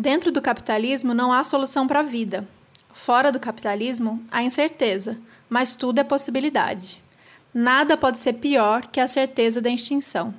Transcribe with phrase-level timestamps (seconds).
[0.00, 2.46] Dentro do capitalismo não há solução para a vida.
[2.92, 5.18] Fora do capitalismo, há incerteza,
[5.50, 7.02] mas tudo é possibilidade.
[7.52, 10.32] Nada pode ser pior que a certeza da extinção.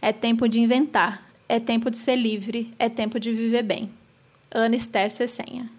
[0.00, 3.92] É tempo de inventar, é tempo de ser livre, é tempo de viver bem.
[4.50, 5.70] Ana Esther Cessenha.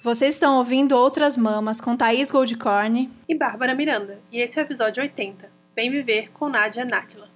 [0.00, 4.66] Vocês estão ouvindo Outras Mamas com Thaís Goldcorn e Bárbara Miranda, e esse é o
[4.66, 7.28] episódio 80, Bem Viver com Nádia Nátila.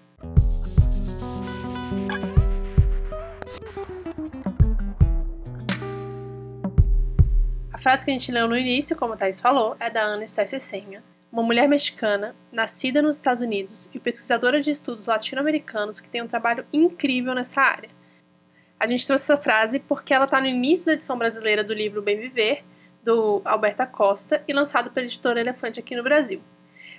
[7.82, 10.60] Frase que a gente leu no início, como a Thais falou, é da Ana Estécia
[10.60, 16.22] Senha, uma mulher mexicana, nascida nos Estados Unidos e pesquisadora de estudos latino-americanos que tem
[16.22, 17.90] um trabalho incrível nessa área.
[18.78, 22.00] A gente trouxe essa frase porque ela está no início da edição brasileira do livro
[22.00, 22.62] Bem Viver,
[23.02, 26.40] do Alberta Costa, e lançado pela editora Elefante aqui no Brasil.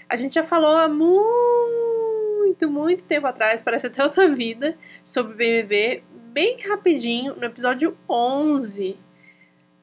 [0.09, 5.61] A gente já falou há muito, muito tempo atrás, parece até outra vida, sobre Bem
[5.61, 6.03] Viver,
[6.33, 8.97] bem rapidinho, no episódio 11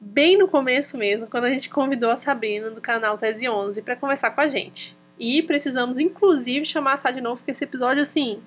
[0.01, 3.95] bem no começo mesmo, quando a gente convidou a Sabrina do canal Tese 11 para
[3.95, 4.97] conversar com a gente.
[5.19, 8.41] E precisamos, inclusive, chamar a Sá de novo, porque esse episódio, assim,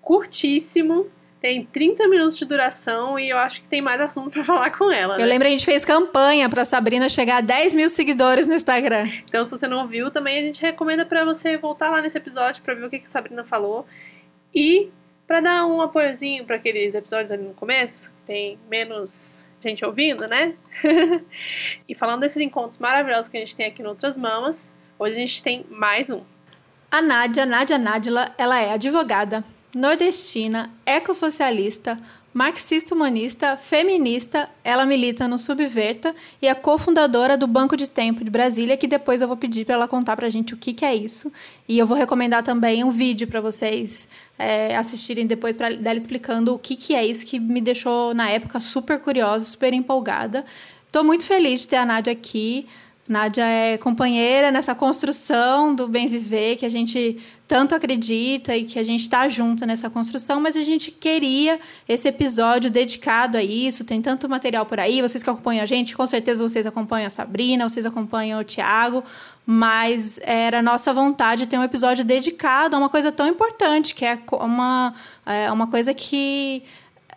[0.00, 1.06] curtíssimo,
[1.38, 4.90] tem 30 minutos de duração e eu acho que tem mais assunto para falar com
[4.90, 5.18] ela.
[5.18, 5.22] Né?
[5.22, 9.04] Eu lembro a gente fez campanha para Sabrina chegar a 10 mil seguidores no Instagram.
[9.28, 12.62] Então, se você não viu, também a gente recomenda para você voltar lá nesse episódio
[12.62, 13.86] para ver o que, que a Sabrina falou.
[14.54, 14.90] E
[15.26, 20.26] para dar um apoiozinho para aqueles episódios ali no começo, que tem menos gente ouvindo,
[20.26, 20.54] né?
[21.88, 25.18] e falando desses encontros maravilhosos que a gente tem aqui no Outras Mamas, hoje a
[25.18, 26.22] gente tem mais um.
[26.90, 29.44] A Nádia, Nádia Nádila, ela é advogada,
[29.74, 31.96] nordestina, ecossocialista,
[32.32, 38.30] marxista humanista, feminista, ela milita no Subverta e é cofundadora do Banco de Tempo de
[38.30, 40.84] Brasília, que depois eu vou pedir para ela contar para a gente o que, que
[40.84, 41.32] é isso.
[41.68, 46.54] E eu vou recomendar também um vídeo para vocês é, assistirem depois pra, dela explicando
[46.54, 50.44] o que, que é isso, que me deixou, na época, super curiosa, super empolgada.
[50.86, 52.66] Estou muito feliz de ter a Nádia aqui.
[53.10, 58.78] Nádia é companheira nessa construção do bem viver que a gente tanto acredita e que
[58.78, 63.82] a gente está junto nessa construção, mas a gente queria esse episódio dedicado a isso.
[63.82, 65.02] Tem tanto material por aí.
[65.02, 69.02] Vocês que acompanham a gente, com certeza vocês acompanham a Sabrina, vocês acompanham o Tiago,
[69.44, 74.16] mas era nossa vontade ter um episódio dedicado a uma coisa tão importante, que é
[74.30, 74.94] uma,
[75.26, 76.62] é uma coisa que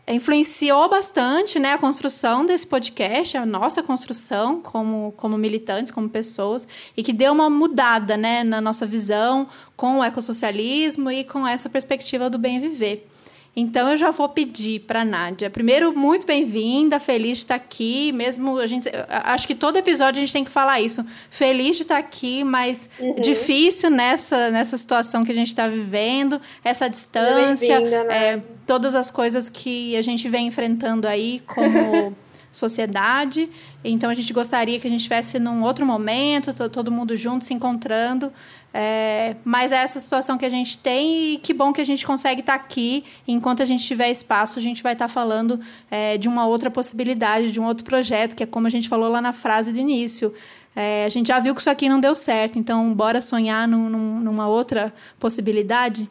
[0.08, 6.68] influenciou bastante né, a construção desse podcast, a nossa construção como, como militantes, como pessoas,
[6.96, 9.48] e que deu uma mudada né, na nossa visão
[9.78, 13.08] com o ecossocialismo e com essa perspectiva do bem viver.
[13.56, 15.48] Então eu já vou pedir para a Nádia.
[15.48, 18.12] Primeiro, muito bem-vinda, feliz de estar aqui.
[18.12, 21.06] Mesmo a gente, acho que todo episódio a gente tem que falar isso.
[21.30, 23.16] Feliz de estar aqui, mas uhum.
[23.16, 28.06] difícil nessa nessa situação que a gente está vivendo, essa distância, né?
[28.10, 32.16] é, todas as coisas que a gente vem enfrentando aí como
[32.54, 33.50] sociedade.
[33.84, 37.54] Então a gente gostaria que a gente estivesse num outro momento, todo mundo junto se
[37.54, 38.32] encontrando.
[38.76, 42.06] É, mas é essa situação que a gente tem e que bom que a gente
[42.06, 43.04] consegue estar tá aqui.
[43.28, 45.60] Enquanto a gente tiver espaço, a gente vai estar tá falando
[45.92, 49.10] é, de uma outra possibilidade, de um outro projeto, que é como a gente falou
[49.10, 50.34] lá na frase do início.
[50.76, 53.90] É, a gente já viu que isso aqui não deu certo, então bora sonhar num,
[54.20, 56.10] numa outra possibilidade?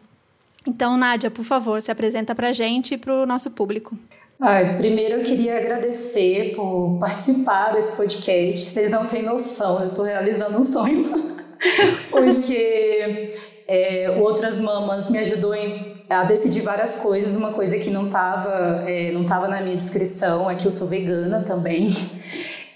[0.65, 3.99] Então, Nádia, por favor, se apresenta para a gente e para o nosso público.
[4.45, 8.71] Ai, primeiro eu queria agradecer por participar desse podcast.
[8.71, 11.37] Vocês não têm noção, eu estou realizando um sonho.
[12.11, 13.29] porque
[13.69, 17.37] é, Outras Mamas me ajudou em, a decidir várias coisas.
[17.37, 21.43] Uma coisa que não estava é, não na minha descrição é que eu sou vegana
[21.43, 21.95] também.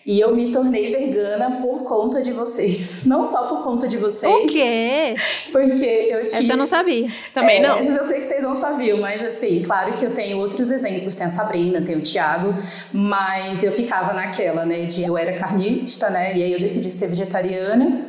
[0.07, 3.03] E eu me tornei vegana por conta de vocês.
[3.07, 4.33] Não só por conta de vocês.
[4.33, 5.17] O quê?
[5.51, 6.43] Porque eu tinha...
[6.43, 7.09] Essa eu não sabia.
[7.35, 7.79] Também é, não.
[7.79, 11.17] Eu sei que vocês não sabiam, mas assim, claro que eu tenho outros exemplos.
[11.17, 12.55] Tem a Sabrina, tem o Thiago.
[12.93, 14.87] Mas eu ficava naquela, né?
[14.87, 16.37] De eu era carnista, né?
[16.37, 18.05] E aí eu decidi ser vegetariana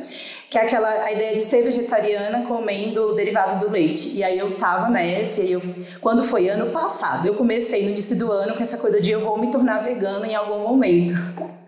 [0.50, 4.16] que é aquela a ideia de ser vegetariana comendo derivados do leite.
[4.16, 5.62] E aí eu tava nessa, e eu,
[6.00, 9.20] quando foi ano passado, eu comecei no início do ano com essa coisa de eu
[9.20, 11.14] vou me tornar vegana em algum momento.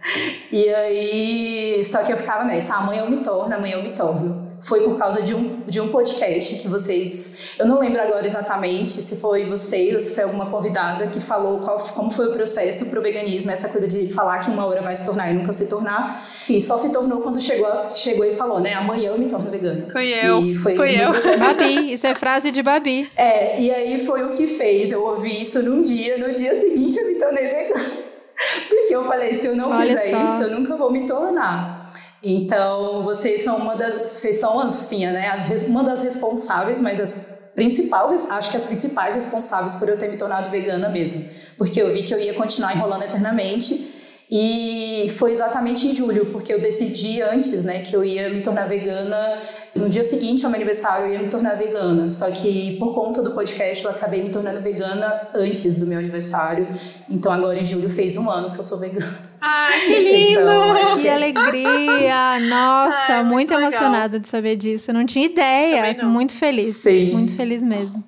[0.53, 4.50] E aí, só que eu ficava nessa, amanhã eu me torno, amanhã eu me torno
[4.61, 7.53] foi por causa de um, de um podcast que vocês.
[7.59, 11.59] Eu não lembro agora exatamente se foi vocês ou se foi alguma convidada que falou
[11.59, 14.83] qual, como foi o processo para o veganismo, essa coisa de falar que uma hora
[14.83, 16.23] vai se tornar e nunca se tornar.
[16.49, 18.75] E só se tornou quando chegou, chegou e falou, né?
[18.75, 19.87] Amanhã eu me torno vegana.
[19.91, 20.43] Foi eu.
[20.43, 21.11] E foi foi eu.
[21.41, 23.11] Babi, isso é frase de Babi.
[23.17, 24.93] É, e aí foi o que fez.
[24.93, 28.11] Eu ouvi isso num dia, no dia seguinte eu me tornei vegana.
[28.69, 30.25] Porque eu falei, se eu não Olha fizer só.
[30.25, 31.91] isso, eu nunca vou me tornar.
[32.23, 37.13] Então, vocês são uma das, vocês são assim, né, as, uma das responsáveis, mas as
[37.55, 41.25] principais, acho que as principais responsáveis por eu ter me tornado vegana mesmo.
[41.57, 43.99] porque eu vi que eu ia continuar enrolando eternamente.
[44.33, 48.69] E foi exatamente em julho, porque eu decidi antes, né, que eu ia me tornar
[48.69, 49.37] vegana.
[49.75, 52.09] No dia seguinte ao meu aniversário, eu ia me tornar vegana.
[52.11, 56.69] Só que por conta do podcast, eu acabei me tornando vegana antes do meu aniversário.
[57.09, 59.30] Então agora em julho fez um ano que eu sou vegana.
[59.41, 60.41] Ah, que lindo!
[60.41, 62.39] Então, que alegria!
[62.49, 64.91] Nossa, Ai, muito, muito emocionada de saber disso.
[64.91, 65.97] Eu não tinha ideia.
[66.05, 66.77] Muito feliz.
[66.77, 67.13] Sim.
[67.13, 68.05] Muito feliz mesmo.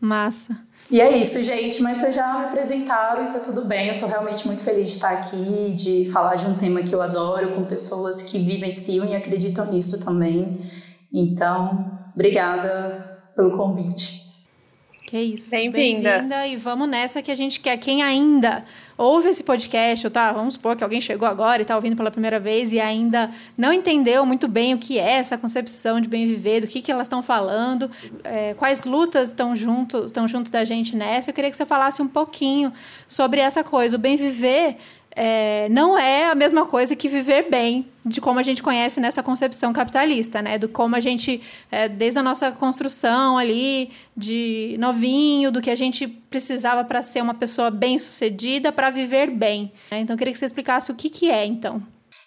[0.00, 0.56] Massa.
[0.90, 1.82] E é isso, gente.
[1.82, 3.90] Mas vocês já me apresentaram e tá tudo bem.
[3.90, 7.02] Eu tô realmente muito feliz de estar aqui, de falar de um tema que eu
[7.02, 10.58] adoro, com pessoas que vivenciam e acreditam nisso também.
[11.12, 14.20] Então, obrigada pelo convite.
[15.06, 15.50] Que isso.
[15.50, 16.26] Bem-vinda.
[16.28, 17.76] Bem e vamos nessa que a gente quer.
[17.76, 18.64] Quem ainda
[19.00, 22.10] ouve esse podcast, ou tá, vamos supor que alguém chegou agora e está ouvindo pela
[22.10, 26.26] primeira vez e ainda não entendeu muito bem o que é essa concepção de bem
[26.26, 27.90] viver, do que, que elas estão falando,
[28.22, 31.30] é, quais lutas estão junto, estão junto da gente nessa.
[31.30, 32.70] Eu queria que você falasse um pouquinho
[33.08, 33.96] sobre essa coisa.
[33.96, 34.76] O bem viver
[35.14, 39.22] é, não é a mesma coisa que viver bem, de como a gente conhece nessa
[39.22, 40.56] concepção capitalista, né?
[40.56, 41.40] Do como a gente,
[41.70, 47.22] é, desde a nossa construção ali, de novinho, do que a gente precisava para ser
[47.22, 49.72] uma pessoa bem-sucedida, para viver bem.
[49.90, 50.00] Né?
[50.00, 51.82] Então, eu queria que você explicasse o que, que é, então.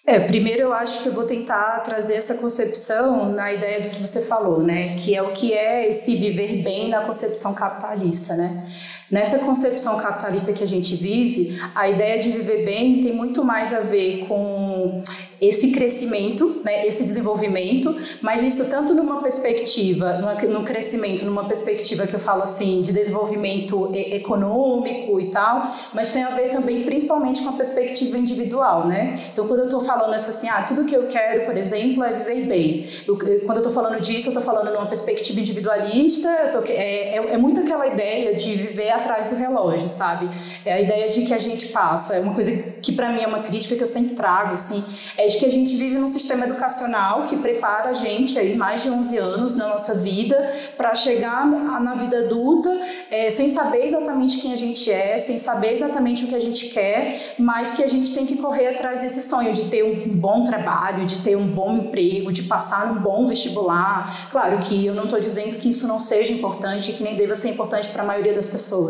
[0.06, 3.98] É, primeiro eu acho que eu vou tentar trazer essa concepção na ideia do que
[3.98, 4.94] você falou, né?
[4.96, 8.66] Que é o que é esse viver bem na concepção capitalista, né?
[9.10, 13.72] Nessa concepção capitalista que a gente vive, a ideia de viver bem tem muito mais
[13.72, 15.00] a ver com
[15.40, 20.18] esse crescimento, né, esse desenvolvimento, mas isso tanto numa perspectiva,
[20.48, 25.62] no crescimento, numa perspectiva que eu falo assim, de desenvolvimento econômico e tal,
[25.92, 29.18] mas tem a ver também principalmente com a perspectiva individual, né?
[29.32, 32.46] Então, quando eu estou falando assim, ah, tudo que eu quero, por exemplo, é viver
[32.46, 32.86] bem.
[33.06, 37.16] Eu, quando eu estou falando disso, eu estou falando numa perspectiva individualista, tô, é, é,
[37.16, 40.28] é muito aquela ideia de viver atrás do relógio, sabe?
[40.64, 42.52] É a ideia de que a gente passa, é uma coisa
[42.82, 44.84] que para mim é uma crítica que eu sempre trago, assim,
[45.16, 48.82] é de que a gente vive num sistema educacional que prepara a gente aí mais
[48.82, 50.36] de 11 anos na nossa vida
[50.76, 52.70] para chegar na vida adulta
[53.10, 56.68] é, sem saber exatamente quem a gente é, sem saber exatamente o que a gente
[56.68, 60.44] quer, mas que a gente tem que correr atrás desse sonho de ter um bom
[60.44, 64.28] trabalho, de ter um bom emprego, de passar um bom vestibular.
[64.30, 67.50] Claro que eu não estou dizendo que isso não seja importante, que nem deva ser
[67.50, 68.83] importante para a maioria das pessoas,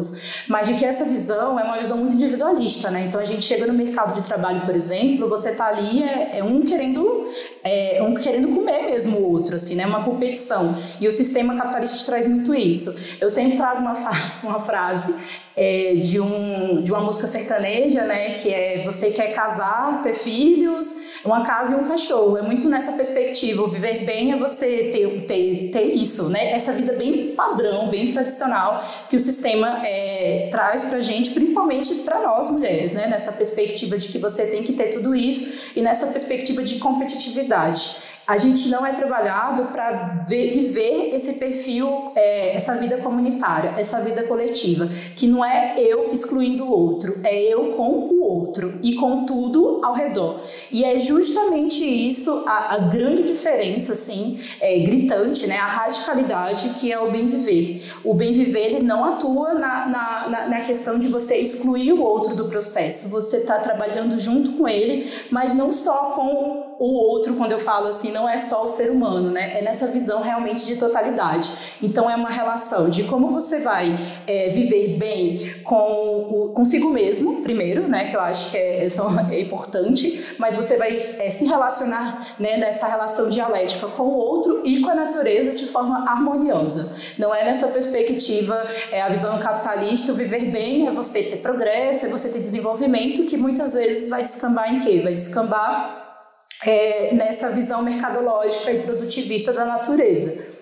[0.48, 3.04] mas de que essa visão é uma visão muito individualista, né?
[3.06, 6.44] Então a gente chega no mercado de trabalho, por exemplo, você está ali é, é
[6.44, 7.24] um querendo
[7.62, 9.86] é, um querendo comer mesmo o outro, assim, né?
[9.86, 10.76] Uma competição.
[11.00, 12.94] E o sistema capitalista traz muito isso.
[13.20, 13.94] Eu sempre trago uma,
[14.42, 15.14] uma frase
[15.56, 18.34] é, de, um, de uma música sertaneja, né?
[18.34, 20.94] Que é você quer casar, ter filhos,
[21.24, 22.36] uma casa e um cachorro.
[22.36, 23.62] É muito nessa perspectiva.
[23.62, 26.52] O viver bem é você ter, ter, ter isso, né?
[26.52, 28.78] Essa vida bem padrão, bem tradicional
[29.08, 33.06] que o sistema é, traz pra gente, principalmente para nós mulheres, né?
[33.06, 38.03] Nessa perspectiva de que você tem que ter tudo isso e nessa perspectiva de competitividade
[38.26, 44.22] a gente não é trabalhado para viver esse perfil, é, essa vida comunitária, essa vida
[44.24, 49.24] coletiva, que não é eu excluindo o outro, é eu com o outro e com
[49.24, 50.40] tudo ao redor.
[50.70, 56.92] E é justamente isso a, a grande diferença, assim, é, gritante, né, a radicalidade que
[56.92, 57.82] é o bem viver.
[58.02, 62.02] O bem viver ele não atua na, na, na, na questão de você excluir o
[62.02, 63.08] outro do processo.
[63.08, 67.88] Você está trabalhando junto com ele, mas não só com o outro, quando eu falo
[67.88, 69.58] assim, não é só o ser humano, né?
[69.58, 71.50] É nessa visão realmente de totalidade.
[71.82, 73.94] Então é uma relação de como você vai
[74.26, 78.04] é, viver bem com o, consigo mesmo, primeiro, né?
[78.04, 78.86] Que eu acho que é,
[79.30, 84.62] é importante, mas você vai é, se relacionar né, nessa relação dialética com o outro
[84.64, 86.92] e com a natureza de forma harmoniosa.
[87.18, 92.08] Não é nessa perspectiva, é a visão capitalista, viver bem é você ter progresso, é
[92.08, 95.00] você ter desenvolvimento, que muitas vezes vai descambar em quê?
[95.02, 96.03] Vai descambar
[96.64, 100.53] é, nessa visão mercadológica e produtivista da natureza.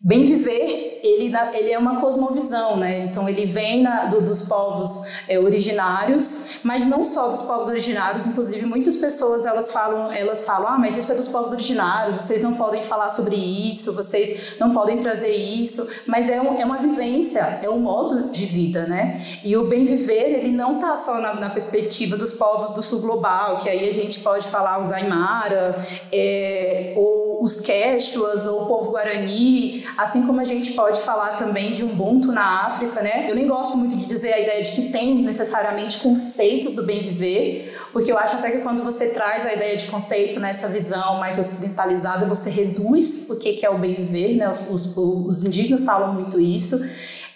[0.00, 3.00] Bem viver, ele, ele é uma cosmovisão, né?
[3.00, 8.24] Então ele vem na, do, dos povos é, originários, mas não só dos povos originários.
[8.24, 12.14] Inclusive muitas pessoas elas falam, elas falam, ah, mas isso é dos povos originários.
[12.14, 15.88] Vocês não podem falar sobre isso, vocês não podem trazer isso.
[16.06, 19.20] Mas é, um, é uma vivência, é um modo de vida, né?
[19.42, 23.00] E o bem viver ele não está só na, na, perspectiva dos povos do sul
[23.00, 25.74] global, que aí a gente pode falar os Aymara,
[26.12, 31.72] é, ou os Quechuas, ou o povo Guarani Assim como a gente pode falar também
[31.72, 33.26] de Ubuntu na África, né?
[33.28, 37.02] Eu nem gosto muito de dizer a ideia de que tem necessariamente conceitos do bem
[37.02, 41.18] viver, porque eu acho até que quando você traz a ideia de conceito nessa visão
[41.18, 44.48] mais ocidentalizada, você reduz o que é o bem viver, né?
[44.48, 46.78] Os, os, os indígenas falam muito isso.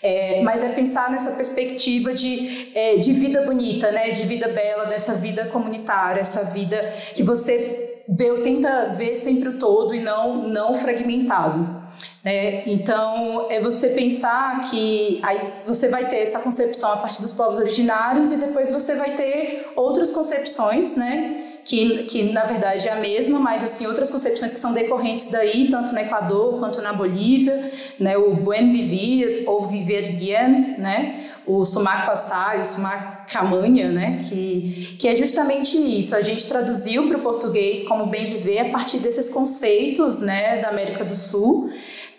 [0.02, 4.10] É, mas é pensar nessa perspectiva de, é, de vida bonita, né?
[4.10, 9.58] De vida bela, dessa vida comunitária, essa vida que você vê, tenta ver sempre o
[9.58, 11.82] todo e não, não fragmentado.
[12.24, 12.68] Né?
[12.68, 17.58] Então, é você pensar que aí você vai ter essa concepção a partir dos povos
[17.58, 21.51] originários e depois você vai ter outras concepções, né?
[21.64, 25.68] Que, que na verdade é a mesma, mas assim outras concepções que são decorrentes daí,
[25.70, 28.16] tanto no Equador quanto na Bolívia, né?
[28.16, 31.20] O buen vivir ou viver bien, né?
[31.46, 34.18] O sumac passar, o sumac camanha, né?
[34.28, 36.16] Que, que é justamente isso.
[36.16, 40.60] A gente traduziu para o português como bem viver a partir desses conceitos, né?
[40.60, 41.70] Da América do Sul.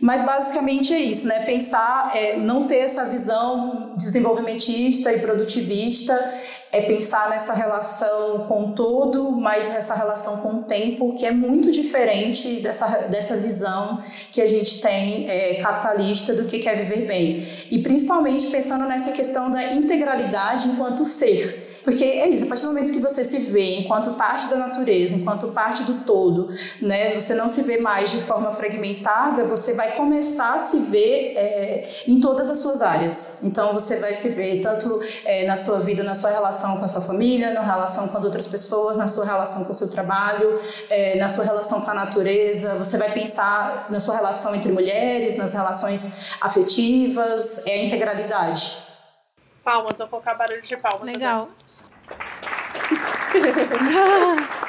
[0.04, 1.46] Mas basicamente é isso, né?
[1.46, 6.14] Pensar, é, não ter essa visão desenvolvimentista e produtivista,
[6.74, 11.72] é pensar nessa relação com todo, mas essa relação com o tempo, que é muito
[11.72, 14.00] diferente dessa, dessa visão
[14.32, 17.48] que a gente tem é, capitalista do que quer viver bem.
[17.70, 21.63] E principalmente pensando nessa questão da integralidade enquanto ser.
[21.84, 25.16] Porque é isso, a partir do momento que você se vê enquanto parte da natureza,
[25.16, 26.50] enquanto parte do todo,
[26.82, 31.34] né, você não se vê mais de forma fragmentada, você vai começar a se ver
[31.36, 33.38] é, em todas as suas áreas.
[33.44, 36.88] Então você vai se ver tanto é, na sua vida, na sua relação com a
[36.88, 40.58] sua família, na relação com as outras pessoas, na sua relação com o seu trabalho,
[40.90, 45.36] é, na sua relação com a natureza, você vai pensar na sua relação entre mulheres,
[45.36, 48.83] nas relações afetivas, é a integralidade.
[49.64, 51.08] Palmas, vou colocar barulho de palmas.
[51.08, 51.50] Legal.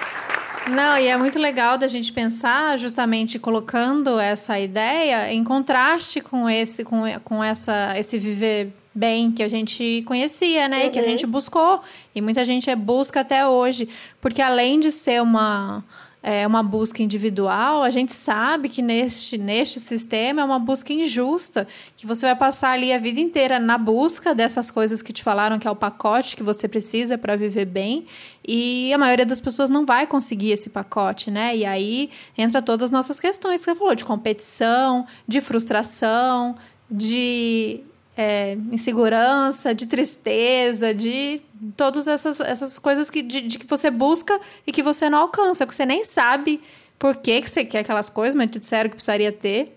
[0.70, 6.48] Não, e é muito legal da gente pensar justamente colocando essa ideia em contraste com
[6.48, 10.82] esse com, com essa esse viver bem que a gente conhecia, né?
[10.82, 10.86] Uhum.
[10.86, 11.08] E que a uhum.
[11.08, 11.82] gente buscou
[12.14, 13.88] e muita gente busca até hoje,
[14.20, 15.84] porque além de ser uma
[16.26, 21.68] é, uma busca individual, a gente sabe que neste, neste sistema é uma busca injusta,
[21.94, 25.58] que você vai passar ali a vida inteira na busca dessas coisas que te falaram
[25.58, 28.06] que é o pacote que você precisa para viver bem,
[28.46, 31.54] e a maioria das pessoas não vai conseguir esse pacote, né?
[31.54, 36.56] E aí entra todas as nossas questões que você falou, de competição, de frustração,
[36.90, 37.82] de
[38.16, 41.40] é, insegurança, de tristeza, de
[41.76, 45.66] todas essas, essas coisas que, de, de, que você busca e que você não alcança,
[45.66, 46.60] porque você nem sabe
[46.98, 49.76] por que, que você quer aquelas coisas, mas te disseram que precisaria ter.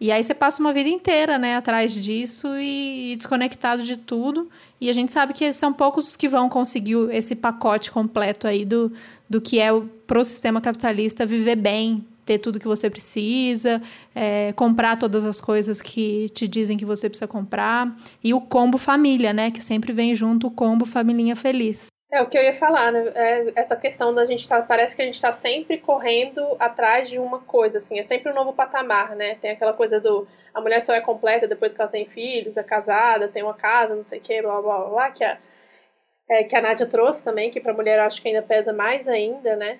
[0.00, 4.50] E aí você passa uma vida inteira, né, atrás disso e, e desconectado de tudo.
[4.80, 8.64] E a gente sabe que são poucos os que vão conseguir esse pacote completo aí
[8.64, 8.92] do,
[9.30, 9.68] do que é
[10.04, 13.80] para o sistema capitalista viver bem, ter tudo que você precisa,
[14.14, 17.94] é, comprar todas as coisas que te dizem que você precisa comprar.
[18.22, 19.50] E o combo família, né?
[19.50, 21.86] Que sempre vem junto o combo familhinha feliz.
[22.12, 23.10] É o que eu ia falar, né?
[23.14, 24.60] É essa questão da gente tá.
[24.60, 27.98] Parece que a gente está sempre correndo atrás de uma coisa, assim.
[27.98, 29.34] É sempre um novo patamar, né?
[29.36, 30.26] Tem aquela coisa do.
[30.52, 33.96] A mulher só é completa depois que ela tem filhos, é casada, tem uma casa,
[33.96, 35.38] não sei o quê, blá blá blá, blá que a,
[36.28, 38.74] é, que a Nádia trouxe também, que para a mulher eu acho que ainda pesa
[38.74, 39.78] mais ainda, né?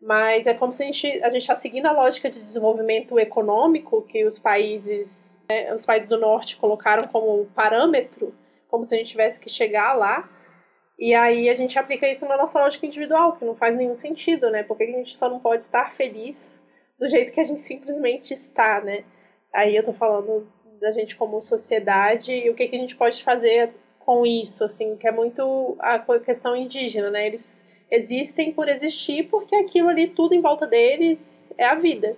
[0.00, 4.00] Mas é como se a gente a gente está seguindo a lógica de desenvolvimento econômico
[4.02, 8.34] que os países né, os países do norte colocaram como parâmetro,
[8.68, 10.28] como se a gente tivesse que chegar lá.
[10.98, 14.50] E aí a gente aplica isso na nossa lógica individual, que não faz nenhum sentido,
[14.50, 14.62] né?
[14.62, 16.62] Porque a gente só não pode estar feliz
[16.98, 19.04] do jeito que a gente simplesmente está, né?
[19.52, 20.46] Aí eu tô falando
[20.80, 24.96] da gente como sociedade e o que, que a gente pode fazer com isso, assim,
[24.96, 27.26] que é muito a questão indígena, né?
[27.26, 32.16] Eles existem por existir, porque aquilo ali, tudo em volta deles é a vida.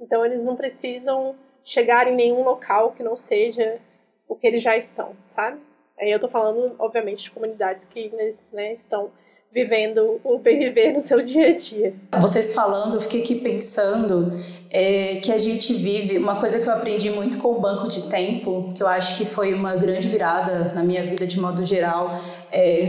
[0.00, 3.80] Então eles não precisam chegar em nenhum local que não seja
[4.28, 5.60] o que eles já estão, sabe?
[5.98, 8.10] Aí eu tô falando, obviamente, de comunidades que
[8.52, 9.10] né, estão
[9.52, 11.94] vivendo o viver no seu dia a dia.
[12.20, 14.32] Vocês falando, eu fiquei aqui pensando
[14.70, 18.02] é, que a gente vive uma coisa que eu aprendi muito com o banco de
[18.08, 22.20] tempo, que eu acho que foi uma grande virada na minha vida de modo geral,
[22.52, 22.86] é,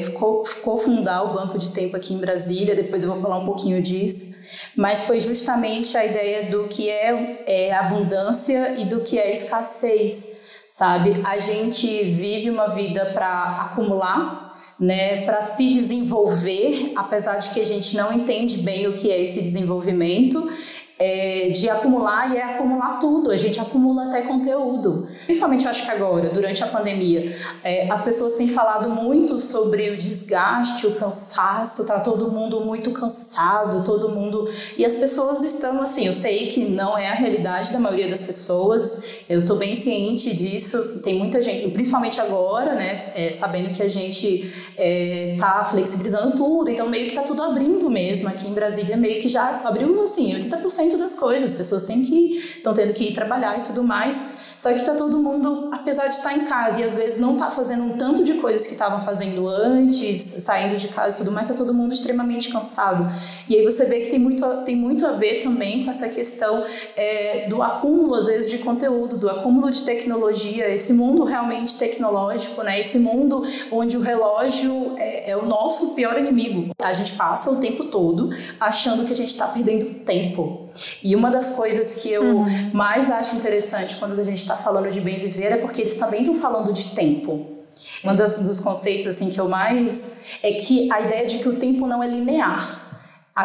[0.61, 2.75] cofundar o banco de tempo aqui em Brasília.
[2.75, 4.37] Depois eu vou falar um pouquinho disso.
[4.75, 10.38] Mas foi justamente a ideia do que é, é abundância e do que é escassez
[10.69, 11.19] sabe?
[11.23, 17.65] A gente vive uma vida para acumular, né, para se desenvolver, apesar de que a
[17.65, 20.47] gente não entende bem o que é esse desenvolvimento
[21.01, 23.31] é, de acumular e é acumular tudo.
[23.31, 25.07] A gente acumula até conteúdo.
[25.23, 29.89] Principalmente, eu acho que agora, durante a pandemia, é, as pessoas têm falado muito sobre
[29.91, 34.45] o desgaste, o cansaço, tá todo mundo muito cansado, todo mundo.
[34.77, 38.21] E as pessoas estão assim, eu sei que não é a realidade da maioria das
[38.21, 40.99] pessoas, eu tô bem ciente disso.
[41.01, 46.69] Tem muita gente, principalmente agora, né, é, sabendo que a gente é, tá flexibilizando tudo,
[46.69, 48.27] então meio que tá tudo abrindo mesmo.
[48.27, 52.01] Aqui em Brasília, meio que já abriu assim, 80% sustento das coisas, as pessoas têm
[52.01, 54.38] que estão tendo que ir trabalhar e tudo mais.
[54.59, 57.49] Só que tá todo mundo, apesar de estar em casa e às vezes não tá
[57.49, 61.47] fazendo um tanto de coisas que estavam fazendo antes, saindo de casa e tudo mais,
[61.47, 63.09] tá todo mundo extremamente cansado.
[63.47, 66.61] E aí você vê que tem muito, tem muito a ver também com essa questão
[66.97, 72.61] é, do acúmulo, às vezes, de conteúdo, do acúmulo de tecnologia, esse mundo realmente tecnológico,
[72.61, 72.77] né?
[72.77, 76.73] Esse mundo onde o relógio é, é o nosso pior inimigo.
[76.83, 80.67] A gente passa o tempo todo achando que a gente está perdendo tempo.
[81.01, 82.71] E uma das coisas que eu uhum.
[82.73, 86.21] mais acho interessante quando a gente está falando de bem viver é porque eles também
[86.21, 87.59] estão falando de tempo.
[88.03, 91.85] Um dos conceitos assim que eu mais é que a ideia de que o tempo
[91.85, 92.88] não é linear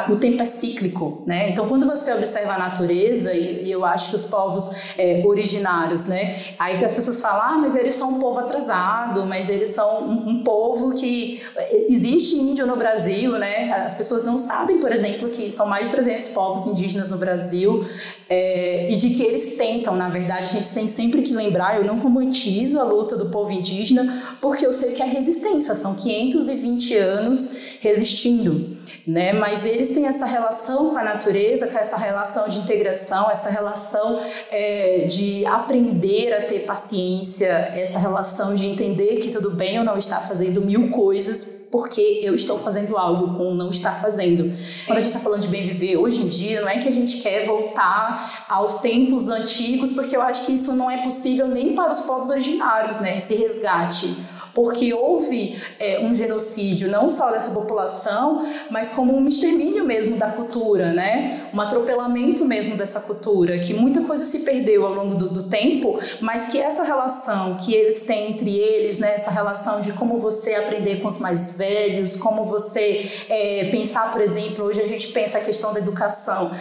[0.08, 1.50] o tempo é cíclico, né?
[1.50, 6.06] Então, quando você observa a natureza, e, e eu acho que os povos é, originários,
[6.06, 6.36] né?
[6.58, 10.04] Aí que as pessoas falam, ah, mas eles são um povo atrasado, mas eles são
[10.04, 11.42] um, um, povo que...
[11.56, 13.72] É, existe índio no Brasil, né?
[13.72, 17.84] As pessoas não sabem, por exemplo, que são mais de 300 povos indígenas no Brasil
[18.28, 21.84] é, e de que eles tentam, na verdade, a gente tem sempre que lembrar, eu
[21.84, 26.96] não romantizo a luta do povo indígena, porque eu sei que é resistência, são 520
[26.96, 29.32] anos resistindo, né?
[29.32, 34.20] Mas eles têm essa relação com a natureza, com essa relação de integração, essa relação
[34.50, 39.96] é, de aprender a ter paciência, essa relação de entender que tudo bem eu não
[39.96, 44.44] estar fazendo mil coisas porque eu estou fazendo algo com não estar fazendo.
[44.86, 46.92] Quando a gente está falando de bem viver hoje em dia, não é que a
[46.92, 51.74] gente quer voltar aos tempos antigos, porque eu acho que isso não é possível nem
[51.74, 53.16] para os povos originários, né?
[53.16, 54.16] Esse resgate
[54.54, 60.28] porque houve é, um genocídio não só dessa população, mas como um extermínio mesmo da
[60.28, 61.48] cultura, né?
[61.52, 65.98] Um atropelamento mesmo dessa cultura, que muita coisa se perdeu ao longo do, do tempo,
[66.20, 69.14] mas que essa relação que eles têm entre eles, né?
[69.14, 74.20] Essa relação de como você aprender com os mais velhos, como você é, pensar, por
[74.20, 76.52] exemplo, hoje a gente pensa a questão da educação.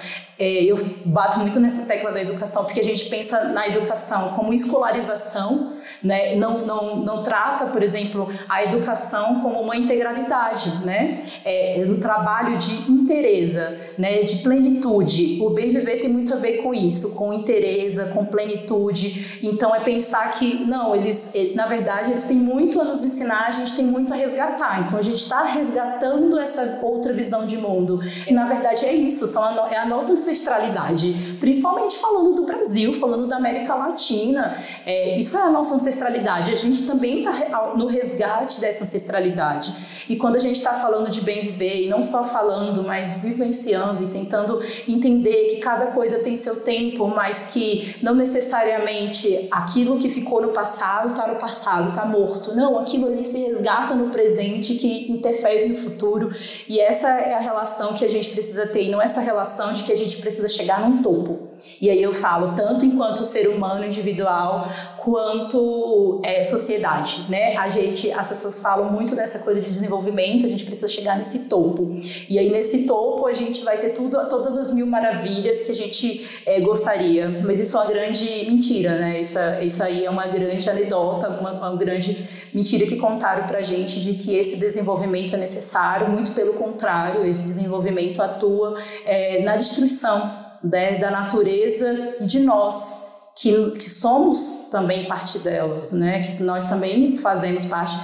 [0.43, 4.53] É, eu bato muito nessa tecla da educação, porque a gente pensa na educação como
[4.53, 5.71] escolarização,
[6.03, 6.35] né?
[6.35, 11.23] Não, não, não trata, por exemplo, a educação como uma integralidade, né?
[11.45, 14.23] É, é um trabalho de interesa, né?
[14.23, 15.39] De plenitude.
[15.41, 19.39] O bem viver tem muito a ver com isso, com interesa, com plenitude.
[19.41, 23.51] Então é pensar que não, eles, na verdade, eles têm muito a nos ensinar, a
[23.51, 24.82] gente tem muito a resgatar.
[24.82, 29.25] Então a gente está resgatando essa outra visão de mundo, que na verdade é isso,
[29.25, 34.58] são a, é a nossa ancestralidade, principalmente falando do Brasil, falando da América Latina.
[34.86, 39.74] É, isso é a nossa ancestralidade a gente também está no resgate dessa ancestralidade.
[40.10, 44.04] E quando a gente está falando de bem viver, e não só falando, mas vivenciando
[44.04, 50.10] e tentando entender que cada coisa tem seu tempo, mas que não necessariamente aquilo que
[50.10, 52.56] ficou no passado está no passado, está morto.
[52.56, 56.30] Não, aquilo ali se resgata no presente que interfere no futuro.
[56.67, 59.84] E essa é a relação que a gente precisa ter, e não essa relação de
[59.84, 61.49] que a gente precisa chegar num topo.
[61.80, 64.67] E aí eu falo, tanto enquanto ser humano individual,
[65.03, 67.57] quanto é, sociedade, né?
[67.57, 71.39] A gente, as pessoas falam muito dessa coisa de desenvolvimento, a gente precisa chegar nesse
[71.49, 71.93] topo.
[72.29, 75.75] E aí nesse topo a gente vai ter tudo, todas as mil maravilhas que a
[75.75, 77.27] gente é, gostaria.
[77.43, 79.19] Mas isso é uma grande mentira, né?
[79.19, 83.61] Isso, é, isso aí é uma grande anedota, uma, uma grande mentira que contaram pra
[83.61, 86.09] gente de que esse desenvolvimento é necessário.
[86.09, 93.12] Muito pelo contrário, esse desenvolvimento atua é, na destruição né, da natureza e de nós,
[93.36, 97.98] que, que somos também parte delas, né, que nós também fazemos parte.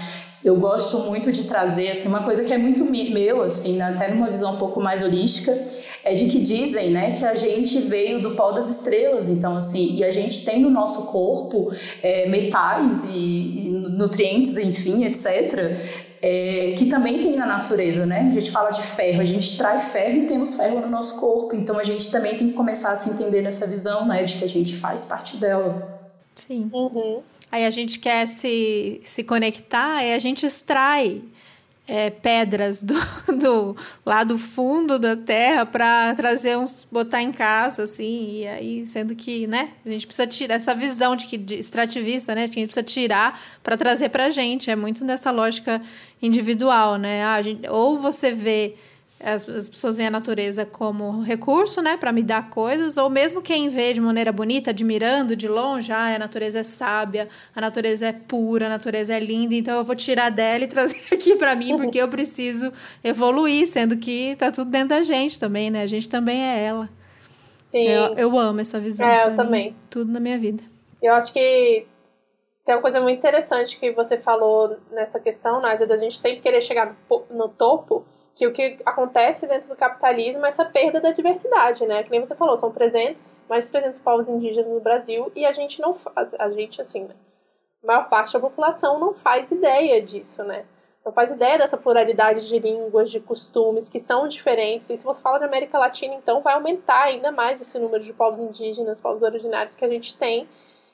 [0.44, 4.14] Eu gosto muito de trazer assim, uma coisa que é muito meu, assim, né, até
[4.14, 5.56] numa visão um pouco mais holística,
[6.04, 9.96] é de que dizem né, que a gente veio do pó das estrelas, então assim,
[9.96, 16.74] e a gente tem no nosso corpo é, metais e, e nutrientes, enfim, etc é,
[16.78, 18.28] que também tem na natureza, né?
[18.28, 21.56] A gente fala de ferro, a gente trai ferro e temos ferro no nosso corpo,
[21.56, 24.44] então a gente também tem que começar a se entender nessa visão, né, de que
[24.44, 26.00] a gente faz parte dela.
[26.36, 26.70] Sim.
[26.74, 27.22] Uhum.
[27.52, 31.22] Aí a gente quer se, se conectar, e a gente extrai
[31.90, 32.96] é, pedras do,
[34.28, 39.48] do fundo da terra para trazer uns botar em casa assim e aí sendo que
[39.48, 42.62] né a gente precisa tirar essa visão de que de extrativista né de que a
[42.62, 44.70] gente precisa tirar para trazer para gente.
[44.70, 45.82] É muito nessa lógica
[46.22, 47.24] individual né.
[47.24, 48.76] Ah, gente, ou você vê
[49.22, 53.42] as, as, pessoas veem a natureza como recurso, né, para me dar coisas, ou mesmo
[53.42, 58.08] quem vê de maneira bonita, admirando de longe, ah, a natureza é sábia, a natureza
[58.08, 61.56] é pura, a natureza é linda, então eu vou tirar dela e trazer aqui para
[61.56, 62.72] mim porque eu preciso
[63.04, 65.84] evoluir, sendo que tá tudo dentro da gente também, né?
[65.84, 66.90] A gente também é ela.
[67.60, 67.84] Sim.
[67.84, 69.06] Eu, eu amo essa visão.
[69.06, 69.76] É, eu mim, também.
[69.90, 70.64] Tudo na minha vida.
[71.02, 71.86] Eu acho que
[72.66, 76.62] tem uma coisa muito interessante que você falou nessa questão, Nádia, da gente sempre querer
[76.62, 76.96] chegar
[77.30, 78.06] no topo
[78.40, 82.04] que o que acontece dentro do capitalismo é essa perda da diversidade, né?
[82.04, 85.52] Que nem você falou, são 300, mais de 300 povos indígenas no Brasil e a
[85.52, 87.16] gente não faz, a gente assim, né?
[87.84, 90.64] A maior parte da população não faz ideia disso, né?
[91.06, 94.90] Não faz ideia dessa pluralidade de línguas, de costumes que são diferentes.
[94.90, 98.14] E se você fala de América Latina, então vai aumentar ainda mais esse número de
[98.14, 100.48] povos indígenas, povos originários que a gente tem,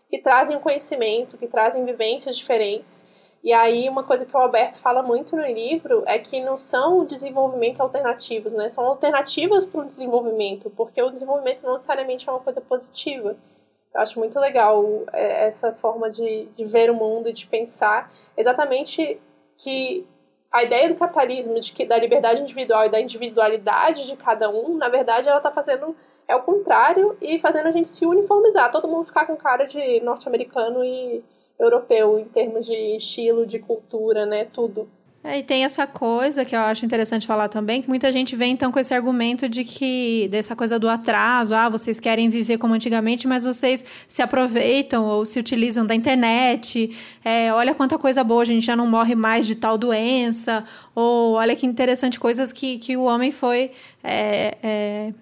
[0.10, 3.06] que trazem conhecimento, que trazem vivências diferentes
[3.46, 7.06] e aí uma coisa que o Alberto fala muito no livro é que não são
[7.06, 8.68] desenvolvimentos alternativos, né?
[8.70, 13.38] São alternativas para o desenvolvimento, porque o desenvolvimento não necessariamente é uma coisa positiva.
[13.94, 18.12] Eu acho muito legal é, essa forma de, de ver o mundo e de pensar
[18.36, 19.22] exatamente
[19.60, 20.08] que
[20.52, 24.76] a ideia do capitalismo, de que, da liberdade individual e da individualidade de cada um,
[24.76, 25.96] na verdade, ela está fazendo
[26.28, 30.00] é o contrário e fazendo a gente se uniformizar, todo mundo ficar com cara de
[30.00, 31.24] norte-americano e
[31.60, 34.88] europeu em termos de estilo, de cultura, né, tudo.
[35.28, 38.52] É, e tem essa coisa que eu acho interessante falar também, que muita gente vem
[38.52, 42.76] então com esse argumento de que dessa coisa do atraso, ah, vocês querem viver como
[42.76, 46.96] antigamente, mas vocês se aproveitam ou se utilizam da internet.
[47.24, 50.64] É, olha quanta coisa boa, a gente já não morre mais de tal doença.
[50.94, 53.72] Ou olha que interessante coisas que, que o homem foi
[54.04, 55.14] é, é,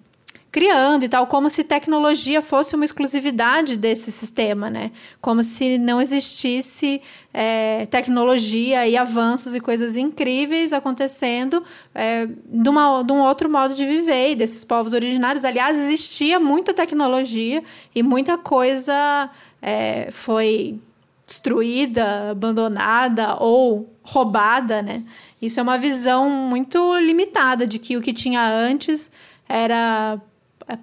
[0.54, 4.92] criando e tal, como se tecnologia fosse uma exclusividade desse sistema, né?
[5.20, 11.60] Como se não existisse é, tecnologia e avanços e coisas incríveis acontecendo
[11.92, 15.44] é, de, uma, de um outro modo de viver e desses povos originários.
[15.44, 17.60] Aliás, existia muita tecnologia
[17.92, 19.28] e muita coisa
[19.60, 20.78] é, foi
[21.26, 25.02] destruída, abandonada ou roubada, né?
[25.42, 29.10] Isso é uma visão muito limitada de que o que tinha antes
[29.48, 30.20] era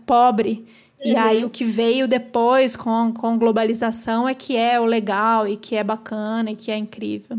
[0.06, 0.66] pobre.
[1.04, 1.12] Uhum.
[1.12, 5.58] E aí o que veio depois com, com globalização é que é o legal e
[5.58, 7.38] que é bacana e que é incrível.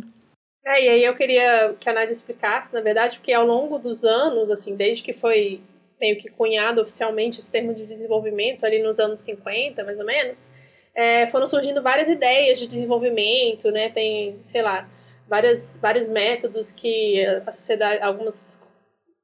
[0.65, 4.05] É, e aí eu queria que a Nádia explicasse, na verdade, porque ao longo dos
[4.05, 5.61] anos, assim, desde que foi
[6.01, 10.51] meio que cunhado oficialmente esse termo de desenvolvimento, ali nos anos 50, mais ou menos,
[10.95, 13.89] é, foram surgindo várias ideias de desenvolvimento, né?
[13.89, 14.89] Tem, sei lá,
[15.29, 18.63] várias, vários métodos que a sociedade, algumas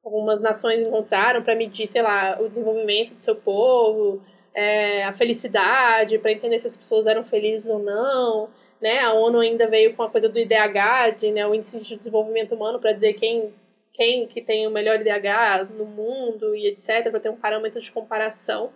[0.04, 4.22] algumas nações encontraram para medir, sei lá, o desenvolvimento do seu povo,
[4.54, 8.48] é, a felicidade, para entender se as pessoas eram felizes ou não.
[8.80, 8.98] Né?
[9.00, 12.54] A ONU ainda veio com a coisa do IDH, de, né, o Índice de Desenvolvimento
[12.54, 13.52] Humano, para dizer quem,
[13.92, 17.90] quem que tem o melhor IDH no mundo e etc., para ter um parâmetro de
[17.90, 18.72] comparação.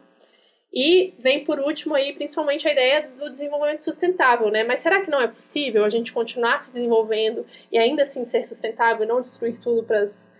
[0.74, 4.64] E vem por último aí, principalmente, a ideia do desenvolvimento sustentável, né?
[4.64, 8.42] Mas será que não é possível a gente continuar se desenvolvendo e ainda assim ser
[8.42, 10.32] sustentável e não destruir tudo para as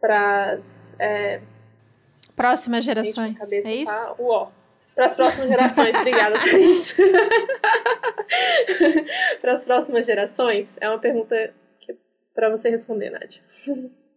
[0.00, 1.40] para as é...
[2.34, 3.36] próximas gerações.
[3.36, 3.92] Cabeça, é isso?
[3.92, 4.14] Tá?
[4.18, 4.48] Uó.
[4.94, 6.96] Para as próximas gerações, obrigada, Thaís.
[9.40, 11.54] para as próximas gerações, é uma pergunta
[12.34, 13.40] para você responder, Nádia.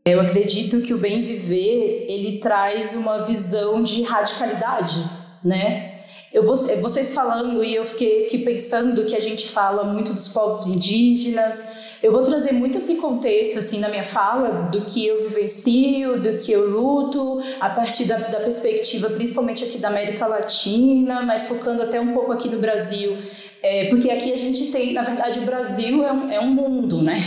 [0.06, 4.98] Eu acredito que o bem viver ele traz uma visão de radicalidade,
[5.44, 5.93] né?
[6.34, 10.66] Eu vocês falando e eu fiquei aqui pensando que a gente fala muito dos povos
[10.66, 16.20] indígenas, eu vou trazer muito esse contexto, assim, na minha fala, do que eu vivencio,
[16.20, 21.48] do que eu luto, a partir da, da perspectiva, principalmente aqui da América Latina, mas
[21.48, 23.16] focando até um pouco aqui no Brasil,
[23.62, 27.02] é, porque aqui a gente tem, na verdade, o Brasil é um, é um mundo,
[27.02, 27.24] né?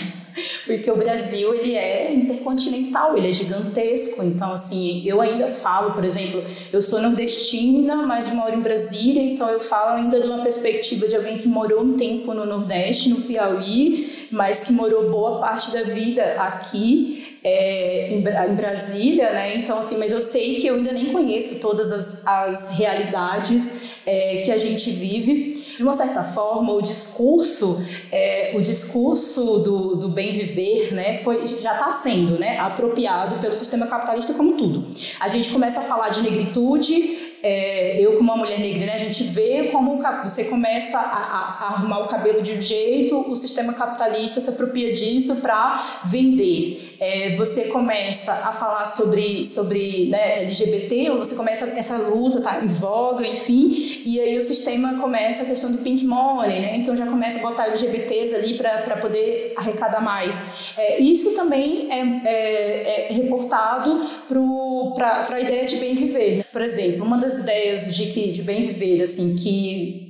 [0.64, 4.22] Porque o Brasil ele é intercontinental, ele é gigantesco.
[4.22, 9.48] Então, assim, eu ainda falo, por exemplo, eu sou nordestina, mas moro em Brasília, então
[9.48, 13.22] eu falo ainda de uma perspectiva de alguém que morou um tempo no Nordeste, no
[13.22, 19.56] Piauí, mas que morou boa parte da vida aqui é, em, em, Brasília, né?
[19.56, 24.40] Então, assim, mas eu sei que eu ainda nem conheço todas as, as realidades é,
[24.44, 25.54] que a gente vive.
[25.76, 31.46] De uma certa forma, o discurso, é, o discurso do, do bem viver, né, foi,
[31.46, 34.86] já está sendo né, apropriado pelo sistema capitalista como tudo.
[35.20, 38.98] A gente começa a falar de negritude, é, eu como uma mulher negra, né, a
[38.98, 43.36] gente vê como você começa a, a, a, arrumar o cabelo de um jeito, o
[43.36, 46.96] sistema capitalista se apropria disso para vender.
[46.98, 52.60] É, você começa a falar sobre, sobre né, LGBT, ou você começa essa luta tá
[52.64, 56.76] em voga, enfim, e aí o sistema começa a questão do pink money, né?
[56.76, 60.72] Então já começa a botar LGBTs ali para poder arrecadar mais.
[60.76, 64.00] É, isso também é, é, é reportado
[64.94, 66.44] para a ideia de bem viver.
[66.52, 70.06] Por exemplo, uma das ideias de que de bem viver, assim, que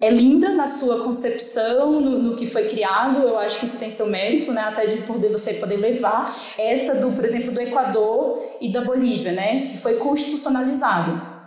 [0.00, 3.90] é linda na sua concepção, no, no, que foi criado, eu acho que isso tem
[3.90, 8.56] seu mérito, né, até de poder você poder levar essa do, por exemplo, do Equador
[8.60, 11.37] e da Bolívia, né, que foi constitucionalizado.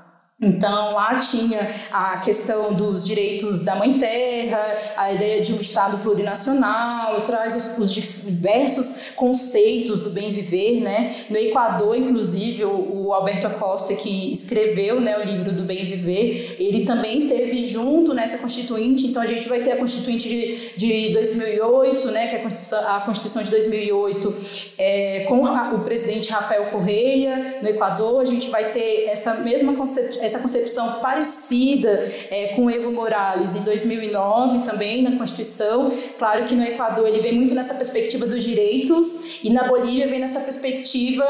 [0.44, 6.00] Então, lá tinha a questão dos direitos da mãe terra, a ideia de um Estado
[6.00, 10.82] plurinacional, traz os, os diversos conceitos do bem viver.
[10.82, 11.12] Né?
[11.30, 16.56] No Equador, inclusive, o, o, Alberto Acosta, que escreveu né, o livro do bem viver,
[16.60, 19.06] ele também teve junto nessa Constituinte.
[19.06, 22.96] Então, a gente vai ter a Constituinte de, de 2008, né, que é a Constituição,
[22.96, 24.36] a Constituição de 2008,
[24.80, 28.22] é, com o presidente Rafael Correia, no Equador.
[28.22, 33.64] A gente vai ter essa mesma concepção essa concepção parecida é, com Evo Morales em
[33.64, 35.92] 2009 também na Constituição.
[36.18, 40.20] Claro que no Equador ele vem muito nessa perspectiva dos direitos e na Bolívia vem
[40.20, 41.26] nessa perspectiva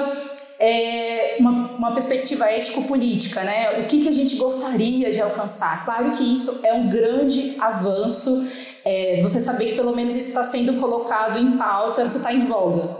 [0.59, 3.79] é, uma, uma, perspectiva ético-política, né?
[3.79, 5.83] O que, que a gente gostaria de alcançar?
[5.83, 8.47] Claro que isso é um grande avanço,
[8.85, 12.41] é, você saber que pelo menos isso está sendo colocado em pauta, isso está em
[12.41, 12.95] voga.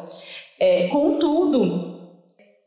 [0.60, 1.91] É, contudo,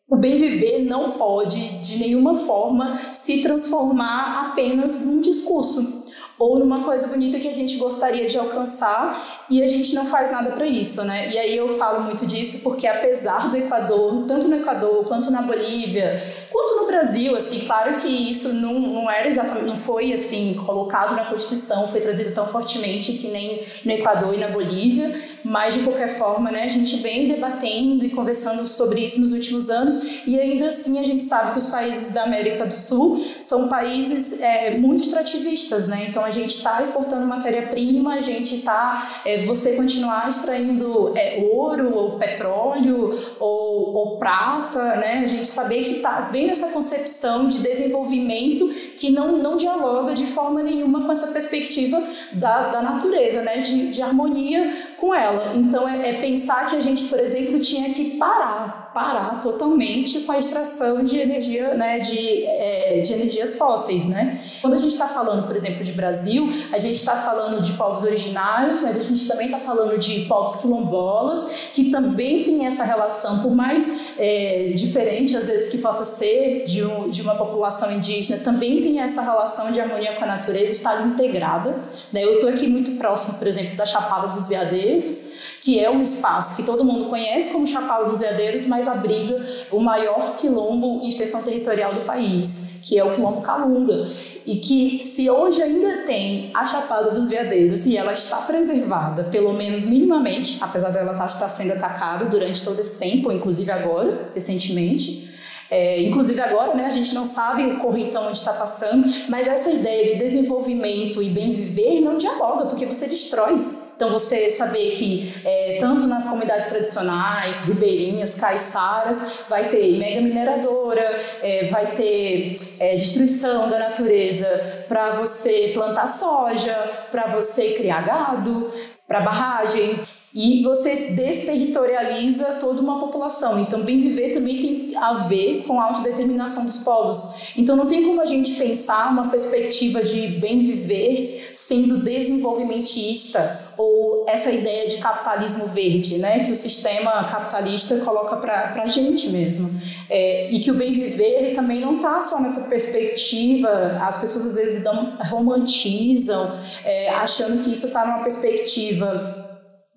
[0.08, 5.93] o bem viver não pode, de nenhuma forma, se transformar apenas num discurso
[6.38, 10.30] ou numa coisa bonita que a gente gostaria de alcançar e a gente não faz
[10.30, 11.30] nada para isso, né?
[11.30, 15.42] E aí eu falo muito disso porque apesar do Equador, tanto no Equador quanto na
[15.42, 16.20] Bolívia,
[16.50, 21.14] quanto no Brasil, assim, claro que isso não, não era exatamente, não foi assim colocado
[21.14, 25.12] na Constituição, foi trazido tão fortemente que nem no Equador e na Bolívia,
[25.44, 29.70] mas de qualquer forma, né, a gente vem debatendo e conversando sobre isso nos últimos
[29.70, 33.68] anos e ainda assim a gente sabe que os países da América do Sul são
[33.68, 36.06] países é, muito extrativistas, né?
[36.08, 41.94] Então a gente está exportando matéria-prima, a gente está, é, você continuar extraindo é, ouro
[41.94, 45.20] ou petróleo ou, ou, prata, né?
[45.22, 50.26] A gente saber que tá, vem essa concepção de desenvolvimento que não, não dialoga de
[50.26, 53.58] forma nenhuma com essa perspectiva da, da natureza, né?
[53.58, 55.54] De, de harmonia com ela.
[55.54, 60.32] Então é, é pensar que a gente, por exemplo, tinha que parar parar totalmente com
[60.32, 64.40] a extração de energia, né, de, é, de energias fósseis, né?
[64.60, 68.04] Quando a gente está falando, por exemplo, de Brasil, a gente está falando de povos
[68.04, 73.40] originários, mas a gente também está falando de povos quilombolas, que também tem essa relação,
[73.40, 78.38] por mais é, diferente às vezes que possa ser de, um, de uma população indígena,
[78.38, 81.80] também tem essa relação de harmonia com a natureza, está ali integrada.
[82.12, 82.24] Né?
[82.24, 86.56] Eu estou aqui muito próximo, por exemplo, da Chapada dos Veadeiros, que é um espaço
[86.56, 91.42] que todo mundo conhece como Chapada dos Veadeiros, mas abriga o maior quilombo em extensão
[91.42, 94.10] territorial do país, que é o quilombo Calunga.
[94.46, 99.52] E que se hoje ainda tem a Chapada dos Veadeiros e ela está preservada, pelo
[99.52, 105.32] menos minimamente, apesar dela estar sendo atacada durante todo esse tempo, inclusive agora, recentemente,
[105.70, 109.70] é, inclusive agora, né, a gente não sabe o correntão onde está passando, mas essa
[109.70, 115.34] ideia de desenvolvimento e bem viver não dialoga, porque você destrói então, você saber que
[115.44, 122.96] é, tanto nas comunidades tradicionais, ribeirinhas, caiçaras, vai ter mega mineradora, é, vai ter é,
[122.96, 126.74] destruição da natureza para você plantar soja,
[127.10, 128.70] para você criar gado,
[129.06, 130.03] para barragens
[130.34, 133.60] e você desterritorializa toda uma população.
[133.60, 137.52] Então, bem viver também tem a ver com a autodeterminação dos povos.
[137.56, 144.24] Então, não tem como a gente pensar uma perspectiva de bem viver sendo desenvolvimentista ou
[144.28, 149.70] essa ideia de capitalismo verde, né, que o sistema capitalista coloca para a gente mesmo.
[150.10, 154.46] É, e que o bem viver ele também não está só nessa perspectiva, as pessoas
[154.46, 159.43] às vezes dão, romantizam, é, achando que isso está numa perspectiva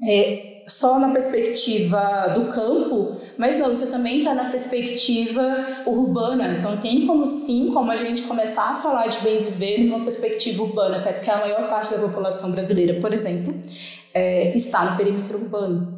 [0.03, 6.55] é, só na perspectiva do campo, mas não, isso também está na perspectiva urbana.
[6.57, 10.61] Então tem como sim, como a gente começar a falar de bem viver numa perspectiva
[10.61, 13.55] urbana, até porque a maior parte da população brasileira, por exemplo,
[14.13, 15.97] é, está no perímetro urbano.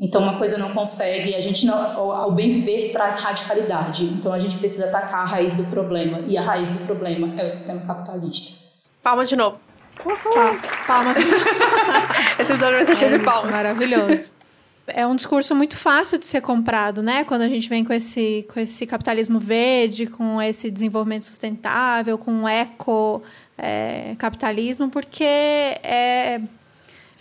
[0.00, 1.76] Então uma coisa não consegue, a gente não,
[2.12, 4.04] ao bem viver traz radicalidade.
[4.04, 7.46] Então a gente precisa atacar a raiz do problema e a raiz do problema é
[7.46, 8.60] o sistema capitalista.
[9.00, 9.60] Palma de novo.
[10.04, 10.58] Uhul.
[10.86, 11.16] Palmas.
[12.38, 13.54] Esse episódio vai ser cheio de palmas.
[13.54, 14.34] Maravilhoso.
[14.84, 17.22] É um discurso muito fácil de ser comprado, né?
[17.22, 22.42] Quando a gente vem com esse, com esse capitalismo verde, com esse desenvolvimento sustentável, com
[22.42, 23.22] o eco
[23.56, 26.40] é, capitalismo, porque é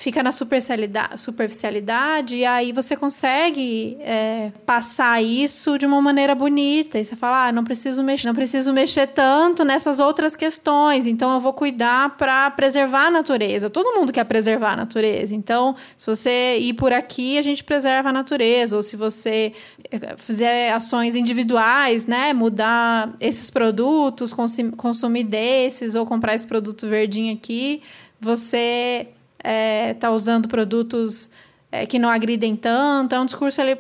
[0.02, 6.98] fica na superficialidade e aí você consegue é, passar isso de uma maneira bonita.
[6.98, 11.32] E você fala, ah, não preciso mexer, não preciso mexer tanto nessas outras questões, então
[11.36, 13.70] eu vou cuidar para preservar a natureza.
[13.70, 15.36] Todo mundo quer preservar a natureza.
[15.36, 18.76] Então, se você ir por aqui, a gente preserva a natureza.
[18.76, 19.54] Ou se você
[19.92, 22.34] é, fizer ações individuais, né?
[22.34, 27.84] Mudar esses produtos, consumir desses, ou comprar esse produto verdinho aqui,
[28.20, 29.10] você
[29.44, 31.30] é, tá usando produtos
[31.72, 33.16] é, que não agridem tanto.
[33.16, 33.78] É um discurso ele,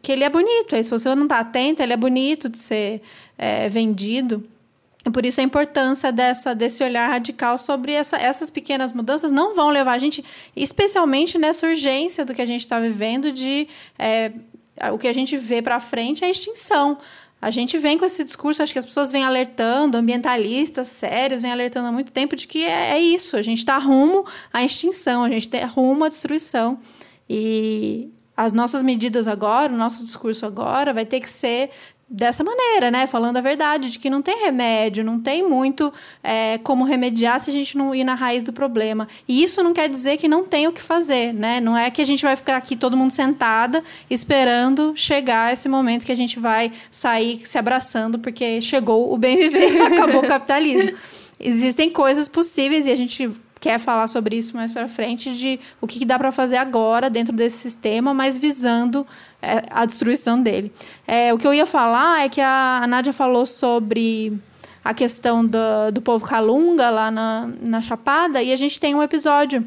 [0.00, 0.74] que ele é bonito.
[0.74, 3.02] Aí, se você não está atento, ele é bonito de ser
[3.38, 4.46] é, vendido.
[5.04, 9.54] E por isso a importância dessa, desse olhar radical sobre essa, essas pequenas mudanças não
[9.54, 13.66] vão levar a gente, especialmente nessa urgência do que a gente está vivendo, de
[13.98, 14.30] é,
[14.92, 16.98] o que a gente vê para frente é a extinção.
[17.42, 21.50] A gente vem com esse discurso, acho que as pessoas vêm alertando, ambientalistas sérios vêm
[21.50, 25.24] alertando há muito tempo de que é, é isso, a gente está rumo à extinção,
[25.24, 26.78] a gente está rumo à destruição.
[27.28, 31.70] E as nossas medidas agora, o nosso discurso agora vai ter que ser
[32.12, 33.06] dessa maneira, né?
[33.06, 35.90] Falando a verdade, de que não tem remédio, não tem muito
[36.22, 39.08] é, como remediar se a gente não ir na raiz do problema.
[39.26, 41.58] E isso não quer dizer que não tem o que fazer, né?
[41.58, 46.04] Não é que a gente vai ficar aqui todo mundo sentada esperando chegar esse momento
[46.04, 50.92] que a gente vai sair se abraçando porque chegou o bem viver, acabou o capitalismo.
[51.40, 53.30] Existem coisas possíveis e a gente
[53.62, 57.32] quer falar sobre isso mais para frente de o que dá para fazer agora dentro
[57.32, 59.06] desse sistema, mas visando
[59.70, 60.72] a destruição dele.
[61.06, 64.38] É, o que eu ia falar é que a, a Nádia falou sobre
[64.84, 65.58] a questão do,
[65.92, 69.66] do povo Calunga lá na, na Chapada e a gente tem um episódio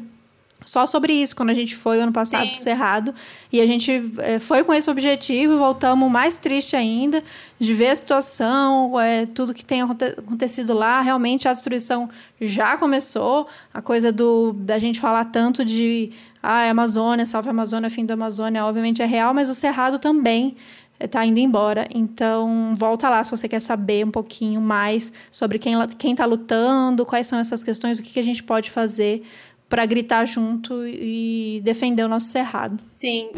[0.66, 3.14] só sobre isso, quando a gente foi ano passado pro Cerrado.
[3.52, 7.22] E a gente é, foi com esse objetivo e voltamos mais triste ainda
[7.58, 11.00] de ver a situação, é, tudo que tem acontecido lá.
[11.00, 12.10] Realmente a destruição
[12.40, 13.46] já começou.
[13.72, 16.10] A coisa do da gente falar tanto de
[16.46, 20.56] ah, Amazônia, salve Amazônia, fim da Amazônia, obviamente é real, mas o Cerrado também
[21.00, 21.88] está indo embora.
[21.92, 27.26] Então, volta lá se você quer saber um pouquinho mais sobre quem está lutando, quais
[27.26, 29.24] são essas questões, o que, que a gente pode fazer
[29.68, 32.78] para gritar junto e defender o nosso cerrado.
[32.86, 33.30] Sim.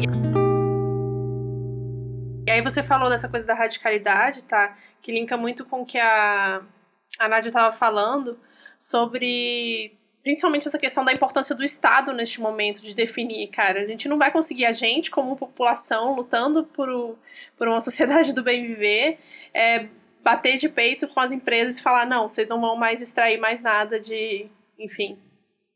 [2.47, 4.75] E aí você falou dessa coisa da radicalidade, tá?
[5.01, 6.61] Que linka muito com o que a,
[7.19, 8.37] a Nádia estava falando
[8.77, 9.98] sobre
[10.29, 13.81] principalmente essa questão da importância do Estado neste momento de definir, cara.
[13.81, 17.17] A gente não vai conseguir, a gente, como população, lutando por,
[17.57, 19.17] por uma sociedade do bem viver,
[19.51, 19.87] é,
[20.21, 23.63] bater de peito com as empresas e falar: não, vocês não vão mais extrair mais
[23.63, 24.45] nada de,
[24.77, 25.17] enfim,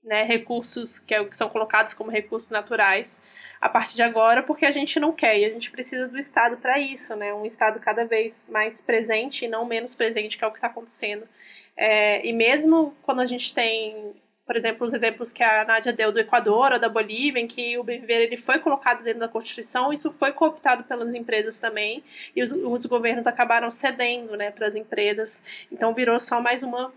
[0.03, 3.23] né, recursos que, é, que são colocados como recursos naturais
[3.59, 6.57] a partir de agora, porque a gente não quer e a gente precisa do Estado
[6.57, 7.33] para isso, né?
[7.33, 10.67] Um Estado cada vez mais presente e não menos presente, que é o que está
[10.67, 11.27] acontecendo.
[11.75, 14.13] É, e mesmo quando a gente tem,
[14.45, 17.77] por exemplo, os exemplos que a Nádia deu do Equador ou da Bolívia, em que
[17.77, 22.03] o bem viver ele foi colocado dentro da Constituição, isso foi cooptado pelas empresas também,
[22.35, 26.93] e os, os governos acabaram cedendo né, para as empresas, então virou só mais uma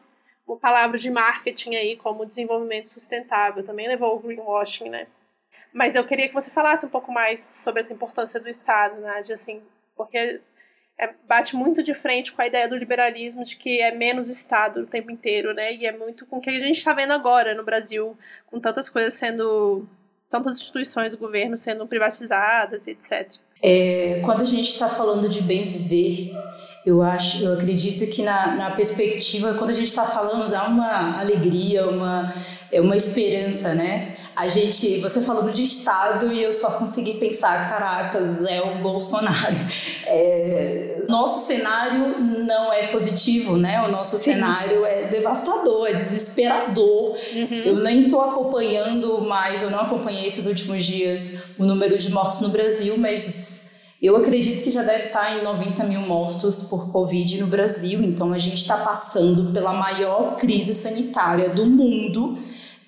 [0.47, 5.09] uma palavra de marketing aí como desenvolvimento sustentável, também levou o greenwashing, né?
[5.73, 9.35] Mas eu queria que você falasse um pouco mais sobre essa importância do Estado, Nádia,
[9.35, 9.61] assim,
[9.97, 10.41] porque
[10.99, 14.81] é, bate muito de frente com a ideia do liberalismo de que é menos Estado
[14.81, 15.75] o tempo inteiro, né?
[15.75, 18.89] E é muito com o que a gente está vendo agora no Brasil, com tantas
[18.89, 19.87] coisas sendo.
[20.31, 23.31] tantas instituições do governo sendo privatizadas, etc.
[23.63, 26.31] É, quando a gente está falando de bem viver,
[26.85, 31.19] eu acho, eu acredito que na, na perspectiva, quando a gente está falando, dá uma
[31.19, 32.33] alegria, uma,
[32.71, 34.17] é uma esperança, né?
[34.37, 39.57] A gente, você falando de Estado e eu só consegui pensar, caracas, é o Bolsonaro.
[40.09, 43.83] É, nosso cenário não é positivo, né?
[43.83, 44.35] O nosso Sim.
[44.35, 47.13] cenário é devastador, é desesperador.
[47.35, 47.63] Uhum.
[47.65, 52.41] Eu nem estou acompanhando mais, eu não acompanhei esses últimos dias o número de mortos
[52.41, 53.67] no Brasil, mas
[54.01, 58.03] eu acredito que já deve estar em 90 mil mortos por Covid no Brasil.
[58.03, 62.39] Então a gente está passando pela maior crise sanitária do mundo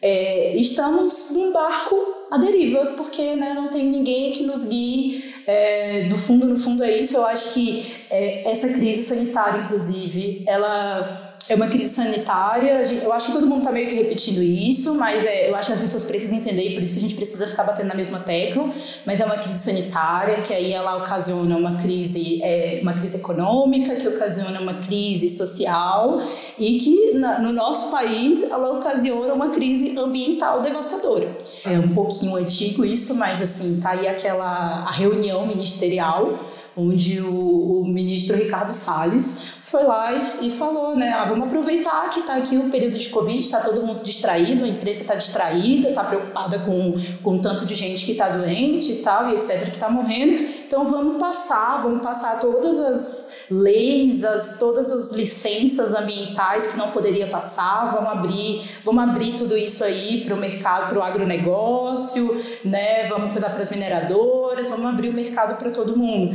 [0.00, 1.96] é, estamos num barco
[2.30, 5.22] à deriva, porque né, não tem ninguém que nos guie.
[5.46, 7.16] É, fundo, no fundo é isso.
[7.16, 12.82] Eu acho que é, essa crise sanitária, inclusive, ela é uma crise sanitária.
[13.02, 15.74] Eu acho que todo mundo está meio que repetindo isso, mas é, eu acho que
[15.74, 18.20] as pessoas precisam entender e por isso que a gente precisa ficar batendo na mesma
[18.20, 18.68] tecla.
[19.06, 23.96] Mas é uma crise sanitária que aí ela ocasiona uma crise, é, uma crise econômica,
[23.96, 26.18] que ocasiona uma crise social
[26.58, 31.36] e que na, no nosso país ela ocasiona uma crise ambiental devastadora.
[31.64, 36.38] É um pouquinho antigo isso, mas assim tá aí aquela a reunião ministerial
[36.76, 41.12] onde o, o ministro Ricardo Salles foi lá e, e falou, né?
[41.12, 44.68] Ah, vamos aproveitar que está aqui o período de Covid, está todo mundo distraído, a
[44.68, 49.28] imprensa está distraída, está preocupada com, com tanto de gente que está doente e tal,
[49.28, 50.42] e etc., que está morrendo.
[50.66, 56.90] Então vamos passar, vamos passar todas as leis, as, todas as licenças ambientais que não
[56.90, 62.42] poderia passar, vamos abrir, vamos abrir tudo isso aí para o mercado, para o agronegócio,
[62.64, 63.06] né?
[63.06, 66.34] Vamos coisar para as mineradoras, vamos abrir o mercado para todo mundo.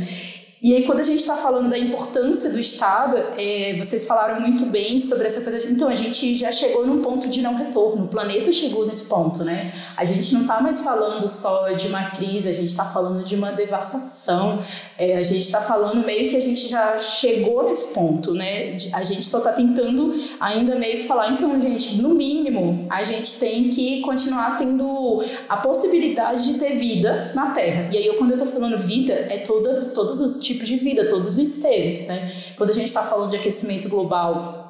[0.64, 4.64] E aí, quando a gente está falando da importância do Estado, é, vocês falaram muito
[4.64, 5.58] bem sobre essa coisa.
[5.58, 8.06] De, então, a gente já chegou num ponto de não retorno.
[8.06, 9.70] O planeta chegou nesse ponto, né?
[9.94, 13.34] A gente não está mais falando só de uma crise, a gente está falando de
[13.34, 14.58] uma devastação.
[14.96, 18.74] É, a gente está falando meio que a gente já chegou nesse ponto, né?
[18.94, 23.38] A gente só está tentando ainda meio que falar, então, gente, no mínimo, a gente
[23.38, 27.90] tem que continuar tendo a possibilidade de ter vida na Terra.
[27.92, 31.38] E aí, eu, quando eu estou falando vida, é toda, os tipos de vida, todos
[31.38, 32.32] os seres, né?
[32.56, 34.63] Quando a gente está falando de aquecimento global,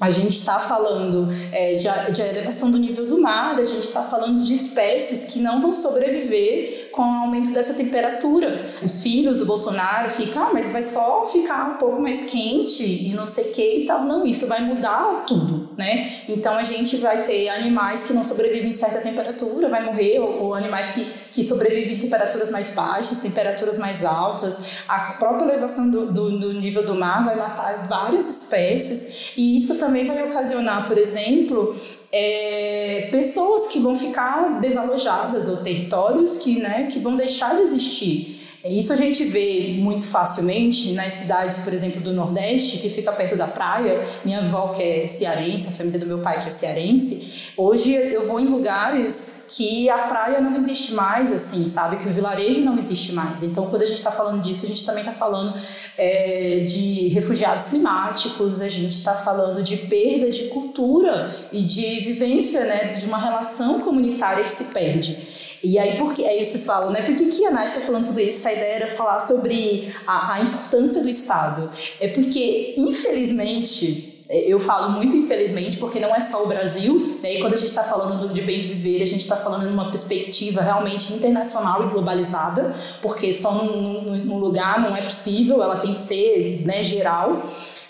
[0.00, 4.02] a gente está falando é, de, de, elevação do nível do mar, a gente está
[4.02, 8.64] falando de espécies que não vão sobreviver com o aumento dessa temperatura.
[8.82, 13.12] Os filhos do Bolsonaro ficam, ah, mas vai só ficar um pouco mais quente e
[13.12, 14.04] não sei o que e tal.
[14.04, 16.08] Não, isso vai mudar tudo, né?
[16.26, 20.44] Então a gente vai ter animais que não sobrevivem em certa temperatura, vai morrer, ou,
[20.44, 24.78] ou animais que, que sobrevivem em temperaturas mais baixas, temperaturas mais altas.
[24.88, 29.74] A própria elevação do, do, do nível do mar vai matar várias espécies e isso
[29.74, 31.74] também também vai ocasionar, por exemplo,
[32.12, 38.39] é, pessoas que vão ficar desalojadas ou territórios que, né, que vão deixar de existir.
[38.64, 43.34] Isso a gente vê muito facilmente nas cidades, por exemplo, do Nordeste, que fica perto
[43.34, 44.02] da praia.
[44.22, 47.52] Minha avó, que é cearense, a família do meu pai, que é cearense.
[47.56, 51.96] Hoje eu vou em lugares que a praia não existe mais, assim, sabe?
[51.96, 53.42] Que o vilarejo não existe mais.
[53.42, 55.58] Então, quando a gente está falando disso, a gente também está falando
[55.96, 62.66] é, de refugiados climáticos, a gente está falando de perda de cultura e de vivência,
[62.66, 62.92] né?
[62.92, 65.49] De uma relação comunitária que se perde.
[65.62, 67.02] E aí, porque, aí vocês falam, né?
[67.02, 68.46] Por que, que a Nath está falando tudo isso?
[68.48, 71.70] A ideia era falar sobre a, a importância do Estado.
[72.00, 77.34] É porque, infelizmente, é, eu falo muito infelizmente porque não é só o Brasil, né?
[77.34, 80.62] e quando a gente está falando de bem viver, a gente está falando numa perspectiva
[80.62, 85.92] realmente internacional e globalizada, porque só num, num, num lugar não é possível, ela tem
[85.92, 87.42] que ser né, geral.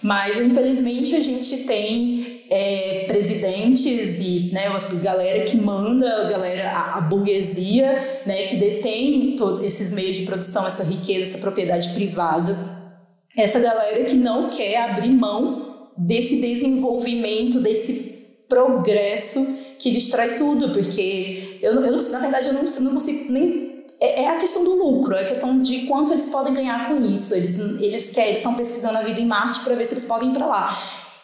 [0.03, 6.71] Mas infelizmente a gente tem é, presidentes e né, a galera que manda, a galera,
[6.71, 11.91] a, a burguesia, né, que detém todos esses meios de produção, essa riqueza, essa propriedade
[11.91, 12.59] privada.
[13.37, 19.47] Essa galera que não quer abrir mão desse desenvolvimento, desse progresso
[19.79, 23.71] que destrói tudo, porque eu, eu na verdade eu não, não consigo nem
[24.01, 26.99] é, é a questão do lucro, é a questão de quanto eles podem ganhar com
[26.99, 27.35] isso.
[27.35, 30.33] Eles, eles querem, estão pesquisando a vida em Marte para ver se eles podem ir
[30.33, 30.77] para lá.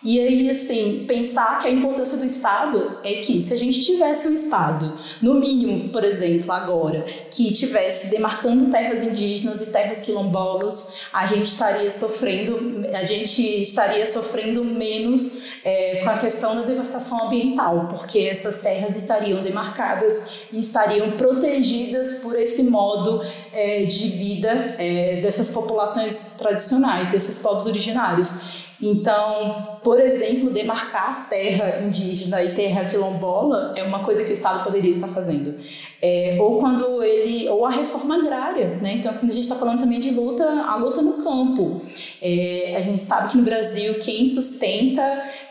[0.04, 4.28] E aí, assim, pensar que a importância do Estado é que se a gente tivesse
[4.28, 11.06] um Estado, no mínimo, por exemplo, agora, que tivesse demarcando terras indígenas e terras quilombolas,
[11.12, 17.26] a gente estaria sofrendo, a gente estaria sofrendo menos é, com a questão da devastação
[17.26, 23.20] ambiental, porque essas terras estariam demarcadas e estariam protegidas por esse modo
[23.52, 28.65] é, de vida é, dessas populações tradicionais, desses povos originários.
[28.80, 34.62] Então, por exemplo, demarcar terra indígena e terra quilombola é uma coisa que o Estado
[34.64, 35.54] poderia estar fazendo.
[36.02, 38.94] É, ou quando ele, ou a reforma agrária, né?
[38.94, 41.80] Então, quando a gente está falando também de luta, a luta no campo.
[42.20, 45.02] É, a gente sabe que no Brasil quem sustenta,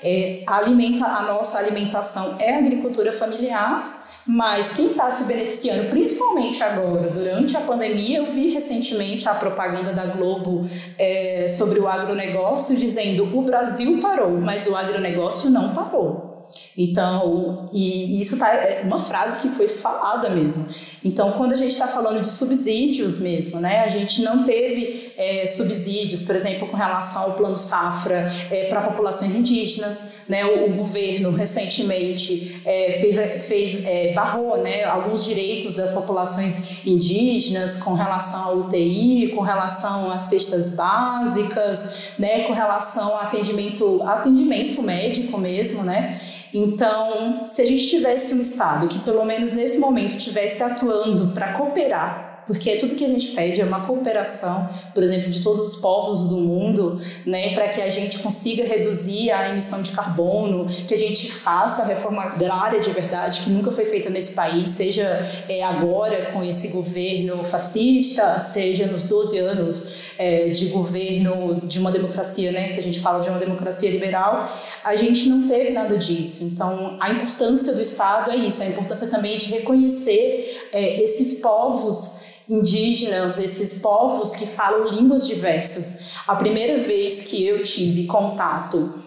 [0.04, 3.95] é, alimenta a nossa alimentação é a agricultura familiar
[4.28, 9.94] mas quem está se beneficiando, principalmente agora, durante a pandemia, eu vi recentemente a propaganda
[9.94, 10.66] da Globo
[10.98, 16.35] é, sobre o agronegócio dizendo o Brasil parou, mas o agronegócio não parou.
[16.78, 20.68] Então, e isso tá, é uma frase que foi falada mesmo.
[21.06, 25.46] Então, quando a gente está falando de subsídios mesmo, né, a gente não teve é,
[25.46, 30.74] subsídios, por exemplo, com relação ao plano safra é, para populações indígenas, né, o, o
[30.74, 38.44] governo recentemente é, fez, fez é, barrou, né, alguns direitos das populações indígenas com relação
[38.44, 45.84] ao UTI, com relação às cestas básicas, né, com relação ao atendimento, atendimento médico mesmo,
[45.84, 46.20] né,
[46.58, 51.52] então, se a gente tivesse um Estado que, pelo menos nesse momento, tivesse atuando para
[51.52, 55.76] cooperar porque tudo que a gente pede é uma cooperação, por exemplo, de todos os
[55.78, 60.94] povos do mundo, né, para que a gente consiga reduzir a emissão de carbono, que
[60.94, 65.26] a gente faça a reforma agrária de verdade, que nunca foi feita nesse país, seja
[65.50, 71.92] é, agora com esse governo fascista, seja nos 12 anos é, de governo de uma
[71.92, 74.48] democracia, né, que a gente fala de uma democracia liberal,
[74.84, 76.44] a gente não teve nada disso.
[76.44, 82.25] Então, a importância do Estado é isso, a importância também de reconhecer é, esses povos
[82.48, 86.16] indígenas, esses povos que falam línguas diversas.
[86.28, 89.04] A primeira vez que eu tive contato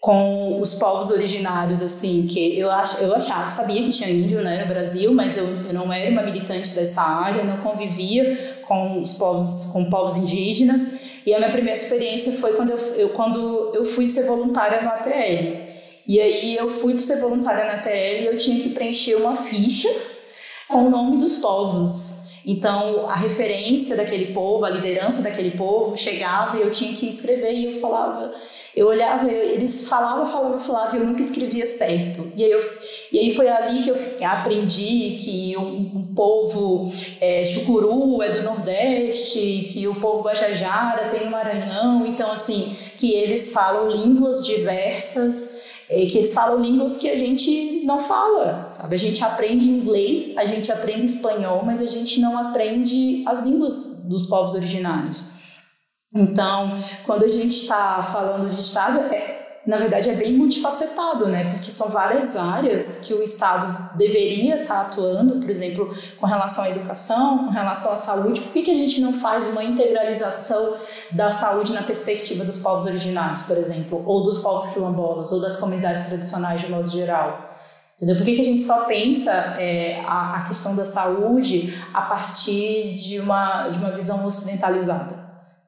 [0.00, 4.62] com os povos originários, assim, que eu, ach, eu achava, sabia que tinha índio né,
[4.62, 8.34] no Brasil, mas eu, eu não era uma militante dessa área, não convivia
[8.66, 13.08] com os povos, com povos indígenas, e a minha primeira experiência foi quando eu, eu
[13.10, 15.68] quando eu fui ser voluntária no ATL.
[16.08, 19.36] E aí eu fui para ser voluntária na ATL e eu tinha que preencher uma
[19.36, 19.88] ficha
[20.66, 22.29] com o nome dos povos.
[22.46, 27.52] Então, a referência daquele povo, a liderança daquele povo chegava e eu tinha que escrever
[27.52, 28.32] e eu falava
[28.74, 32.32] eu olhava, eles falavam, falavam, falavam, e eu nunca escrevia certo.
[32.36, 32.60] E aí, eu,
[33.12, 33.96] e aí foi ali que eu
[34.28, 41.24] aprendi que um, um povo é, chucuru é do Nordeste, que o povo Guajajara tem
[41.24, 42.06] no Maranhão.
[42.06, 45.58] Então, assim, que eles falam línguas diversas
[46.08, 47.50] que eles falam línguas que a gente
[47.84, 48.94] não fala, sabe?
[48.94, 54.04] A gente aprende inglês, a gente aprende espanhol, mas a gente não aprende as línguas
[54.04, 55.32] dos povos originários.
[56.14, 61.50] Então, quando a gente está falando de Estado, é, na verdade é bem multifacetado, né?
[61.50, 66.64] Porque são várias áreas que o Estado deveria estar tá atuando, por exemplo, com relação
[66.64, 68.40] à educação, com relação à saúde.
[68.40, 70.74] Por que, que a gente não faz uma integralização
[71.12, 75.58] da saúde na perspectiva dos povos originários, por exemplo, ou dos povos quilombolas, ou das
[75.58, 77.49] comunidades tradicionais de modo geral?
[78.00, 78.16] Entendeu?
[78.16, 82.94] Por que, que a gente só pensa é, a, a questão da saúde a partir
[82.94, 85.20] de uma, de uma visão ocidentalizada?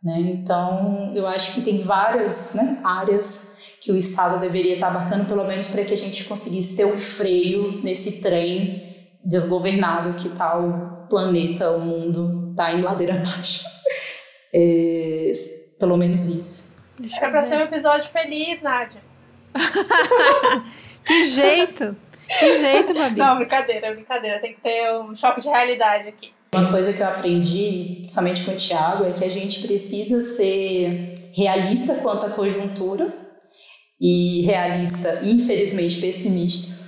[0.03, 0.19] Né?
[0.21, 3.53] Então, eu acho que tem várias né, áreas
[3.83, 6.97] que o Estado deveria estar abarcando, pelo menos para que a gente conseguisse ter um
[6.97, 8.83] freio nesse trem
[9.23, 13.65] desgovernado que está o planeta, o mundo, está em ladeira abaixo.
[14.55, 15.33] É,
[15.79, 16.73] pelo menos isso.
[16.99, 19.03] Deixa é para ser um episódio feliz, Nádia.
[21.05, 21.97] que jeito!
[22.39, 23.19] Que jeito, Babi.
[23.19, 24.41] Não, brincadeira, brincadeira.
[24.41, 26.33] Tem que ter um choque de realidade aqui.
[26.55, 31.15] Uma coisa que eu aprendi somente com o Tiago é que a gente precisa ser
[31.35, 33.09] realista quanto à conjuntura
[33.99, 36.85] e realista, infelizmente, pessimista,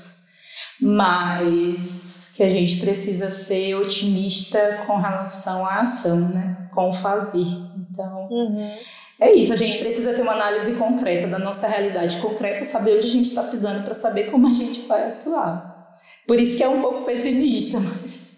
[0.82, 6.68] mas que a gente precisa ser otimista com relação à ação, né?
[6.74, 7.46] Com o fazer.
[7.90, 8.76] Então, uhum.
[9.20, 9.52] É isso.
[9.52, 13.26] A gente precisa ter uma análise concreta da nossa realidade concreta, saber onde a gente
[13.26, 15.94] está pisando para saber como a gente vai atuar.
[16.26, 18.28] Por isso que é um pouco pessimista, mas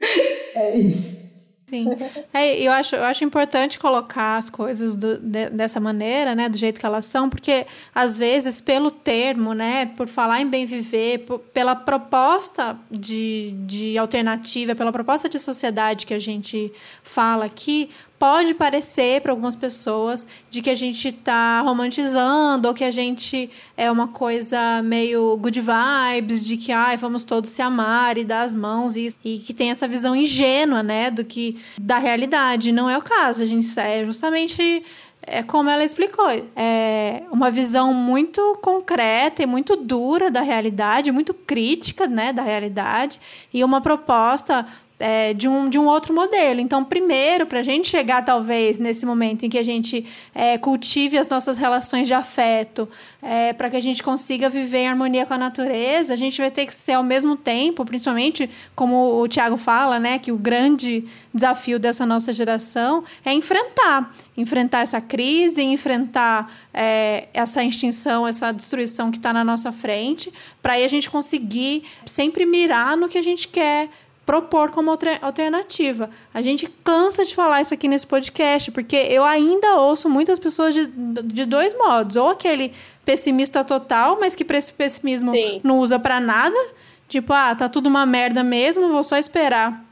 [0.54, 1.26] é isso.
[1.68, 1.88] Sim.
[2.32, 6.48] É, eu, acho, eu acho importante colocar as coisas do, de, dessa maneira, né?
[6.48, 9.86] Do jeito que elas são, porque às vezes, pelo termo, né?
[9.96, 16.06] Por falar em bem viver, por, pela proposta de, de alternativa, pela proposta de sociedade
[16.06, 21.60] que a gente fala aqui, pode parecer para algumas pessoas de que a gente está
[21.60, 27.24] romantizando ou que a gente é uma coisa meio good vibes, de que ai, vamos
[27.24, 31.10] todos se amar e dar as mãos e, e que tem essa visão ingênua, né,
[31.10, 32.72] do que da realidade.
[32.72, 34.82] Não é o caso, a gente é justamente
[35.28, 41.34] é como ela explicou, é uma visão muito concreta e muito dura da realidade, muito
[41.34, 43.20] crítica, né, da realidade
[43.52, 44.64] e uma proposta
[44.98, 46.60] é, de, um, de um outro modelo.
[46.60, 51.18] Então, primeiro, para a gente chegar, talvez, nesse momento em que a gente é, cultive
[51.18, 52.88] as nossas relações de afeto,
[53.22, 56.50] é, para que a gente consiga viver em harmonia com a natureza, a gente vai
[56.50, 61.04] ter que ser, ao mesmo tempo, principalmente, como o Tiago fala, né, que o grande
[61.32, 64.14] desafio dessa nossa geração é enfrentar.
[64.36, 70.32] Enfrentar essa crise, enfrentar é, essa extinção, essa destruição que está na nossa frente,
[70.62, 73.88] para aí a gente conseguir sempre mirar no que a gente quer
[74.26, 74.90] propor como
[75.22, 76.10] alternativa.
[76.34, 80.74] A gente cansa de falar isso aqui nesse podcast, porque eu ainda ouço muitas pessoas
[80.74, 80.88] de,
[81.22, 82.16] de dois modos.
[82.16, 82.72] Ou aquele
[83.04, 85.60] pessimista total, mas que para esse pessimismo Sim.
[85.62, 86.56] não usa para nada.
[87.08, 89.86] Tipo, ah, tá tudo uma merda mesmo, vou só esperar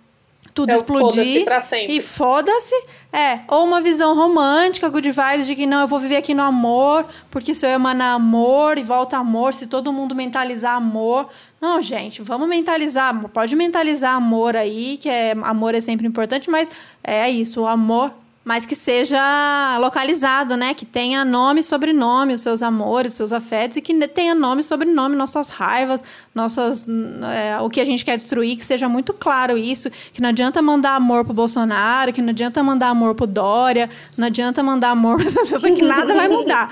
[0.55, 1.45] tudo é explodir.
[1.45, 2.74] Foda e foda-se.
[3.12, 6.43] É, ou uma visão romântica, good vibes, de que não, eu vou viver aqui no
[6.43, 11.28] amor, porque se eu emanar amor e volta amor, se todo mundo mentalizar amor.
[11.64, 13.26] Não, gente, vamos mentalizar.
[13.30, 16.70] Pode mentalizar amor aí, que é amor é sempre importante, mas
[17.02, 18.12] é isso, o amor
[18.44, 20.74] mas que seja localizado, né?
[20.74, 24.60] Que tenha nome e sobrenome, os seus amores, os seus afetos, e que tenha nome
[24.60, 26.04] e sobrenome, nossas raivas,
[26.34, 26.86] nossas,
[27.32, 30.60] é, o que a gente quer destruir, que seja muito claro isso, que não adianta
[30.60, 35.16] mandar amor pro Bolsonaro, que não adianta mandar amor pro Dória, não adianta mandar amor
[35.16, 36.70] para essas pessoas, que nada vai mudar.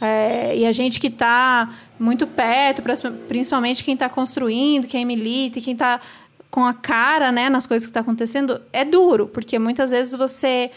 [0.00, 1.68] É, e a gente que está
[2.00, 2.82] muito perto,
[3.28, 6.00] principalmente quem está construindo, quem milita, quem está
[6.50, 10.70] com a cara né, nas coisas que está acontecendo, é duro, porque muitas vezes você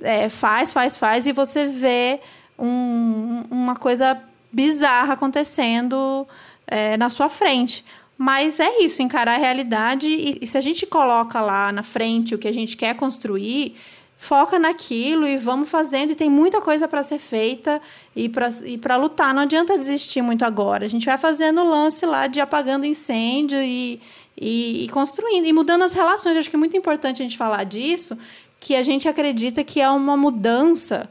[0.00, 2.20] é, faz, faz, faz, e você vê
[2.58, 4.20] um, uma coisa
[4.52, 6.28] bizarra acontecendo
[6.66, 7.82] é, na sua frente.
[8.18, 10.08] Mas é isso, encarar a realidade.
[10.08, 13.76] E, e, se a gente coloca lá na frente o que a gente quer construir,
[14.16, 16.12] foca naquilo e vamos fazendo.
[16.12, 17.80] E tem muita coisa para ser feita
[18.14, 19.34] e para lutar.
[19.34, 20.86] Não adianta desistir muito agora.
[20.86, 24.00] A gente vai fazendo o lance lá de apagando incêndio e,
[24.40, 26.36] e, e construindo e mudando as relações.
[26.36, 28.18] Acho que é muito importante a gente falar disso,
[28.58, 31.08] que a gente acredita que é uma mudança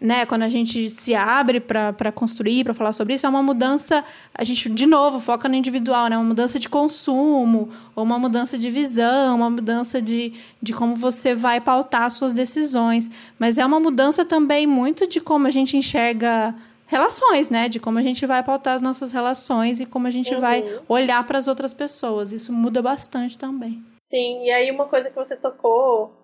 [0.00, 4.02] né, quando a gente se abre para construir, para falar sobre isso, é uma mudança,
[4.34, 8.58] a gente, de novo, foca no individual, né, uma mudança de consumo, ou uma mudança
[8.58, 10.32] de visão, uma mudança de,
[10.62, 13.10] de como você vai pautar as suas decisões.
[13.38, 16.54] Mas é uma mudança também muito de como a gente enxerga
[16.86, 20.34] relações, né, de como a gente vai pautar as nossas relações e como a gente
[20.34, 20.40] uhum.
[20.40, 22.32] vai olhar para as outras pessoas.
[22.32, 23.84] Isso muda bastante também.
[23.98, 26.19] Sim, e aí uma coisa que você tocou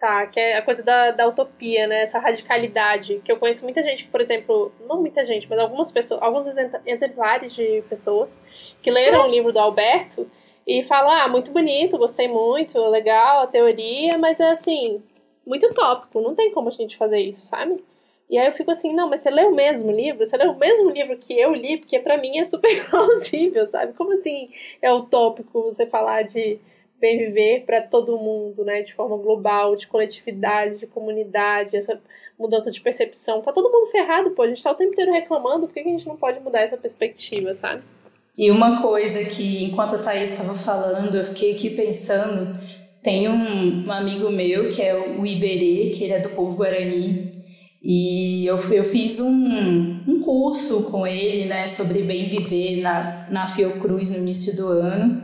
[0.00, 2.00] Tá, que é a coisa da, da utopia, né?
[2.00, 3.20] Essa radicalidade.
[3.22, 6.46] Que eu conheço muita gente que, por exemplo, não muita gente, mas algumas pessoas, alguns
[6.86, 8.42] exemplares de pessoas
[8.80, 10.26] que leram o livro do Alberto
[10.66, 15.02] e falam: ah, muito bonito, gostei muito, legal a teoria, mas é assim,
[15.46, 17.84] muito utópico, não tem como a gente fazer isso, sabe?
[18.30, 20.24] E aí eu fico assim, não, mas você leu o mesmo livro?
[20.24, 21.78] Você leu o mesmo livro que eu li?
[21.78, 23.92] Porque para mim é super plausível, sabe?
[23.94, 24.48] Como assim
[24.80, 26.58] é utópico você falar de
[27.00, 31.98] bem viver para todo mundo, né, de forma global, de coletividade, de comunidade, essa
[32.38, 33.40] mudança de percepção.
[33.40, 35.84] Tá todo mundo ferrado, pô, a gente tá o tempo inteiro reclamando, por que a
[35.84, 37.82] gente não pode mudar essa perspectiva, sabe?
[38.36, 42.56] E uma coisa que, enquanto a Thaís estava falando, eu fiquei aqui pensando,
[43.02, 47.40] tem um, um amigo meu que é o Iberê, que ele é do povo Guarani,
[47.82, 49.30] e eu, eu fiz um,
[50.06, 55.22] um curso com ele, né, sobre bem viver na, na Fiocruz no início do ano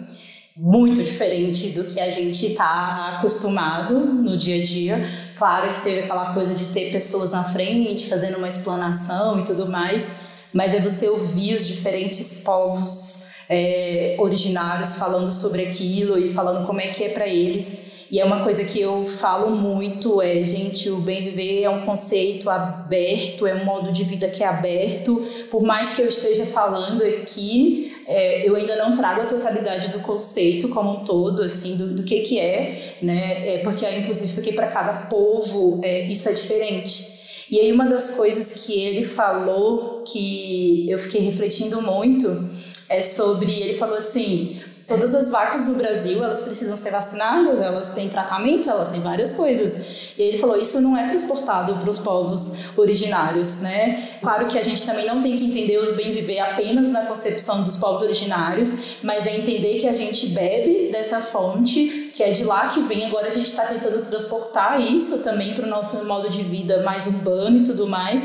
[0.57, 5.03] muito diferente do que a gente está acostumado no dia a dia.
[5.37, 9.67] Claro que teve aquela coisa de ter pessoas na frente fazendo uma explanação e tudo
[9.67, 10.13] mais,
[10.55, 16.81] mas é você ouvir os diferentes povos é, originários falando sobre aquilo e falando como
[16.81, 17.97] é que é para eles.
[18.11, 21.85] E é uma coisa que eu falo muito, é, gente, o bem viver é um
[21.85, 25.21] conceito aberto, é um modo de vida que é aberto.
[25.51, 30.01] Por mais que eu esteja falando aqui, é, eu ainda não trago a totalidade do
[30.01, 33.55] conceito como um todo, assim, do, do que que é, né?
[33.55, 37.17] É porque, inclusive, porque para cada povo é, isso é diferente.
[37.51, 42.49] E aí uma das coisas que ele falou que eu fiquei refletindo muito
[42.89, 47.91] é sobre, ele falou assim, Todas as vacas do Brasil, elas precisam ser vacinadas, elas
[47.91, 50.15] têm tratamento, elas têm várias coisas.
[50.17, 54.01] E ele falou, isso não é transportado para os povos originários, né?
[54.23, 57.65] Claro que a gente também não tem que entender o bem viver apenas na concepção
[57.65, 62.45] dos povos originários, mas é entender que a gente bebe dessa fonte, que é de
[62.45, 63.07] lá que vem.
[63.07, 67.09] Agora a gente está tentando transportar isso também para o nosso modo de vida mais
[67.09, 68.25] urbano e tudo mais.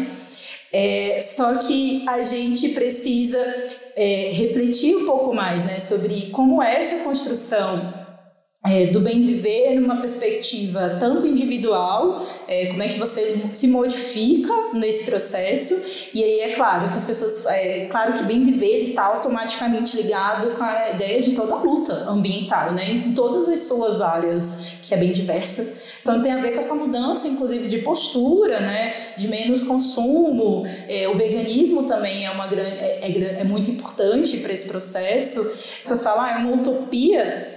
[0.71, 3.39] É, só que a gente precisa
[3.95, 8.00] é, refletir um pouco mais né, sobre como é essa construção
[8.63, 14.53] é, do bem viver numa perspectiva tanto individual, é, como é que você se modifica
[14.73, 15.75] nesse processo,
[16.13, 20.51] e aí é claro que as pessoas, é claro que bem viver está automaticamente ligado
[20.51, 24.93] com a ideia de toda a luta ambiental, né, em todas as suas áreas, que
[24.93, 25.67] é bem diversa.
[26.03, 31.07] Então tem a ver com essa mudança, inclusive, de postura, né, de menos consumo, é,
[31.07, 35.41] o veganismo também é, uma grande, é, é, é muito importante para esse processo.
[35.41, 37.50] As pessoas falam, ah, é uma utopia,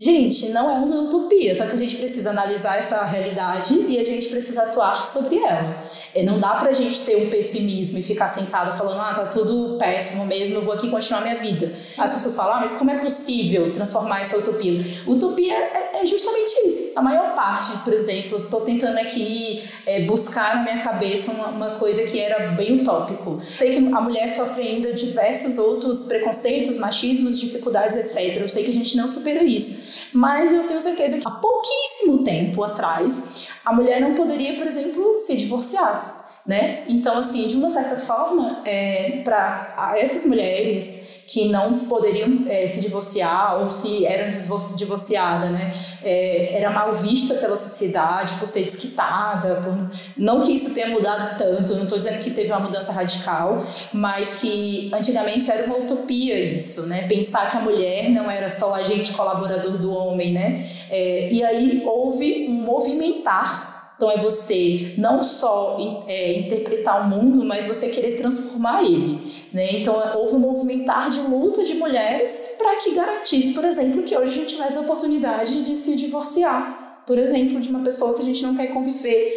[0.00, 4.04] Gente, não é uma utopia, só que a gente precisa analisar essa realidade e a
[4.04, 5.82] gente precisa atuar sobre ela.
[6.14, 9.76] E não dá pra gente ter um pessimismo e ficar sentado falando, ah, tá tudo
[9.76, 11.74] péssimo mesmo, eu vou aqui continuar minha vida.
[11.98, 14.80] As pessoas falam, ah, mas como é possível transformar essa utopia?
[15.04, 16.92] Utopia é, é justamente isso.
[16.94, 21.70] A maior parte, por exemplo, tô tentando aqui é, buscar na minha cabeça uma, uma
[21.72, 23.40] coisa que era bem utópico.
[23.42, 28.40] Sei que a mulher sofre ainda diversos outros preconceitos, machismos, dificuldades, etc.
[28.40, 29.87] Eu sei que a gente não supera isso.
[30.12, 35.14] Mas eu tenho certeza que há pouquíssimo tempo atrás, a mulher não poderia, por exemplo,
[35.14, 36.17] se divorciar.
[36.48, 36.84] Né?
[36.88, 42.80] Então, assim, de uma certa forma, é, para essas mulheres que não poderiam é, se
[42.80, 44.30] divorciar ou se eram
[44.74, 45.74] divorciadas, né?
[46.02, 49.76] É, era mal vista pela sociedade por ser desquitada, por...
[50.16, 54.40] não que isso tenha mudado tanto, não estou dizendo que teve uma mudança radical, mas
[54.40, 57.06] que antigamente era uma utopia isso, né?
[57.06, 60.66] Pensar que a mulher não era só o agente colaborador do homem, né?
[60.88, 63.67] É, e aí houve um movimentar
[63.98, 65.76] então é você não só
[66.06, 69.20] é, interpretar o mundo, mas você querer transformar ele.
[69.52, 69.80] Né?
[69.80, 74.28] Então houve um movimentar de luta de mulheres para que garantisse, por exemplo, que hoje
[74.28, 78.24] a gente tivesse a oportunidade de se divorciar, por exemplo, de uma pessoa que a
[78.24, 79.34] gente não quer conviver.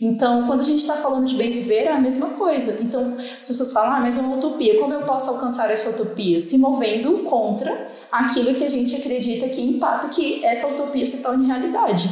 [0.00, 2.78] Então, quando a gente está falando de bem viver, é a mesma coisa.
[2.82, 4.80] Então, as pessoas falam, ah, mas é uma utopia.
[4.80, 6.40] Como eu posso alcançar essa utopia?
[6.40, 11.46] Se movendo contra aquilo que a gente acredita que empata que essa utopia se torne
[11.46, 12.08] realidade.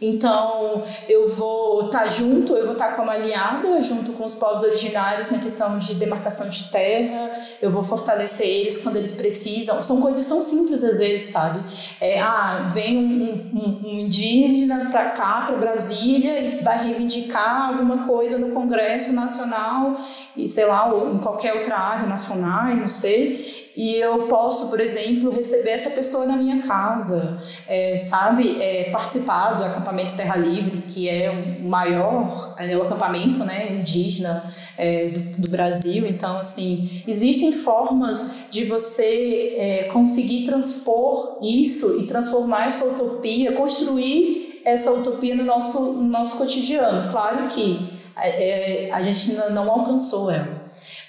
[0.00, 4.34] Então, eu vou estar tá junto, eu vou estar tá como aliada, junto com os
[4.34, 7.32] povos originários na questão de demarcação de terra,
[7.62, 9.82] eu vou fortalecer eles quando eles precisam.
[9.82, 11.60] São coisas tão simples às vezes, sabe?
[11.98, 18.06] É, ah, vem um, um, um indígena para cá, para Brasília, e vai reivindicar alguma
[18.06, 19.96] coisa no Congresso Nacional,
[20.36, 24.80] e sei lá, em qualquer outra área, na FUNAI, não sei e eu posso, por
[24.80, 28.56] exemplo, receber essa pessoa na minha casa, é, sabe?
[28.58, 34.50] É, participar do acampamento Terra Livre, que é o maior é o acampamento né, indígena
[34.78, 36.06] é, do, do, Brasil.
[36.06, 44.62] Então, assim, existem formas de você é, conseguir transpor isso e transformar essa utopia, construir
[44.64, 47.10] essa utopia no nosso, no nosso cotidiano.
[47.10, 50.65] Claro que é, a gente não alcançou ela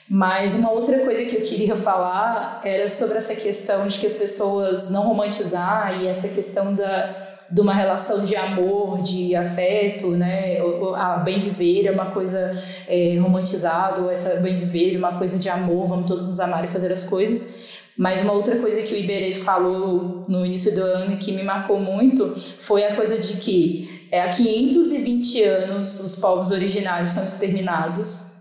[0.09, 4.13] mas uma outra coisa que eu queria falar era sobre essa questão de que as
[4.13, 10.57] pessoas não romantizar e essa questão da de uma relação de amor, de afeto, né?
[10.95, 12.51] A bem viver é uma coisa
[12.87, 16.65] é, romantizada, ou essa bem viver é uma coisa de amor, vamos todos nos amar
[16.65, 17.77] e fazer as coisas.
[17.97, 21.79] Mas uma outra coisa que o Iberê falou no início do ano que me marcou
[21.79, 28.36] muito foi a coisa de que é, há 520 anos os povos originários são exterminados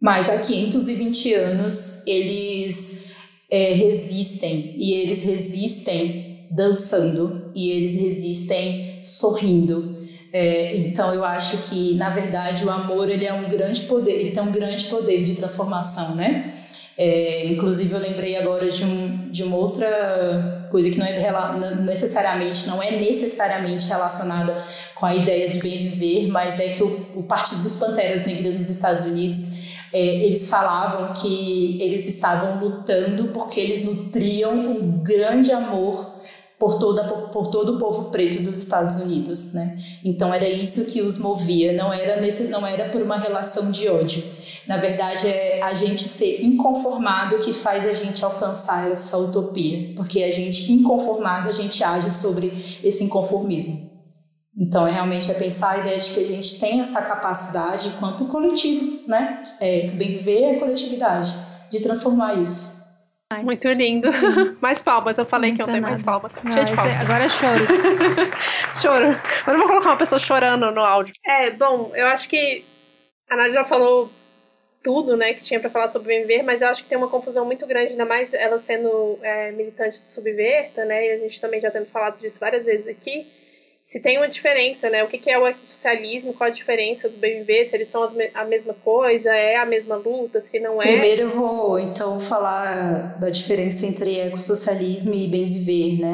[0.00, 3.08] mas há 520 anos eles
[3.50, 9.96] é, resistem e eles resistem dançando e eles resistem sorrindo.
[10.32, 14.30] É, então eu acho que na verdade o amor ele é um grande poder, ele
[14.30, 16.54] tem um grande poder de transformação, né?
[16.96, 21.12] É, inclusive eu lembrei agora de, um, de uma outra coisa que não é
[21.80, 24.64] necessariamente não é necessariamente relacionada
[24.96, 28.54] com a ideia de bem viver, mas é que o, o Partido dos Panteras Negras
[28.54, 35.52] nos Estados Unidos é, eles falavam que eles estavam lutando porque eles nutriam um grande
[35.52, 36.18] amor
[36.58, 39.78] por, toda, por todo o povo preto dos Estados Unidos, né?
[40.04, 43.88] Então era isso que os movia, não era, nesse, não era por uma relação de
[43.88, 44.24] ódio.
[44.66, 50.22] Na verdade, é a gente ser inconformado que faz a gente alcançar essa utopia, porque
[50.22, 53.87] a gente, inconformado, a gente age sobre esse inconformismo.
[54.58, 58.26] Então, é realmente é pensar a ideia de que a gente tem essa capacidade, enquanto
[58.26, 59.44] coletivo, né?
[59.60, 61.32] É, que bem viver é a coletividade,
[61.70, 62.76] de transformar isso.
[63.44, 64.08] Muito lindo.
[64.60, 66.34] mais palmas, eu falei que eu tenho mais palmas.
[66.42, 67.02] Não, Cheio de palmas.
[67.02, 67.68] É, agora é choros.
[68.82, 69.20] Choro.
[69.46, 71.14] Eu não vou colocar uma pessoa chorando no áudio.
[71.24, 72.64] É, bom, eu acho que
[73.30, 74.10] a Nádia já falou
[74.82, 77.08] tudo, né, que tinha para falar sobre o Viver, mas eu acho que tem uma
[77.08, 81.40] confusão muito grande, ainda mais ela sendo é, militante do Subverta, né, e a gente
[81.40, 83.26] também já tendo falado disso várias vezes aqui
[83.88, 85.02] se tem uma diferença, né?
[85.02, 88.06] O que, que é o socialismo, qual a diferença do bem viver, se eles são
[88.34, 90.88] a mesma coisa, é a mesma luta, se não é.
[90.88, 96.12] Primeiro eu vou então falar da diferença entre ecossocialismo e bem viver, né?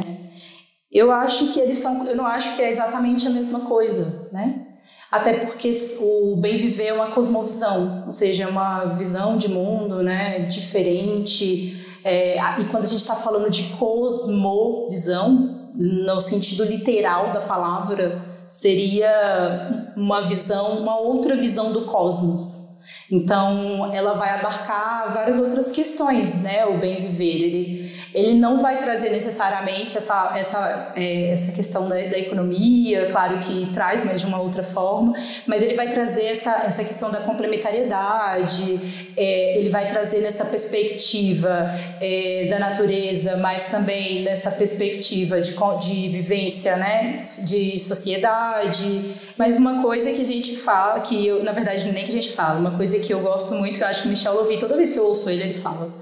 [0.89, 4.69] Eu acho que eles são, eu não acho que é exatamente a mesma coisa, né?
[5.11, 10.01] Até porque o bem viver é uma cosmovisão, ou seja, é uma visão de mundo,
[10.01, 11.77] né, diferente.
[12.05, 19.93] É, e quando a gente está falando de cosmovisão, no sentido literal da palavra, seria
[19.97, 22.64] uma visão, uma outra visão do cosmos.
[23.11, 26.65] Então, ela vai abarcar várias outras questões, né?
[26.65, 31.97] O bem viver, ele, ele não vai trazer necessariamente essa, essa, é, essa questão da,
[31.97, 35.13] da economia, claro que traz, mas de uma outra forma,
[35.47, 38.81] mas ele vai trazer essa, essa questão da complementariedade,
[39.17, 46.09] é, ele vai trazer nessa perspectiva é, da natureza, mas também nessa perspectiva de, de
[46.09, 47.23] vivência, né?
[47.47, 49.03] De sociedade.
[49.37, 52.33] Mas uma coisa que a gente fala, que eu, na verdade, nem que a gente
[52.33, 54.93] fala, uma coisa que eu gosto muito, eu acho que o Michel ouvi, toda vez
[54.93, 55.93] que eu ouço ele, ele fala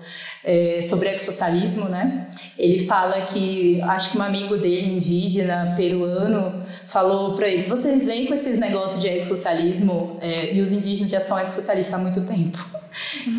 [0.44, 2.28] é, sobre ecossocialismo, né?
[2.58, 8.26] Ele fala que, acho que um amigo dele, indígena, peruano, falou para eles, vocês vêm
[8.26, 12.81] com esses negócios de ecossocialismo é, e os indígenas já são ecossocialistas há muito tempo.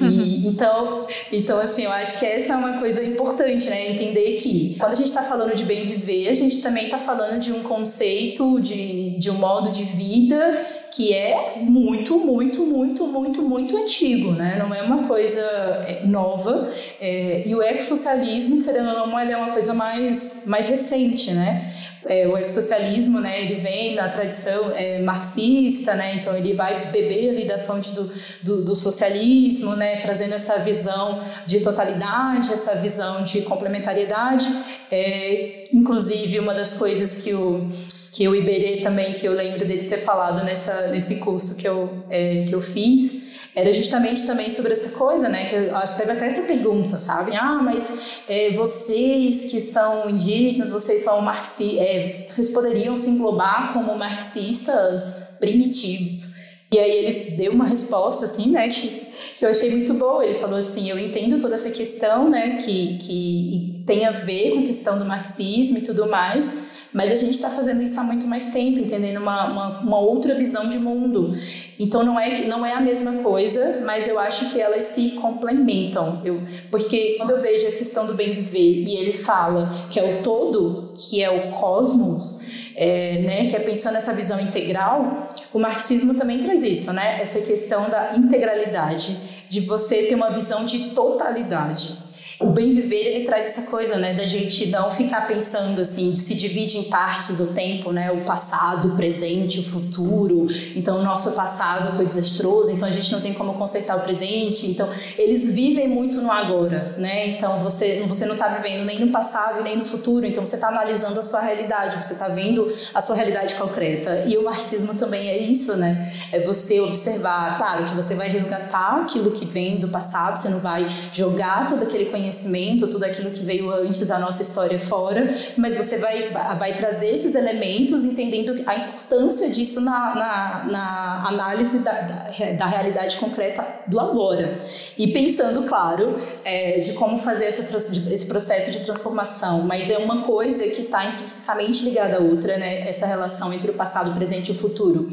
[0.01, 3.91] E, então, então, assim, eu acho que essa é uma coisa importante, né?
[3.91, 7.39] Entender que quando a gente está falando de bem viver, a gente também está falando
[7.39, 10.59] de um conceito, de, de um modo de vida
[10.91, 14.57] que é muito, muito, muito, muito, muito antigo, né?
[14.59, 16.69] Não é uma coisa é, nova.
[16.99, 21.71] É, e o ecossocialismo, querendo ou não, é uma coisa mais, mais recente, né?
[22.05, 27.29] É, o ecossocialismo, né, ele vem da tradição é, marxista, né, então ele vai beber
[27.29, 33.23] ali da fonte do, do, do, socialismo, né, trazendo essa visão de totalidade, essa visão
[33.23, 34.53] de complementariedade.
[34.91, 37.67] É, inclusive, uma das coisas que o
[38.13, 42.03] que o Iberê também, que eu lembro dele ter falado nessa, nesse curso que eu,
[42.11, 45.45] é, que eu fiz, era justamente também sobre essa coisa, né?
[45.45, 47.35] Que eu acho que teve até essa pergunta, sabe?
[47.35, 53.71] Ah, mas é, vocês que são indígenas, vocês são marxistas, é, vocês poderiam se englobar
[53.73, 56.41] como marxistas primitivos.
[56.73, 59.05] E aí ele deu uma resposta, assim, né, que,
[59.37, 60.25] que eu achei muito boa.
[60.25, 64.59] Ele falou assim, eu entendo toda essa questão, né, que, que tem a ver com
[64.61, 66.57] a questão do marxismo e tudo mais,
[66.93, 70.35] mas a gente está fazendo isso há muito mais tempo, entendendo uma, uma, uma, outra
[70.35, 71.35] visão de mundo.
[71.79, 75.11] Então não é que não é a mesma coisa, mas eu acho que elas se
[75.11, 76.21] complementam.
[76.23, 80.03] Eu, porque quando eu vejo a questão do bem viver e ele fala que é
[80.03, 82.41] o todo, que é o cosmos,
[82.75, 87.21] é, né, que é pensando nessa visão integral, o marxismo também traz isso, né?
[87.21, 89.17] Essa questão da integralidade,
[89.49, 92.02] de você ter uma visão de totalidade
[92.39, 96.35] o bem viver ele traz essa coisa, né, da gente não ficar pensando assim, se
[96.35, 100.47] divide em partes o tempo, né, o passado, o presente, o futuro.
[100.75, 104.67] Então, o nosso passado foi desastroso, então a gente não tem como consertar o presente.
[104.67, 107.27] Então, eles vivem muito no agora, né?
[107.27, 110.25] Então, você você não está vivendo nem no passado e nem no futuro.
[110.25, 114.25] Então, você está analisando a sua realidade, você está vendo a sua realidade concreta.
[114.27, 116.11] E o marxismo também é isso, né?
[116.31, 120.59] É você observar, claro, que você vai resgatar aquilo que vem do passado, você não
[120.59, 125.31] vai jogar todo aquele conhecimento conhecimento, tudo aquilo que veio antes da nossa história fora,
[125.55, 131.79] mas você vai, vai trazer esses elementos entendendo a importância disso na, na, na análise
[131.79, 134.57] da, da, da, realidade concreta do agora.
[134.97, 137.63] E pensando, claro, é, de como fazer essa,
[138.11, 142.87] esse processo de transformação, mas é uma coisa que está intrinsecamente ligada à outra, né?
[142.87, 145.09] essa relação entre o passado, o presente e o futuro.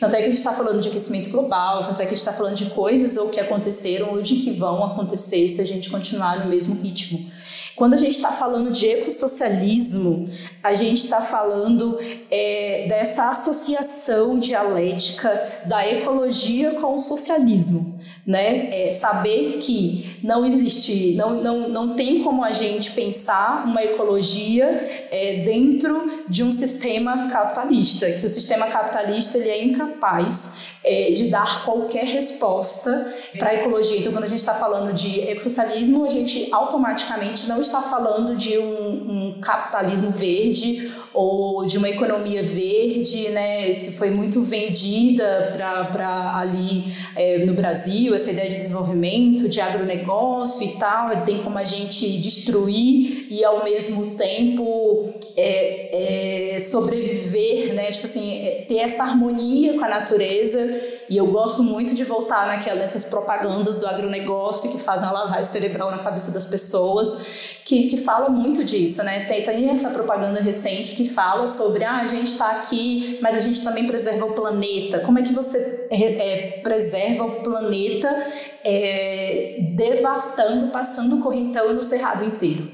[0.00, 2.18] Tanto é que a gente está falando de aquecimento global, tanto é que a gente
[2.18, 5.90] está falando de coisas ou que aconteceram ou de que vão acontecer se a gente
[5.90, 7.32] continuar no mesmo ritmo.
[7.74, 10.28] Quando a gente está falando de ecossocialismo,
[10.62, 11.98] a gente está falando
[12.30, 15.28] é, dessa associação dialética
[15.66, 17.94] da ecologia com o socialismo
[18.26, 18.70] né?
[18.72, 24.80] É saber que não existe, não, não, não tem como a gente pensar uma ecologia
[25.10, 31.28] é, dentro de um sistema capitalista, que o sistema capitalista ele é incapaz é, de
[31.28, 33.98] dar qualquer resposta para a ecologia.
[33.98, 38.58] Então, quando a gente está falando de ecossocialismo, a gente automaticamente não está falando de
[38.58, 46.36] um, um capitalismo verde ou de uma economia verde, né, que foi muito vendida para
[46.36, 46.84] ali
[47.16, 52.18] é, no Brasil, essa ideia de desenvolvimento, de agronegócio e tal, tem como a gente
[52.18, 59.78] destruir e ao mesmo tempo é, é, sobreviver, né, tipo assim, é, ter essa harmonia
[59.78, 60.73] com a natureza
[61.08, 65.44] e eu gosto muito de voltar naquela, nessas propagandas do agronegócio que fazem a lavagem
[65.44, 69.26] cerebral na cabeça das pessoas, que, que fala muito disso, né?
[69.26, 73.38] Tem, tem essa propaganda recente que fala sobre, ah, a gente está aqui, mas a
[73.38, 75.00] gente também preserva o planeta.
[75.00, 78.08] Como é que você é, é, preserva o planeta
[78.64, 82.73] é, devastando, passando o correntão no cerrado inteiro?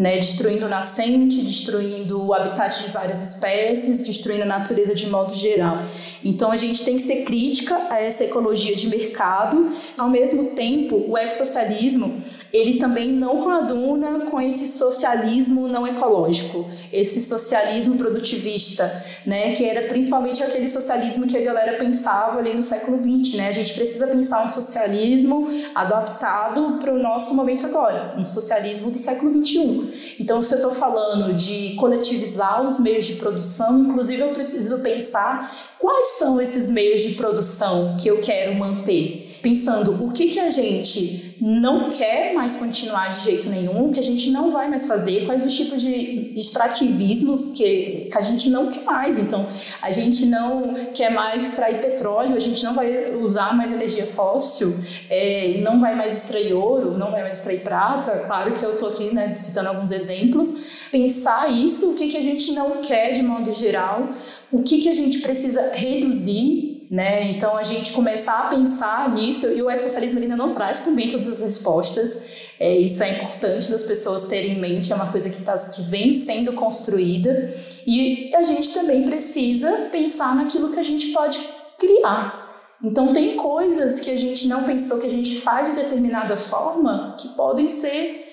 [0.00, 5.84] Né, destruindo nascente, destruindo o habitat de várias espécies, destruindo a natureza de modo geral.
[6.24, 9.70] Então a gente tem que ser crítica a essa ecologia de mercado.
[9.98, 12.16] Ao mesmo tempo, o ecossocialismo
[12.52, 19.88] ele também não coaduna com esse socialismo não ecológico, esse socialismo produtivista, né, que era
[19.88, 23.48] principalmente aquele socialismo que a galera pensava ali no século XX, né?
[23.48, 28.98] A gente precisa pensar um socialismo adaptado para o nosso momento agora, um socialismo do
[28.98, 30.16] século XXI.
[30.18, 35.70] Então, se eu estou falando de coletivizar os meios de produção, inclusive eu preciso pensar
[35.78, 40.50] quais são esses meios de produção que eu quero manter, pensando o que que a
[40.50, 45.24] gente não quer mais continuar de jeito nenhum, que a gente não vai mais fazer,
[45.24, 49.18] quais os tipos de extrativismos que, que a gente não quer mais.
[49.18, 49.46] Então,
[49.80, 54.74] a gente não quer mais extrair petróleo, a gente não vai usar mais energia fóssil,
[55.08, 58.18] é, não vai mais extrair ouro, não vai mais extrair prata.
[58.26, 60.52] Claro que eu estou aqui né, citando alguns exemplos.
[60.90, 64.10] Pensar isso, o que, que a gente não quer de modo geral,
[64.52, 67.30] o que, que a gente precisa reduzir né?
[67.30, 71.28] Então a gente começar a pensar nisso e o ecossocialismo ainda não traz também todas
[71.28, 72.26] as respostas.
[72.58, 75.82] É, isso é importante das pessoas terem em mente, é uma coisa que, tá, que
[75.82, 77.54] vem sendo construída
[77.86, 81.38] e a gente também precisa pensar naquilo que a gente pode
[81.78, 82.50] criar.
[82.82, 87.14] Então tem coisas que a gente não pensou que a gente faz de determinada forma
[87.20, 88.26] que podem ser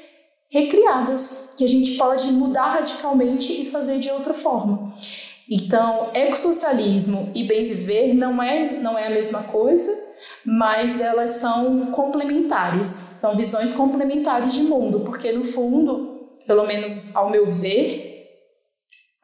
[0.50, 4.94] recriadas, que a gente pode mudar radicalmente e fazer de outra forma.
[5.50, 9.92] Então, ecossocialismo e bem viver não é, não é a mesma coisa,
[10.46, 17.30] mas elas são complementares, são visões complementares de mundo, porque no fundo, pelo menos ao
[17.30, 18.18] meu ver,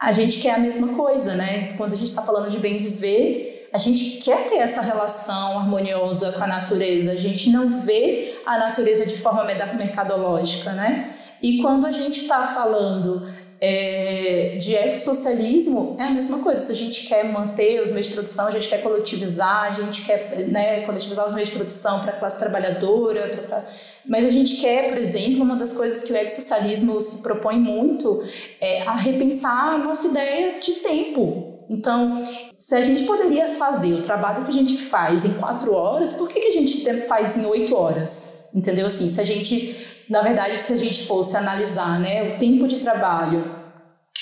[0.01, 1.69] a gente quer a mesma coisa, né?
[1.78, 6.32] Quando a gente está falando de bem viver, a gente quer ter essa relação harmoniosa
[6.34, 7.11] com a natureza.
[7.11, 11.11] A gente não vê a natureza de forma mercadológica, né?
[11.41, 13.24] E quando a gente está falando
[13.66, 16.61] é, de ecossocialismo é a mesma coisa.
[16.61, 20.01] Se a gente quer manter os meios de produção, a gente quer coletivizar, a gente
[20.01, 23.64] quer né, coletivizar os meios de produção para a classe trabalhadora, pra...
[24.05, 28.22] mas a gente quer, por exemplo, uma das coisas que o ecossocialismo se propõe muito
[28.59, 31.64] é a repensar a nossa ideia de tempo.
[31.70, 32.22] Então,
[32.57, 36.28] se a gente poderia fazer o trabalho que a gente faz em quatro horas, por
[36.28, 38.49] que, que a gente faz em oito horas?
[38.53, 38.86] Entendeu?
[38.86, 42.80] Assim, se a gente na verdade, se a gente fosse analisar né, o tempo de
[42.80, 43.64] trabalho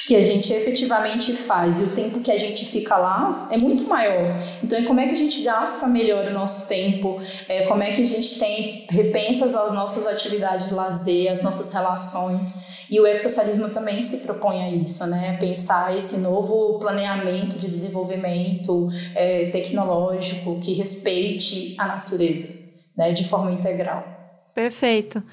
[0.08, 3.86] que a gente efetivamente faz e o tempo que a gente fica lá é muito
[3.88, 4.36] maior.
[4.64, 7.18] Então, é como é que a gente gasta melhor o nosso tempo,
[7.48, 11.72] é, como é que a gente tem repensas às nossas atividades de lazer, as nossas
[11.72, 12.82] relações.
[12.90, 15.38] E o ecossocialismo também se propõe a isso, né?
[15.40, 22.54] Pensar esse novo planeamento de desenvolvimento é, tecnológico que respeite a natureza,
[22.98, 23.14] né?
[23.14, 24.21] De forma integral.
[24.54, 25.24] Perfeito.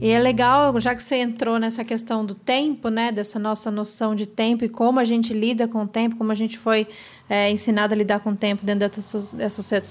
[0.00, 4.14] E é legal, já que você entrou nessa questão do tempo, né, dessa nossa noção
[4.14, 6.86] de tempo e como a gente lida com o tempo, como a gente foi
[7.28, 9.82] é, ensinado a lidar com o tempo dentro dessa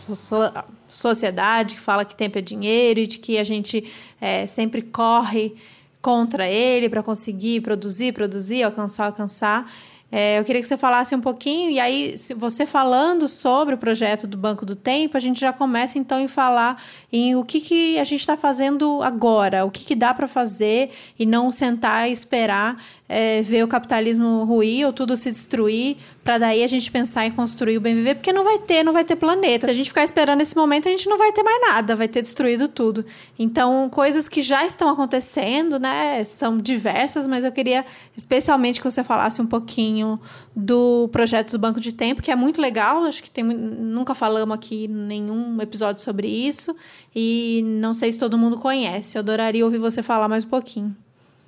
[0.87, 3.83] sociedade que fala que tempo é dinheiro e de que a gente
[4.21, 5.53] é, sempre corre
[6.01, 9.69] contra ele para conseguir produzir, produzir, alcançar, alcançar.
[10.11, 14.25] É, eu queria que você falasse um pouquinho, e aí, você falando sobre o projeto
[14.25, 16.81] do Banco do Tempo, a gente já começa então em falar
[17.11, 20.91] em o que, que a gente está fazendo agora, o que, que dá para fazer
[21.17, 22.77] e não sentar e esperar
[23.09, 27.31] é, ver o capitalismo ruir ou tudo se destruir, para daí a gente pensar em
[27.31, 29.67] construir o bem viver, porque não vai ter, não vai ter planeta.
[29.67, 32.07] Se a gente ficar esperando esse momento, a gente não vai ter mais nada, vai
[32.07, 33.05] ter destruído tudo.
[33.39, 37.85] Então, coisas que já estão acontecendo, né, são diversas, mas eu queria
[38.15, 40.19] especialmente que você falasse um pouquinho
[40.59, 44.55] do projeto do Banco de Tempo, que é muito legal, acho que tem, nunca falamos
[44.55, 46.75] aqui nenhum episódio sobre isso,
[47.15, 49.15] e não sei se todo mundo conhece.
[49.15, 50.97] Eu adoraria ouvir você falar mais um pouquinho.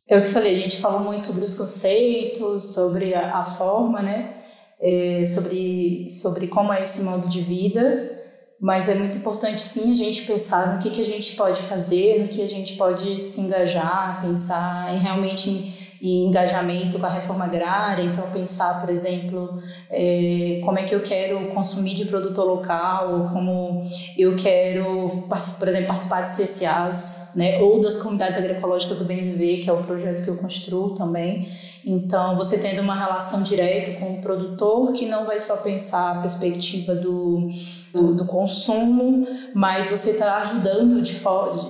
[0.07, 4.36] O que falei, a gente falou muito sobre os conceitos, sobre a, a forma, né?
[4.80, 8.16] É, sobre, sobre como é esse modo de vida,
[8.62, 12.22] mas é muito importante sim a gente pensar no que, que a gente pode fazer,
[12.22, 17.45] no que a gente pode se engajar, pensar em realmente e engajamento com a reforma
[17.45, 19.58] agrária, então pensar, por exemplo,
[19.89, 23.84] é, como é que eu quero consumir de produto local, como
[24.18, 25.26] eu quero,
[25.58, 29.74] por exemplo, participar de CCAs, né, ou das comunidades agroecológicas do Bem Viver, que é
[29.74, 31.47] o projeto que eu construo também.
[31.86, 36.22] Então, você tendo uma relação direta com o produtor, que não vai só pensar a
[36.22, 37.50] perspectiva do,
[37.93, 41.20] do, do consumo, mas você está ajudando de,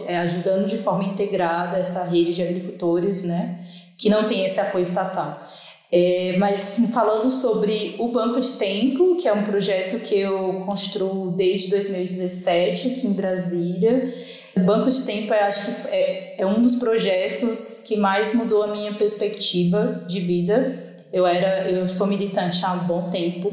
[0.07, 3.59] é, ajudando de forma integrada essa rede de agricultores, né?
[3.99, 5.47] Que não tem esse apoio estatal.
[5.91, 11.31] É, mas falando sobre o Banco de Tempo, que é um projeto que eu construo
[11.31, 14.13] desde 2017 aqui em Brasília.
[14.55, 18.63] O Banco de Tempo, eu acho que é, é um dos projetos que mais mudou
[18.63, 20.95] a minha perspectiva de vida.
[21.11, 23.51] Eu era, eu sou militante há um bom tempo,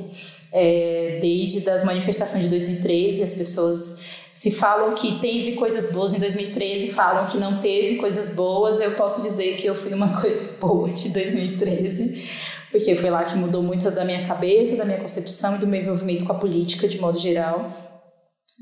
[0.53, 4.01] é, desde as manifestações de 2013, as pessoas
[4.37, 8.91] se falam que teve coisas boas em 2013, falam que não teve coisas boas, eu
[8.91, 12.23] posso dizer que eu fui uma coisa boa de 2013,
[12.71, 15.81] porque foi lá que mudou muito da minha cabeça, da minha concepção e do meu
[15.81, 17.73] envolvimento com a política de modo geral.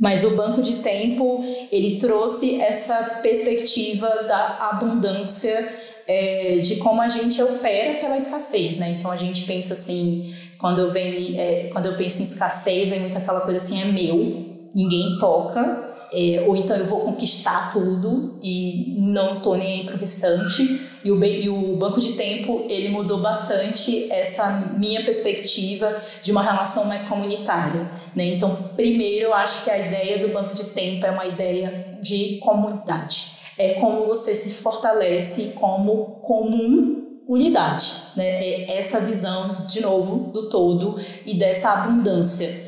[0.00, 5.74] Mas o banco de tempo, ele trouxe essa perspectiva da abundância,
[6.06, 8.90] é, de como a gente opera pela escassez, né?
[8.90, 13.00] Então a gente pensa assim, quando eu, venho, é, quando eu penso em escassez, é
[13.00, 18.38] muito aquela coisa assim, é meu, ninguém toca, é, ou então eu vou conquistar tudo
[18.40, 20.80] e não tô nem aí pro restante.
[21.04, 26.42] E o, e o banco de tempo, ele mudou bastante essa minha perspectiva de uma
[26.42, 27.90] relação mais comunitária.
[28.14, 28.26] Né?
[28.26, 32.38] Então, primeiro, eu acho que a ideia do banco de tempo é uma ideia de
[32.38, 33.34] comunidade.
[33.58, 37.92] É como você se fortalece como comum unidade.
[38.16, 38.24] Né?
[38.24, 40.96] É essa visão, de novo, do todo
[41.26, 42.63] e dessa abundância.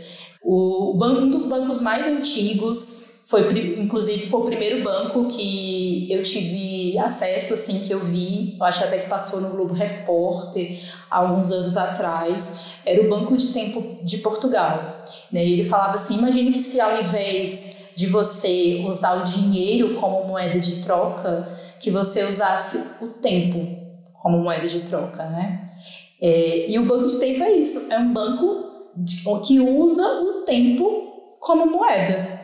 [0.49, 3.49] O banco, um dos bancos mais antigos foi
[3.81, 8.85] inclusive foi o primeiro banco que eu tive acesso assim que eu vi, eu acho
[8.85, 10.81] até que passou no Globo Repórter
[11.11, 14.99] há alguns anos atrás, era o Banco de Tempo de Portugal.
[15.33, 15.45] Né?
[15.45, 20.29] E ele falava assim, imagine que se ao invés de você usar o dinheiro como
[20.29, 21.49] moeda de troca,
[21.81, 23.67] que você usasse o tempo
[24.13, 25.67] como moeda de troca, né?
[26.23, 28.66] É, e o banco de tempo é isso, é um banco
[29.45, 32.37] que usa o tempo como moeda.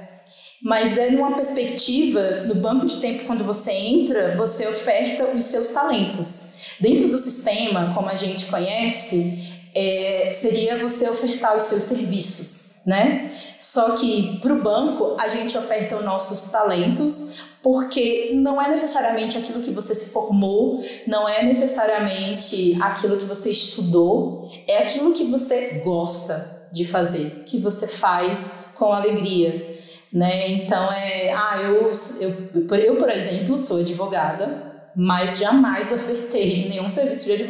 [0.63, 5.71] Mas é numa perspectiva, no banco de tempo, quando você entra, você oferta os seus
[5.71, 6.53] talentos.
[6.79, 9.39] Dentro do sistema, como a gente conhece,
[9.75, 13.29] é, seria você ofertar os seus serviços, né?
[13.59, 19.39] Só que para o banco a gente oferta os nossos talentos, porque não é necessariamente
[19.39, 25.25] aquilo que você se formou, não é necessariamente aquilo que você estudou, é aquilo que
[25.25, 29.77] você gosta de fazer, que você faz com alegria,
[30.13, 30.49] né?
[30.49, 31.89] Então é, ah, eu,
[32.21, 37.47] eu, eu por exemplo, sou advogada, mas jamais ofertei nenhum serviço de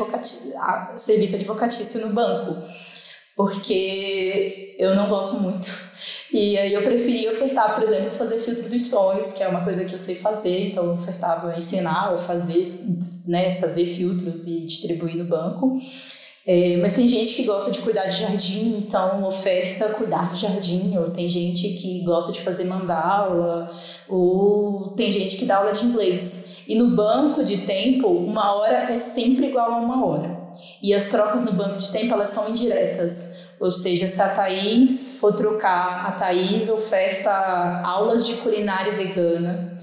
[0.97, 2.63] serviço advocatício no banco,
[3.43, 5.69] porque eu não gosto muito.
[6.33, 9.85] E aí eu preferi ofertar, por exemplo, fazer filtro dos sonhos, que é uma coisa
[9.85, 12.73] que eu sei fazer, então eu ofertava ensinar ou fazer,
[13.27, 15.77] né, fazer filtros e distribuir no banco.
[16.47, 20.97] É, mas tem gente que gosta de cuidar de jardim, então oferta cuidar de jardim,
[20.97, 23.69] ou tem gente que gosta de fazer mandala,
[24.09, 26.47] ou tem gente que dá aula de inglês.
[26.67, 30.42] E no banco de tempo, uma hora é sempre igual a uma hora.
[30.83, 33.43] E as trocas no banco de tempo, elas são indiretas.
[33.61, 37.31] Ou seja, se a Thaís for trocar, a Thaís oferta
[37.85, 39.77] aulas de culinária vegana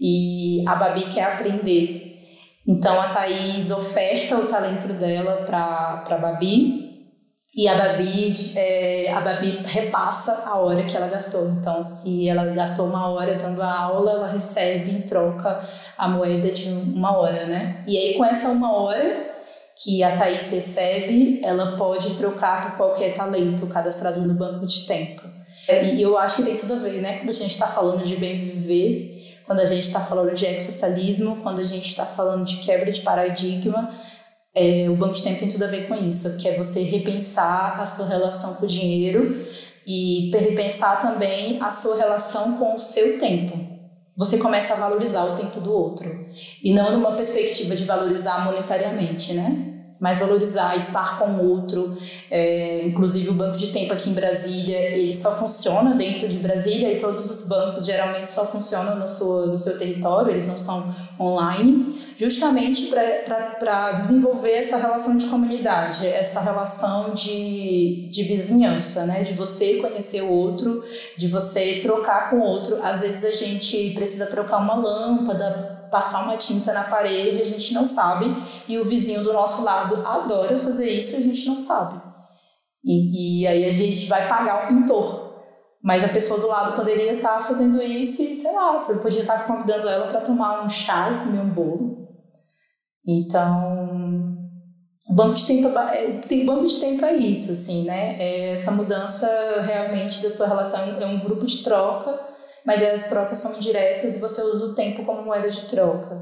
[0.00, 2.18] e a Babi quer aprender.
[2.66, 6.92] Então a Thaís oferta o talento dela para a Babi
[7.54, 11.50] e a Babi, é, a Babi repassa a hora que ela gastou.
[11.50, 15.60] Então, se ela gastou uma hora dando a aula, ela recebe em troca
[15.98, 17.84] a moeda de uma hora, né?
[17.86, 19.31] E aí, com essa uma hora
[19.82, 25.22] que a Thaís recebe, ela pode trocar por qualquer talento cadastrado no banco de tempo.
[25.68, 27.18] E eu acho que tem tudo a ver, né?
[27.18, 29.16] Quando a gente está falando de bem viver,
[29.46, 33.00] quando a gente está falando de ecossocialismo, quando a gente está falando de quebra de
[33.00, 33.90] paradigma,
[34.54, 37.80] é, o banco de tempo tem tudo a ver com isso, que é você repensar
[37.80, 39.44] a sua relação com o dinheiro
[39.86, 43.58] e repensar também a sua relação com o seu tempo.
[44.16, 46.08] Você começa a valorizar o tempo do outro
[46.62, 49.71] e não numa perspectiva de valorizar monetariamente, né?
[50.02, 51.96] Mais valorizar, estar com o outro.
[52.28, 56.92] É, inclusive o banco de tempo aqui em Brasília, ele só funciona dentro de Brasília
[56.92, 60.92] e todos os bancos geralmente só funcionam no seu, no seu território, eles não são
[61.20, 69.22] online, justamente para desenvolver essa relação de comunidade, essa relação de, de vizinhança, né?
[69.22, 70.82] de você conhecer o outro,
[71.16, 72.82] de você trocar com o outro.
[72.82, 77.74] Às vezes a gente precisa trocar uma lâmpada, passar uma tinta na parede, a gente
[77.74, 78.34] não sabe,
[78.66, 82.00] e o vizinho do nosso lado adora fazer isso a gente não sabe.
[82.82, 85.30] E, e aí a gente vai pagar o pintor.
[85.84, 89.20] Mas a pessoa do lado poderia estar tá fazendo isso e, sei lá, você podia
[89.20, 92.08] estar tá convidando ela para tomar um chá e comer um bolo.
[93.06, 94.36] Então,
[95.08, 98.16] o banco de tempo é, tem banco de tempo é isso, assim, né?
[98.18, 99.28] É essa mudança
[99.60, 102.31] realmente da sua relação é um grupo de troca
[102.64, 106.20] mas as trocas são indiretas e você usa o tempo como moeda de troca.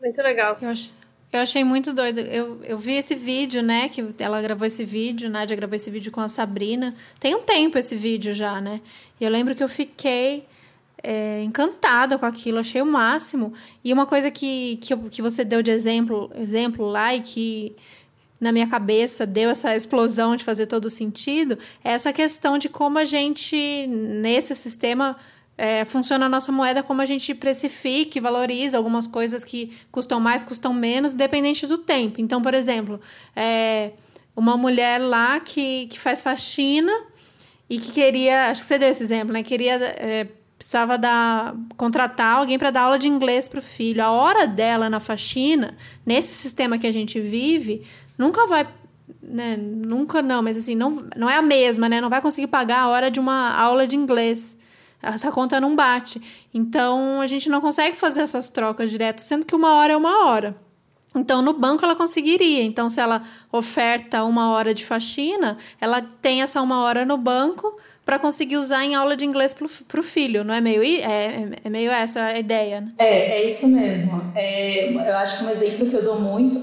[0.00, 0.58] Muito legal.
[0.60, 0.90] Eu, ach,
[1.32, 2.20] eu achei muito doido.
[2.20, 3.88] Eu, eu vi esse vídeo, né?
[3.88, 6.94] Que ela gravou esse vídeo, Nádia gravou esse vídeo com a Sabrina.
[7.18, 8.80] Tem um tempo esse vídeo já, né?
[9.20, 10.44] E eu lembro que eu fiquei
[11.02, 13.52] é, encantada com aquilo, achei o máximo.
[13.82, 17.74] E uma coisa que, que, eu, que você deu de exemplo, exemplo lá e que
[18.42, 22.98] na minha cabeça deu essa explosão de fazer todo sentido, é essa questão de como
[22.98, 25.16] a gente, nesse sistema,
[25.56, 30.18] é, funciona a nossa moeda, como a gente precifica e valoriza algumas coisas que custam
[30.18, 32.20] mais, custam menos, dependente do tempo.
[32.20, 33.00] Então, por exemplo,
[33.36, 33.92] é,
[34.34, 36.92] uma mulher lá que, que faz faxina
[37.70, 39.44] e que queria, acho que você deu esse exemplo, né?
[39.44, 39.74] Queria.
[39.74, 40.26] É,
[40.62, 44.00] precisava dar, contratar alguém para dar aula de inglês para o filho.
[44.02, 45.76] A hora dela na faxina,
[46.06, 47.82] nesse sistema que a gente vive,
[48.18, 48.66] nunca vai
[49.22, 52.00] né, nunca não, mas assim, não, não é a mesma, né?
[52.00, 54.56] Não vai conseguir pagar a hora de uma aula de inglês.
[55.02, 56.22] Essa conta não bate.
[56.54, 60.26] Então, a gente não consegue fazer essas trocas direto, sendo que uma hora é uma
[60.26, 60.56] hora.
[61.14, 62.62] Então, no banco ela conseguiria.
[62.62, 67.76] Então, se ela oferta uma hora de faxina, ela tem essa uma hora no banco
[68.04, 71.70] para conseguir usar em aula de inglês para o filho, não é meio, é, é
[71.70, 72.80] meio essa a ideia?
[72.80, 72.92] Né?
[72.98, 74.32] É, é isso mesmo.
[74.34, 76.58] É, eu acho que um exemplo que eu dou muito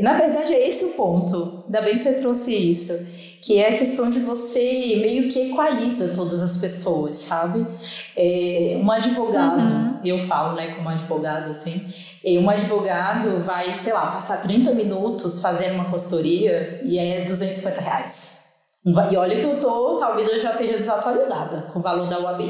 [0.00, 1.64] na verdade, é esse o ponto.
[1.66, 2.92] Ainda bem que você trouxe isso.
[3.40, 7.64] Que é a questão de você meio que equaliza todas as pessoas, sabe?
[8.16, 10.00] É, um advogado, uhum.
[10.04, 11.80] eu falo, né, como advogado, assim,
[12.24, 18.36] um advogado vai, sei lá, passar 30 minutos fazendo uma consultoria e é 250 reais.
[18.84, 22.42] E olha que eu tô, talvez eu já esteja desatualizada com o valor da UAB.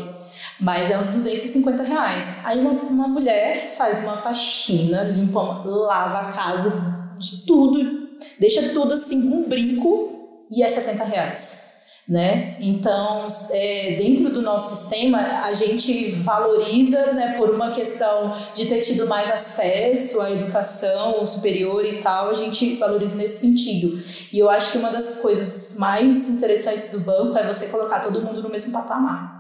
[0.60, 2.38] Mas é uns 250 reais.
[2.44, 8.94] Aí uma, uma mulher faz uma faxina, limpa, lava a casa de tudo, deixa tudo
[8.94, 11.64] assim um brinco e é 70 reais.
[12.08, 12.56] né?
[12.60, 18.80] Então, é, dentro do nosso sistema, a gente valoriza, né, por uma questão de ter
[18.80, 24.00] tido mais acesso à educação superior e tal, a gente valoriza nesse sentido.
[24.32, 28.22] E eu acho que uma das coisas mais interessantes do banco é você colocar todo
[28.22, 29.35] mundo no mesmo patamar.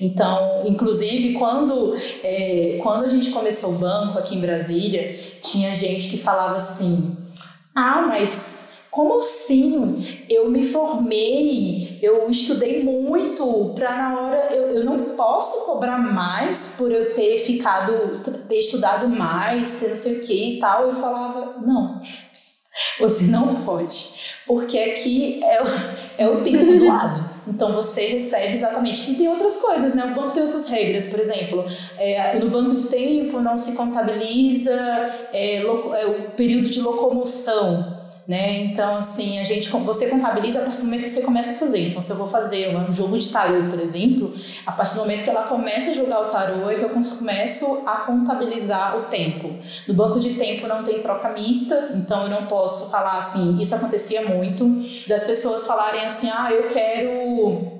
[0.00, 1.92] Então, inclusive, quando,
[2.22, 7.16] é, quando a gente começou o banco aqui em Brasília, tinha gente que falava assim:
[7.74, 10.24] ah, mas como assim?
[10.28, 16.74] Eu me formei, eu estudei muito para na hora eu, eu não posso cobrar mais
[16.76, 20.86] por eu ter ficado, ter estudado mais, ter não sei o que e tal.
[20.86, 22.00] Eu falava, não,
[22.98, 24.14] você não pode,
[24.46, 25.58] porque aqui é
[26.18, 27.30] é o tempo do lado.
[27.48, 29.10] Então você recebe exatamente.
[29.10, 30.04] E tem outras coisas, né?
[30.04, 31.64] O banco tem outras regras, por exemplo,
[31.96, 34.72] é, no banco de tempo não se contabiliza
[35.32, 37.97] é, é, o período de locomoção
[38.28, 38.58] né?
[38.64, 41.88] Então, assim, a gente, você contabiliza a partir do momento que você começa a fazer.
[41.88, 44.30] Então, se eu vou fazer um jogo de tarô, por exemplo,
[44.66, 47.82] a partir do momento que ela começa a jogar o tarô é que eu começo
[47.86, 49.50] a contabilizar o tempo.
[49.88, 53.74] No banco de tempo não tem troca mista, então eu não posso falar assim, isso
[53.74, 54.68] acontecia muito,
[55.08, 57.78] das pessoas falarem assim, ah, eu quero...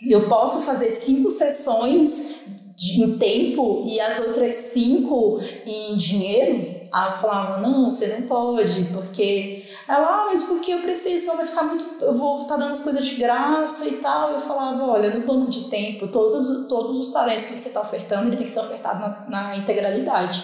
[0.00, 2.36] Eu posso fazer cinco sessões
[2.74, 6.79] de, em tempo e as outras cinco em dinheiro?
[6.92, 9.64] Eu falava, não, você não pode, porque.
[9.88, 11.84] Ela, ah, mas porque eu preciso, senão vai ficar muito.
[12.00, 14.32] Eu vou estar tá dando as coisas de graça e tal.
[14.32, 18.28] Eu falava, olha, no banco de tempo, todos, todos os talentos que você está ofertando,
[18.28, 20.42] ele tem que ser ofertado na, na integralidade.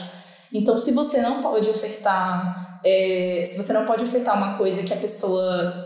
[0.53, 4.95] Então, se você não pode ofertar, é, se você não pode ofertar uma coisa que
[4.95, 5.86] a pessoa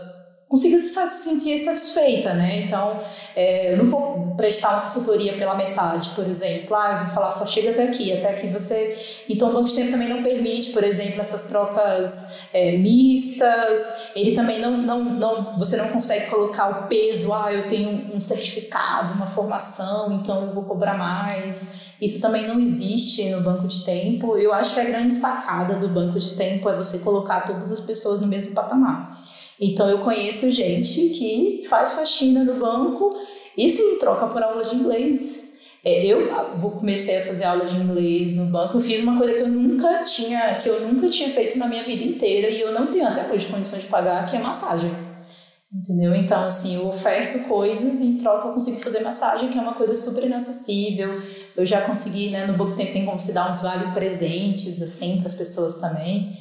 [0.51, 2.63] consiga se sentir satisfeita, né?
[2.65, 2.99] Então,
[3.33, 6.75] é, eu não vou prestar uma consultoria pela metade, por exemplo.
[6.75, 8.99] Ah, eu vou falar só chega até aqui, até aqui você...
[9.29, 14.09] Então, o Banco de Tempo também não permite, por exemplo, essas trocas é, mistas.
[14.13, 15.57] Ele também não, não, não...
[15.57, 20.53] Você não consegue colocar o peso, ah, eu tenho um certificado, uma formação, então eu
[20.53, 21.91] vou cobrar mais.
[22.01, 24.35] Isso também não existe no banco de tempo.
[24.35, 27.79] Eu acho que a grande sacada do banco de tempo é você colocar todas as
[27.79, 29.23] pessoas no mesmo patamar.
[29.61, 33.09] Então eu conheço gente que faz faxina no banco
[33.55, 35.51] e sim troca por aula de inglês.
[35.83, 36.29] É, eu
[36.79, 38.77] comecei a fazer aula de inglês no banco.
[38.77, 41.83] Eu fiz uma coisa que eu nunca tinha, que eu nunca tinha feito na minha
[41.83, 44.91] vida inteira e eu não tenho até hoje condições de pagar, que é massagem.
[45.73, 46.13] Entendeu?
[46.13, 49.73] Então, assim, eu oferto coisas e em troca eu consigo fazer massagem, que é uma
[49.73, 51.21] coisa super inacessível.
[51.55, 52.45] Eu já consegui, né?
[52.45, 56.35] No Book Tempo tem como se dar uns vale presentes, assim, para as pessoas também.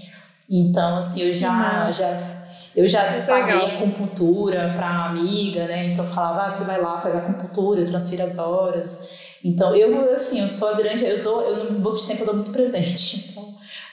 [0.50, 2.39] Então, assim, eu já, já
[2.74, 3.76] eu já Muito paguei legal.
[3.76, 5.86] acupuntura para amiga, né?
[5.86, 9.10] Então eu falava, ah, você vai lá, faz acupuntura, transfira as horas.
[9.42, 12.26] Então eu, assim, eu sou a grande, eu tô, eu no banco de tempo eu
[12.26, 13.30] dou muito presente.
[13.40, 13.50] Então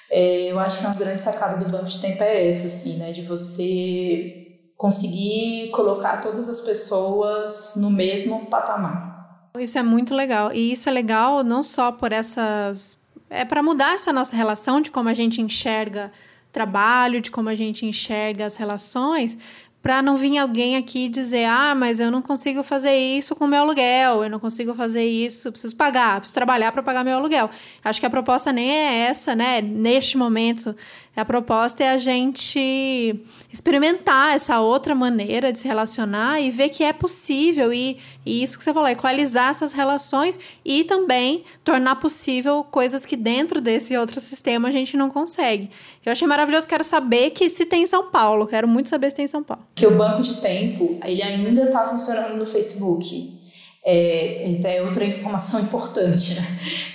[0.10, 3.12] é, eu acho que uma grande sacada do banco de tempo é essa, assim, né?
[3.12, 4.48] De você
[4.78, 9.50] conseguir colocar todas as pessoas no mesmo patamar.
[9.60, 10.54] Isso é muito legal.
[10.54, 12.98] E isso é legal não só por essas.
[13.30, 16.12] É para mudar essa nossa relação de como a gente enxerga
[16.58, 19.38] trabalho, de como a gente enxerga as relações,
[19.80, 23.62] para não vir alguém aqui dizer: ah, mas eu não consigo fazer isso com meu
[23.62, 27.50] aluguel, eu não consigo fazer isso, preciso pagar, preciso trabalhar para pagar meu aluguel.
[27.84, 29.62] Acho que a proposta nem é essa, né?
[29.62, 30.76] Neste momento,
[31.20, 33.20] a proposta é a gente
[33.52, 38.58] experimentar essa outra maneira de se relacionar e ver que é possível e, e isso
[38.58, 44.20] que você falou, equalizar essas relações e também tornar possível coisas que dentro desse outro
[44.20, 45.72] sistema a gente não consegue.
[46.06, 49.16] Eu achei maravilhoso, quero saber que se tem em São Paulo, quero muito saber se
[49.16, 49.64] tem em São Paulo.
[49.74, 53.36] Que o banco de tempo, ele ainda está funcionando no Facebook.
[53.84, 56.46] É, é outra informação importante, né?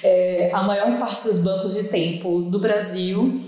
[0.04, 3.40] É, a maior parte dos bancos de tempo do Brasil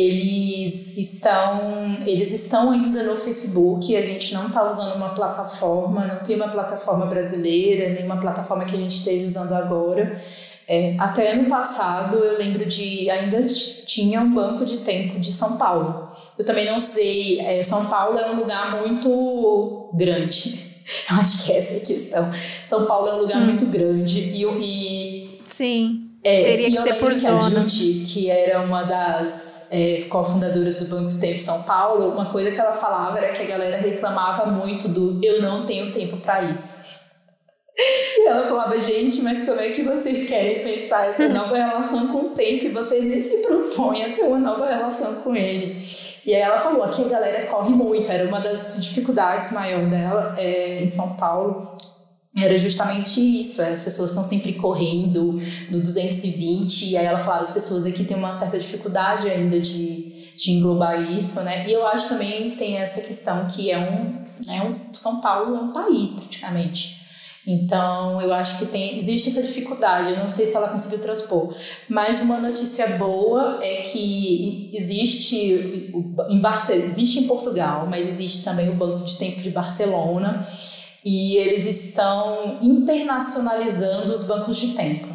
[0.00, 6.16] eles estão eles estão ainda no Facebook a gente não está usando uma plataforma não
[6.16, 10.20] tem uma plataforma brasileira nem uma plataforma que a gente esteja usando agora.
[10.72, 15.56] É, até ano passado eu lembro de ainda tinha um banco de tempo de São
[15.56, 16.12] Paulo.
[16.38, 20.70] Eu também não sei é, São Paulo é um lugar muito grande.
[21.10, 22.30] Eu acho que essa é a questão.
[22.32, 23.46] São Paulo é um lugar hum.
[23.46, 27.36] muito grande e, e sim é, Teria que ter por que zona.
[27.36, 32.50] A Judy, que era uma das é, cofundadoras do Banco Tempo São Paulo, uma coisa
[32.50, 36.42] que ela falava era que a galera reclamava muito do eu não tenho tempo para
[36.42, 37.00] isso.
[38.18, 42.26] E ela falava, gente, mas como é que vocês querem pensar essa nova relação com
[42.26, 45.80] o tempo e vocês nem se propõem a ter uma nova relação com ele?
[46.26, 50.34] E aí ela falou, aqui a galera corre muito, era uma das dificuldades maior dela
[50.36, 51.74] é, em São Paulo,
[52.36, 55.34] era justamente isso, é, as pessoas estão sempre correndo
[55.68, 60.34] no 220, e aí ela falava, as pessoas aqui têm uma certa dificuldade ainda de,
[60.36, 61.68] de englobar isso, né?
[61.68, 65.60] E eu acho também tem essa questão que é um, é um São Paulo é
[65.60, 67.00] um país praticamente.
[67.46, 71.54] Então, eu acho que tem, existe essa dificuldade, eu não sei se ela conseguiu transpor.
[71.88, 75.90] Mas uma notícia boa é que existe
[76.28, 80.46] em, Barce, existe em Portugal, mas existe também o Banco de Tempo de Barcelona,
[81.04, 85.08] e eles estão internacionalizando os bancos de tempo.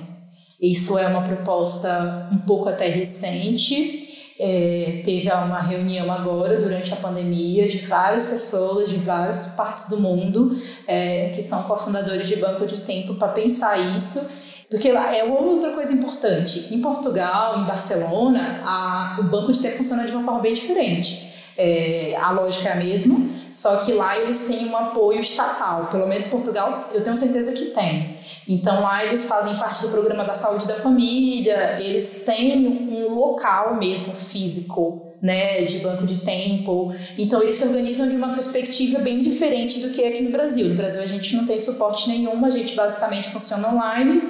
[0.59, 4.05] Isso é uma proposta um pouco até recente,
[4.37, 9.99] é, teve uma reunião agora, durante a pandemia, de várias pessoas de várias partes do
[9.99, 10.55] mundo
[10.87, 14.27] é, que são cofundadores de banco de tempo para pensar isso.
[14.69, 16.73] Porque lá é outra coisa importante.
[16.73, 21.24] Em Portugal, em Barcelona, a, o banco de tempo funciona de uma forma bem diferente.
[21.57, 23.17] É, a lógica é a mesma,
[23.49, 25.87] só que lá eles têm um apoio estatal.
[25.87, 28.17] Pelo menos Portugal, eu tenho certeza que tem.
[28.47, 33.75] Então lá eles fazem parte do programa da saúde da família, eles têm um local
[33.75, 36.93] mesmo físico, né, de banco de tempo.
[37.17, 40.67] Então eles se organizam de uma perspectiva bem diferente do que é aqui no Brasil.
[40.67, 44.21] No Brasil a gente não tem suporte nenhum, a gente basicamente funciona online.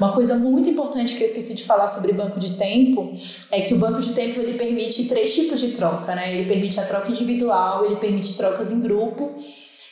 [0.00, 3.12] Uma coisa muito importante que eu esqueci de falar sobre banco de tempo
[3.50, 6.34] é que o banco de tempo ele permite três tipos de troca, né?
[6.34, 9.30] Ele permite a troca individual, ele permite trocas em grupo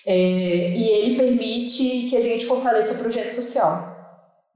[0.07, 3.88] é, e ele permite que a gente fortaleça o projeto social.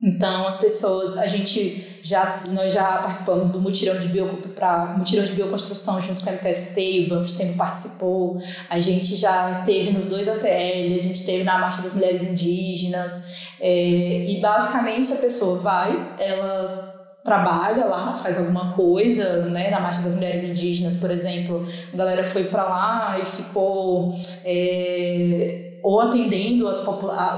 [0.02, 5.22] Então, as pessoas, a gente já, nós já participamos do mutirão de, bio, pra, mutirão
[5.24, 9.92] de bioconstrução junto com a MTST, o Banco de Tempo participou, a gente já teve
[9.92, 13.28] nos dois ATL, a gente teve na Marcha das Mulheres Indígenas,
[13.60, 16.92] é, e basicamente a pessoa vai, ela
[17.22, 19.70] trabalha lá, faz alguma coisa, né?
[19.70, 24.12] Na Marcha das Mulheres Indígenas, por exemplo, a galera foi para lá e ficou
[24.44, 26.86] é, ou atendendo as,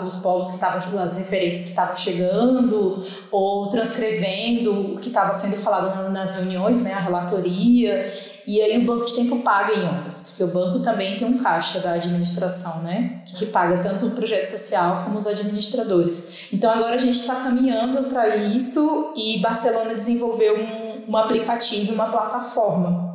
[0.05, 5.57] os povos que estavam, as referências que estavam chegando, ou transcrevendo o que estava sendo
[5.57, 6.93] falado nas reuniões, né?
[6.93, 8.13] A relatoria.
[8.47, 11.39] E aí o banco de tempo paga em horas, porque o banco também tem um
[11.39, 13.23] caixa da administração, né?
[13.25, 16.47] Que paga tanto o projeto social como os administradores.
[16.53, 22.09] Então agora a gente está caminhando para isso e Barcelona desenvolveu um, um aplicativo, uma
[22.09, 23.14] plataforma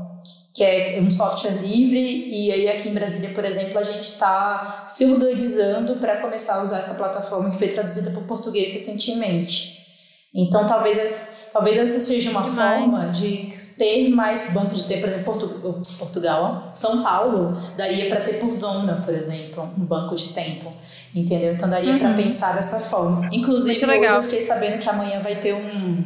[0.59, 4.83] que é um software livre, e aí aqui em Brasília, por exemplo, a gente está
[4.85, 9.79] se organizando para começar a usar essa plataforma que foi traduzida para o português recentemente.
[10.35, 10.97] Então, talvez
[11.51, 12.79] Talvez essa seja uma Demais.
[12.83, 15.49] forma de ter mais bancos de ter, por exemplo, Portu
[15.97, 20.71] Portugal, São Paulo, daria para ter por zona, por exemplo, um banco de tempo,
[21.13, 21.53] entendeu?
[21.53, 21.97] Então daria uhum.
[21.97, 23.27] para pensar dessa forma.
[23.31, 26.03] Inclusive, hoje eu fiquei sabendo que amanhã vai ter um,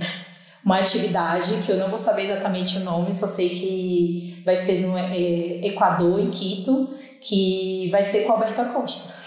[0.65, 4.80] uma atividade que eu não vou saber exatamente o nome, só sei que vai ser
[4.81, 6.90] no é, Equador, em Quito,
[7.22, 9.23] que vai ser com Alberto Costa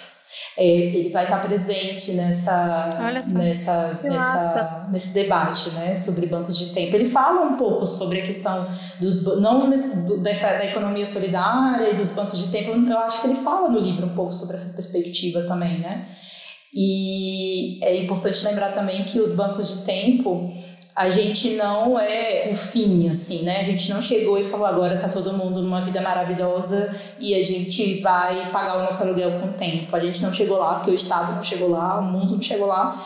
[0.57, 2.89] é, ele vai estar presente nessa,
[3.33, 6.97] nessa, nessa nesse debate né, sobre bancos de tempo.
[6.97, 8.67] Ele fala um pouco sobre a questão
[9.01, 12.71] dos não dessa da economia solidária e dos bancos de tempo.
[12.71, 16.09] Eu acho que ele fala no livro um pouco sobre essa perspectiva também, né?
[16.75, 20.53] E é importante lembrar também que os bancos de tempo
[20.97, 23.60] a gente não é o fim, assim, né?
[23.60, 26.90] A gente não chegou e falou agora tá todo mundo numa vida maravilhosa
[27.20, 29.94] e a gente vai pagar o nosso aluguel com o tempo.
[29.94, 32.68] A gente não chegou lá porque o Estado não chegou lá, o mundo não chegou
[32.68, 32.98] lá.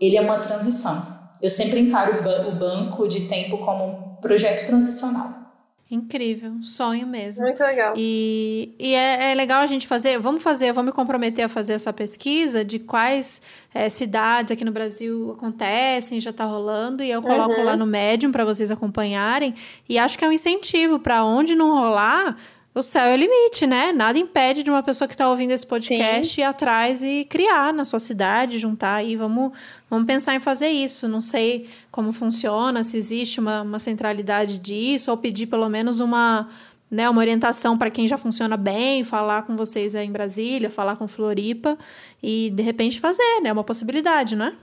[0.00, 1.06] Ele é uma transição.
[1.40, 2.18] Eu sempre encaro
[2.48, 5.45] o banco de tempo como um projeto transicional.
[5.88, 7.44] Incrível, um sonho mesmo.
[7.44, 7.94] Muito legal.
[7.96, 11.74] E, e é, é, legal a gente fazer, vamos fazer, vamos me comprometer a fazer
[11.74, 13.40] essa pesquisa de quais
[13.72, 17.64] é, cidades aqui no Brasil acontecem, já está rolando, e eu coloco uhum.
[17.64, 19.54] lá no Medium para vocês acompanharem.
[19.88, 22.36] E acho que é um incentivo para onde não rolar,
[22.76, 23.90] o céu é o limite, né?
[23.90, 26.42] Nada impede de uma pessoa que está ouvindo esse podcast Sim.
[26.42, 29.16] ir atrás e criar na sua cidade, juntar aí.
[29.16, 29.52] Vamos,
[29.88, 31.08] vamos pensar em fazer isso.
[31.08, 36.50] Não sei como funciona, se existe uma, uma centralidade disso, ou pedir pelo menos uma,
[36.90, 40.96] né, uma orientação para quem já funciona bem, falar com vocês aí em Brasília, falar
[40.96, 41.78] com Floripa
[42.22, 43.48] e de repente fazer, né?
[43.48, 44.54] É uma possibilidade, não é?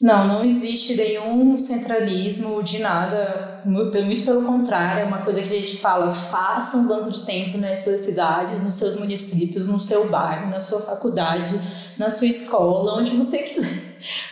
[0.00, 5.58] Não, não existe nenhum centralismo de nada, muito pelo contrário, é uma coisa que a
[5.58, 10.08] gente fala, faça um banco de tempo nas suas cidades, nos seus municípios, no seu
[10.08, 11.58] bairro, na sua faculdade,
[11.98, 13.84] na sua escola, onde você quiser.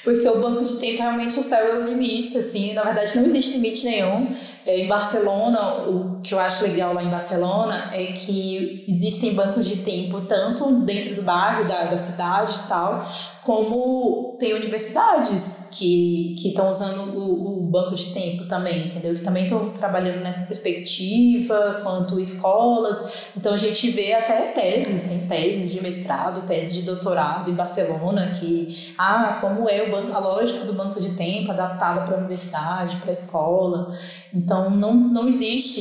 [0.05, 3.27] Porque o banco de tempo realmente o céu é o limite, assim, na verdade não
[3.27, 4.29] existe limite nenhum.
[4.67, 9.67] É, em Barcelona, o que eu acho legal lá em Barcelona é que existem bancos
[9.67, 13.09] de tempo tanto dentro do bairro, da, da cidade e tal,
[13.43, 19.15] como tem universidades que estão usando o, o, banco de tempo também, entendeu?
[19.15, 23.27] Que também estão trabalhando nessa perspectiva, quanto escolas.
[23.37, 28.31] Então a gente vê até teses, tem teses de mestrado, teses de doutorado em Barcelona,
[28.31, 32.19] que, ah, como é o banco, a lógica do banco de tempo adaptada para a
[32.19, 33.97] universidade, para a escola.
[34.35, 35.81] Então, não, não existe.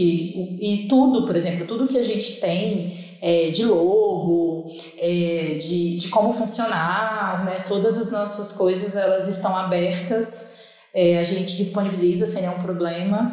[0.59, 4.67] E tudo, por exemplo, tudo que a gente tem é, de logo,
[4.97, 7.59] é, de, de como funcionar, né?
[7.59, 10.59] todas as nossas coisas elas estão abertas,
[10.93, 13.31] é, a gente disponibiliza sem nenhum problema.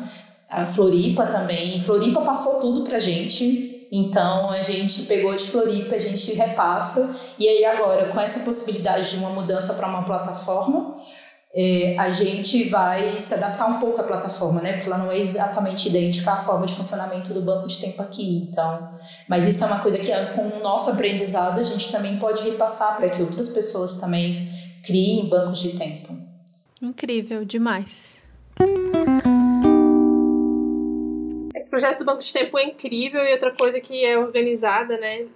[0.49, 1.79] A Floripa também.
[1.81, 7.49] Floripa passou tudo para gente então a gente pegou de Floripa, a gente repassa, e
[7.49, 10.97] aí agora, com essa possibilidade de uma mudança para uma plataforma,
[11.55, 14.75] é, a gente vai se adaptar um pouco à plataforma, né?
[14.75, 18.49] Porque ela não é exatamente idêntica à forma de funcionamento do banco de tempo aqui.
[18.49, 18.91] Então,
[19.27, 22.97] mas isso é uma coisa que com o nosso aprendizado a gente também pode repassar
[22.97, 24.49] para que outras pessoas também
[24.85, 26.17] criem bancos de tempo.
[26.83, 28.18] Incrível, demais.
[31.59, 35.27] Esse projeto do Banco de Tempo é incrível e outra coisa que é organizada, né?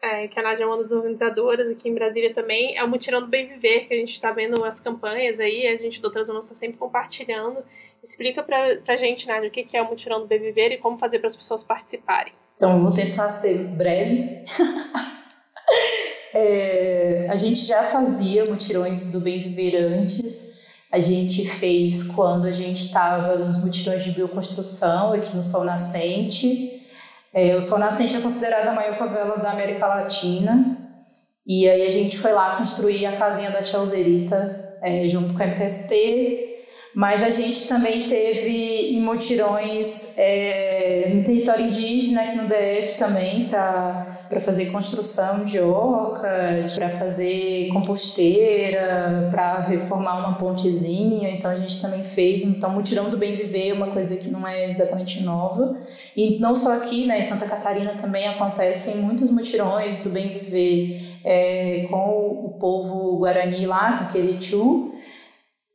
[0.00, 3.20] É, que a Nádia é uma das organizadoras aqui em Brasília também, é o Mutirão
[3.20, 6.28] do Bem Viver, que a gente está vendo as campanhas aí, a gente do Outras
[6.28, 7.64] está sempre compartilhando.
[8.00, 10.96] Explica pra, pra gente, Nádia, o que é o Mutirão do Bem Viver e como
[10.96, 12.32] fazer para as pessoas participarem.
[12.54, 14.38] Então, vou tentar ser breve.
[16.32, 20.57] é, a gente já fazia mutirões do Bem Viver antes,
[20.90, 26.82] a gente fez quando a gente estava nos mutirões de bioconstrução aqui no Sol Nascente.
[27.32, 30.76] É, o Sol Nascente é considerada a maior favela da América Latina.
[31.46, 35.42] E aí a gente foi lá construir a casinha da Tia Alzerita é, junto com
[35.42, 36.57] a MTST.
[36.98, 43.46] Mas a gente também teve em mutirões é, no território indígena, aqui no DF também,
[43.46, 51.30] para fazer construção de ocas, para fazer composteira, para reformar uma pontezinha.
[51.30, 52.42] Então a gente também fez.
[52.42, 55.76] Então, mutirão do bem viver é uma coisa que não é exatamente nova.
[56.16, 61.00] E não só aqui, né, em Santa Catarina também acontecem muitos mutirões do bem viver
[61.24, 64.97] é, com o povo guarani lá, no Querichu.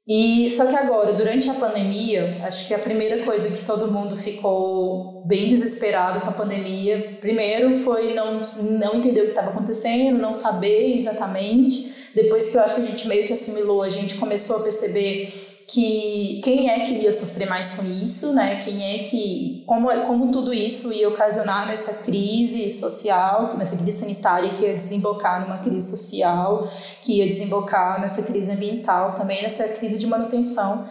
[0.06, 4.18] E só que agora, durante a pandemia, acho que a primeira coisa que todo mundo
[4.18, 10.18] ficou bem desesperado com a pandemia, primeiro foi não, não entender o que estava acontecendo,
[10.20, 11.94] não saber exatamente.
[12.14, 15.53] Depois que eu acho que a gente meio que assimilou, a gente começou a perceber
[15.68, 18.57] que quem é que ia sofrer mais com isso, né?
[18.57, 24.49] Quem é que como como tudo isso ia ocasionar essa crise social, nessa crise sanitária
[24.52, 26.68] que ia desembocar numa crise social,
[27.02, 30.88] que ia desembocar nessa crise ambiental, também nessa crise de manutenção.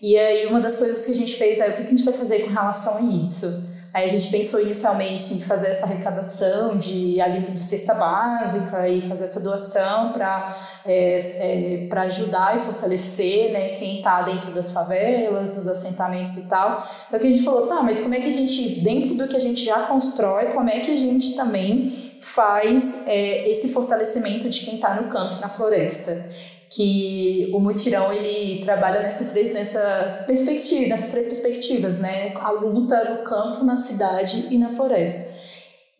[0.00, 2.14] E aí uma das coisas que a gente fez é o que a gente vai
[2.14, 3.75] fazer com relação a isso?
[3.96, 7.16] Aí a gente pensou inicialmente em fazer essa arrecadação de,
[7.50, 10.54] de cesta básica e fazer essa doação para
[10.84, 16.86] é, é, ajudar e fortalecer né, quem está dentro das favelas, dos assentamentos e tal.
[17.08, 19.34] Então que a gente falou, tá, mas como é que a gente, dentro do que
[19.34, 21.90] a gente já constrói, como é que a gente também
[22.20, 26.28] faz é, esse fortalecimento de quem está no campo, na floresta?
[26.70, 32.32] Que o mutirão ele trabalha nessa, nessa perspectiva, nessas três perspectivas, né?
[32.36, 35.34] A luta no campo, na cidade e na floresta.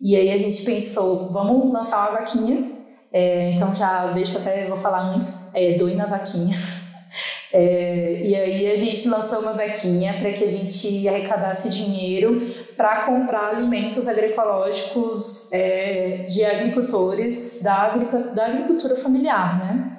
[0.00, 2.72] E aí a gente pensou, vamos lançar uma vaquinha.
[3.12, 6.56] É, então já deixo até vou falar antes, é, doe na vaquinha.
[7.52, 12.42] É, e aí a gente lançou uma vaquinha para que a gente arrecadasse dinheiro
[12.76, 17.94] para comprar alimentos agroecológicos é, de agricultores da,
[18.34, 19.95] da agricultura familiar, né?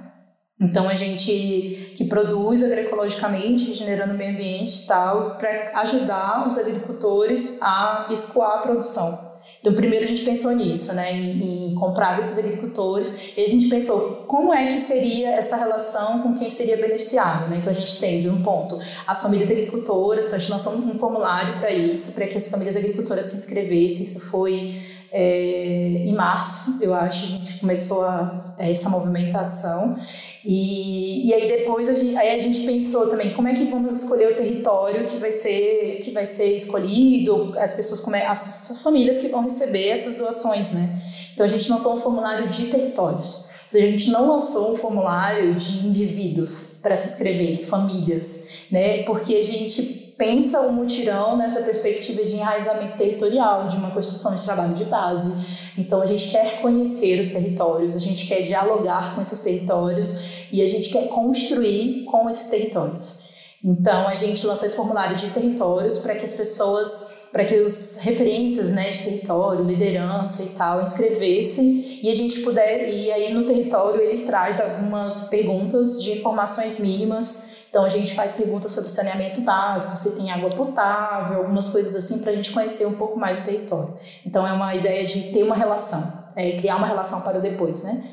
[0.59, 6.57] Então a gente que produz agroecologicamente, regenerando o meio ambiente e tal, para ajudar os
[6.57, 9.27] agricultores a escoar a produção.
[9.59, 13.67] Então primeiro a gente pensou nisso, né, em, em, comprar esses agricultores, e a gente
[13.67, 17.57] pensou como é que seria essa relação com quem seria beneficiado, né?
[17.57, 20.97] Então a gente tem de um ponto as famílias agricultoras, então a gente lançou um
[20.97, 24.03] formulário para isso, para que as famílias agricultoras se inscrevessem.
[24.03, 24.75] Isso foi
[25.11, 29.97] é, em março, eu acho, a gente começou a, essa movimentação.
[30.43, 33.95] E, e aí depois a gente, aí a gente pensou também como é que vamos
[33.95, 38.71] escolher o território que vai ser que vai ser escolhido, as pessoas como é, as,
[38.71, 40.89] as famílias que vão receber essas doações, né?
[41.34, 43.47] Então a gente lançou um formulário de territórios.
[43.73, 49.03] A gente não lançou um formulário de indivíduos para se inscreverem, famílias, né?
[49.03, 54.44] Porque a gente pensa o mutirão nessa perspectiva de enraizamento territorial, de uma construção de
[54.44, 55.45] trabalho de base.
[55.77, 60.61] Então, a gente quer conhecer os territórios, a gente quer dialogar com esses territórios e
[60.61, 63.27] a gente quer construir com esses territórios.
[63.64, 67.98] Então, a gente lançou esse formulário de territórios para que as pessoas para que os
[67.98, 73.45] referências né, de território, liderança e tal inscrevessem e a gente puder e aí no
[73.45, 79.41] território ele traz algumas perguntas de informações mínimas então a gente faz perguntas sobre saneamento
[79.41, 83.39] básico, se tem água potável, algumas coisas assim para a gente conhecer um pouco mais
[83.39, 83.94] do território.
[84.26, 87.84] Então é uma ideia de ter uma relação, é, criar uma relação para o depois,
[87.84, 88.03] né?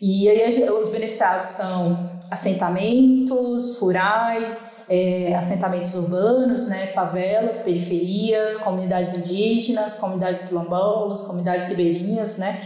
[0.00, 9.96] E aí os beneficiados são assentamentos rurais, é, assentamentos urbanos, né, favelas, periferias, comunidades indígenas,
[9.96, 12.60] comunidades quilombolas, comunidades ribeirinhas, né,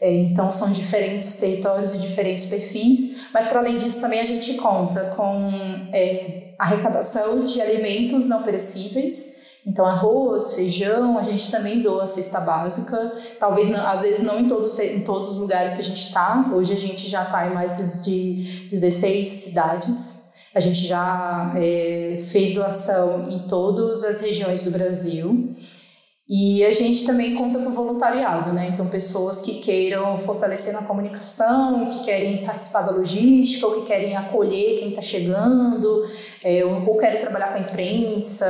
[0.00, 5.12] então são diferentes territórios e diferentes perfis, mas para além disso também a gente conta
[5.16, 5.50] com
[5.92, 9.34] é, arrecadação de alimentos não perecíveis,
[9.66, 13.12] então, arroz, feijão, a gente também doa a cesta básica.
[13.40, 16.50] Talvez, não, às vezes, não em todos, em todos os lugares que a gente está.
[16.52, 20.24] Hoje a gente já está em mais de 16 cidades.
[20.54, 25.54] A gente já é, fez doação em todas as regiões do Brasil.
[26.26, 28.70] E a gente também conta com voluntariado, né?
[28.72, 34.16] Então, pessoas que queiram fortalecer na comunicação, que querem participar da logística, ou que querem
[34.16, 36.02] acolher quem está chegando,
[36.42, 38.46] é, ou querem trabalhar com a imprensa,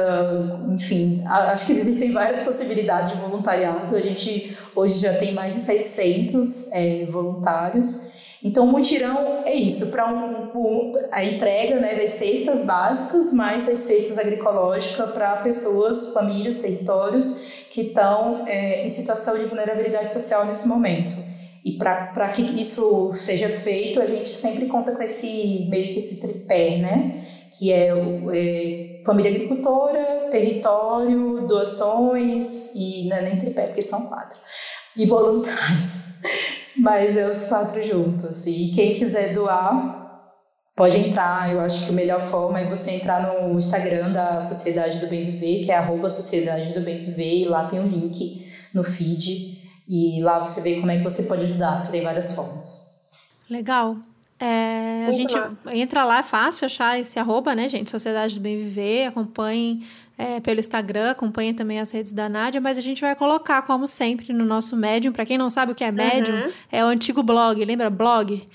[0.72, 1.20] enfim.
[1.26, 3.96] Acho que existem várias possibilidades de voluntariado.
[3.96, 8.14] A gente hoje já tem mais de 700 é, voluntários.
[8.40, 13.68] Então, o mutirão é isso, para um, um, a entrega né, das cestas básicas, mais
[13.68, 17.43] as cestas agroecológicas para pessoas, famílias, territórios
[17.74, 21.16] que estão é, em situação de vulnerabilidade social nesse momento.
[21.64, 26.20] E para que isso seja feito, a gente sempre conta com esse meio que esse
[26.20, 27.20] tripé, né?
[27.58, 34.38] Que é, é família agricultora, território, doações e não é nem tripé, porque são quatro.
[34.96, 35.98] E voluntários.
[36.78, 38.46] Mas é os quatro juntos.
[38.46, 40.03] E quem quiser doar,
[40.74, 41.52] pode entrar.
[41.52, 45.30] Eu acho que a melhor forma é você entrar no Instagram da Sociedade do Bem
[45.30, 49.62] Viver, que é arroba Sociedade do Bem Viver, e lá tem um link no feed.
[49.88, 52.90] E lá você vê como é que você pode ajudar, que tem várias formas.
[53.48, 53.96] Legal.
[54.40, 55.74] É, a gente massa.
[55.74, 57.90] entra lá, é fácil achar esse arroba, né, gente?
[57.90, 59.84] Sociedade do Bem Viver, acompanhem
[60.18, 63.86] é, pelo Instagram, acompanhem também as redes da Nádia, mas a gente vai colocar, como
[63.86, 65.12] sempre, no nosso Medium.
[65.12, 66.52] Para quem não sabe o que é Medium, uhum.
[66.70, 68.46] é o antigo blog, lembra blog?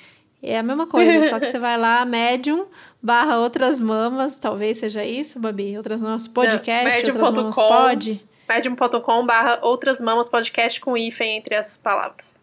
[0.41, 2.65] É a mesma coisa, só que você vai lá, Medium,
[3.01, 5.75] barra outras mamas, talvez seja isso, Babi?
[5.77, 8.25] Outras mamas podcast, Não, outras mamas pod.
[8.47, 12.39] Medium.com barra outras mamas podcast com hífen entre as palavras.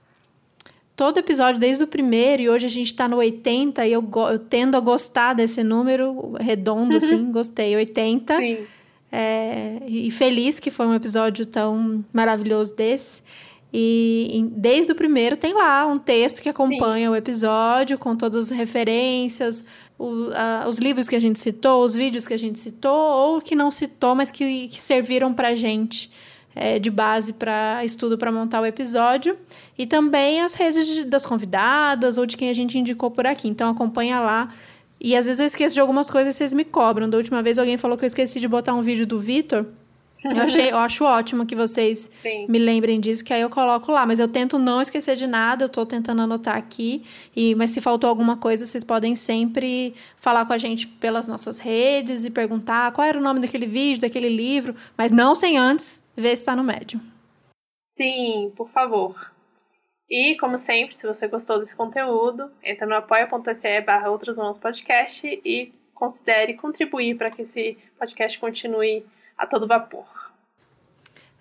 [0.95, 4.39] Todo episódio, desde o primeiro, e hoje a gente tá no 80, e eu, eu
[4.39, 8.35] tendo a gostar desse número redondo, assim, gostei, 80.
[8.35, 8.67] Sim.
[9.13, 13.23] É, e feliz que foi um episódio tão maravilhoso desse.
[13.79, 17.13] E desde o primeiro tem lá um texto que acompanha Sim.
[17.13, 19.67] o episódio, com todas as referências,
[19.99, 23.39] o, a, os livros que a gente citou, os vídeos que a gente citou, ou
[23.39, 26.11] que não citou, mas que, que serviram para gente
[26.55, 29.37] é, de base para estudo para montar o episódio.
[29.77, 33.47] E também as redes de, das convidadas ou de quem a gente indicou por aqui.
[33.47, 34.55] Então acompanha lá.
[34.99, 37.11] E às vezes eu esqueço de algumas coisas e vocês me cobram.
[37.11, 39.67] Da última vez alguém falou que eu esqueci de botar um vídeo do Vitor.
[40.25, 42.47] Eu, achei, eu acho ótimo que vocês Sim.
[42.49, 44.07] me lembrem disso, que aí eu coloco lá.
[44.07, 47.05] Mas eu tento não esquecer de nada, eu estou tentando anotar aqui.
[47.35, 51.59] E, mas se faltou alguma coisa, vocês podem sempre falar com a gente pelas nossas
[51.59, 56.03] redes e perguntar qual era o nome daquele vídeo, daquele livro, mas não sem antes
[56.17, 57.01] ver se está no médium.
[57.79, 59.15] Sim, por favor.
[60.09, 65.27] E, como sempre, se você gostou desse conteúdo, entra no apoia.se barra Outras Mãos Podcast
[65.45, 69.05] e considere contribuir para que esse podcast continue
[69.37, 70.05] a todo vapor.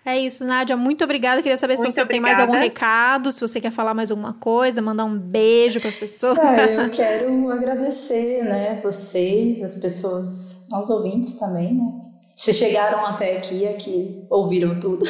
[0.06, 0.76] É isso, Nádia.
[0.76, 1.42] Muito obrigada.
[1.42, 2.12] Queria saber muito se você obrigada.
[2.12, 5.88] tem mais algum recado, se você quer falar mais alguma coisa, mandar um beijo para
[5.88, 6.38] as pessoas.
[6.38, 11.92] É, eu quero agradecer, né, vocês, as pessoas, aos ouvintes também, né?
[12.36, 15.04] Se chegaram até aqui, aqui ouviram tudo.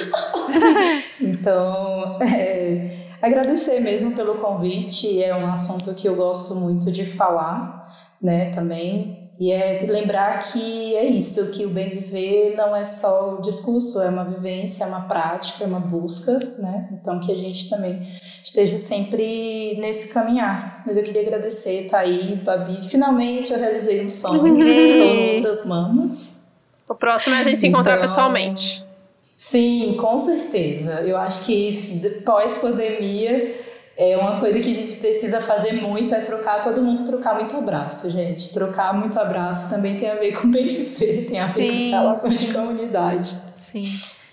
[1.21, 2.89] então, é,
[3.21, 5.23] agradecer mesmo pelo convite.
[5.23, 7.85] É um assunto que eu gosto muito de falar,
[8.23, 9.26] né, também.
[9.39, 14.01] E é lembrar que é isso, que o bem viver não é só o discurso,
[14.01, 16.89] é uma vivência, é uma prática, é uma busca, né?
[16.93, 18.01] Então que a gente também
[18.43, 20.83] esteja sempre nesse caminhar.
[20.87, 22.81] Mas eu queria agradecer, Thaís, Babi.
[22.83, 26.41] Finalmente eu realizei um sonho, estou em outras mamas.
[26.89, 28.87] O próximo é a gente se encontrar então, pessoalmente.
[29.35, 31.03] Sim, com certeza.
[31.03, 33.55] Eu acho que pós-pandemia
[33.97, 37.57] é uma coisa que a gente precisa fazer muito é trocar, todo mundo trocar muito
[37.57, 38.53] abraço, gente.
[38.53, 41.61] Trocar muito abraço também tem a ver com bem viver, tem a Sim.
[41.61, 43.43] ver com as relações de comunidade.
[43.55, 43.85] Sim.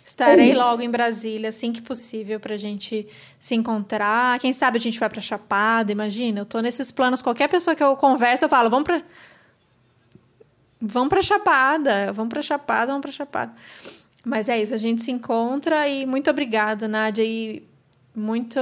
[0.05, 3.07] Estarei é logo em Brasília, assim que possível, pra gente
[3.39, 4.37] se encontrar.
[4.39, 6.41] Quem sabe a gente vai pra Chapada, imagina.
[6.41, 9.01] Eu tô nesses planos, qualquer pessoa que eu converso, eu falo, vamos pra.
[10.79, 13.53] Vamos pra Chapada, vamos pra Chapada, vamos pra Chapada.
[14.25, 17.23] Mas é isso, a gente se encontra e muito obrigada, Nádia.
[17.23, 17.63] E
[18.15, 18.59] muito,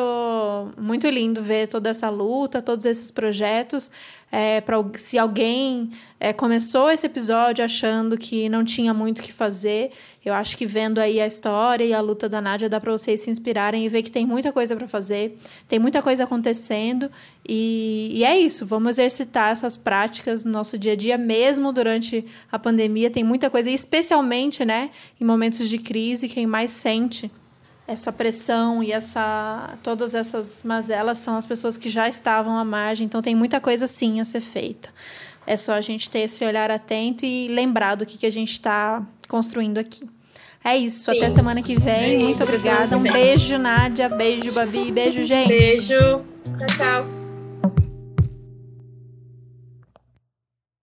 [0.77, 3.91] muito lindo ver toda essa luta, todos esses projetos.
[4.31, 9.33] É, pra, se alguém é, começou esse episódio achando que não tinha muito o que
[9.33, 9.91] fazer,
[10.23, 13.19] eu acho que vendo aí a história e a luta da Nádia dá para vocês
[13.19, 15.37] se inspirarem e ver que tem muita coisa para fazer,
[15.67, 17.11] tem muita coisa acontecendo
[17.45, 18.65] e, e é isso.
[18.65, 23.09] Vamos exercitar essas práticas no nosso dia a dia, mesmo durante a pandemia.
[23.11, 27.29] Tem muita coisa, e especialmente né, em momentos de crise, quem mais sente
[27.87, 33.05] essa pressão e essa todas essas mazelas são as pessoas que já estavam à margem,
[33.05, 34.89] então tem muita coisa sim a ser feita.
[35.45, 38.51] É só a gente ter esse olhar atento e lembrar do que, que a gente
[38.51, 40.07] está construindo aqui.
[40.63, 41.17] É isso, sim.
[41.17, 42.19] até semana que vem.
[42.19, 42.95] Muito obrigada.
[42.95, 44.07] Um beijo, Nádia.
[44.07, 44.91] Beijo, Babi.
[44.91, 45.47] Beijo, gente.
[45.47, 45.97] Beijo.
[45.97, 47.20] Tchau, tchau.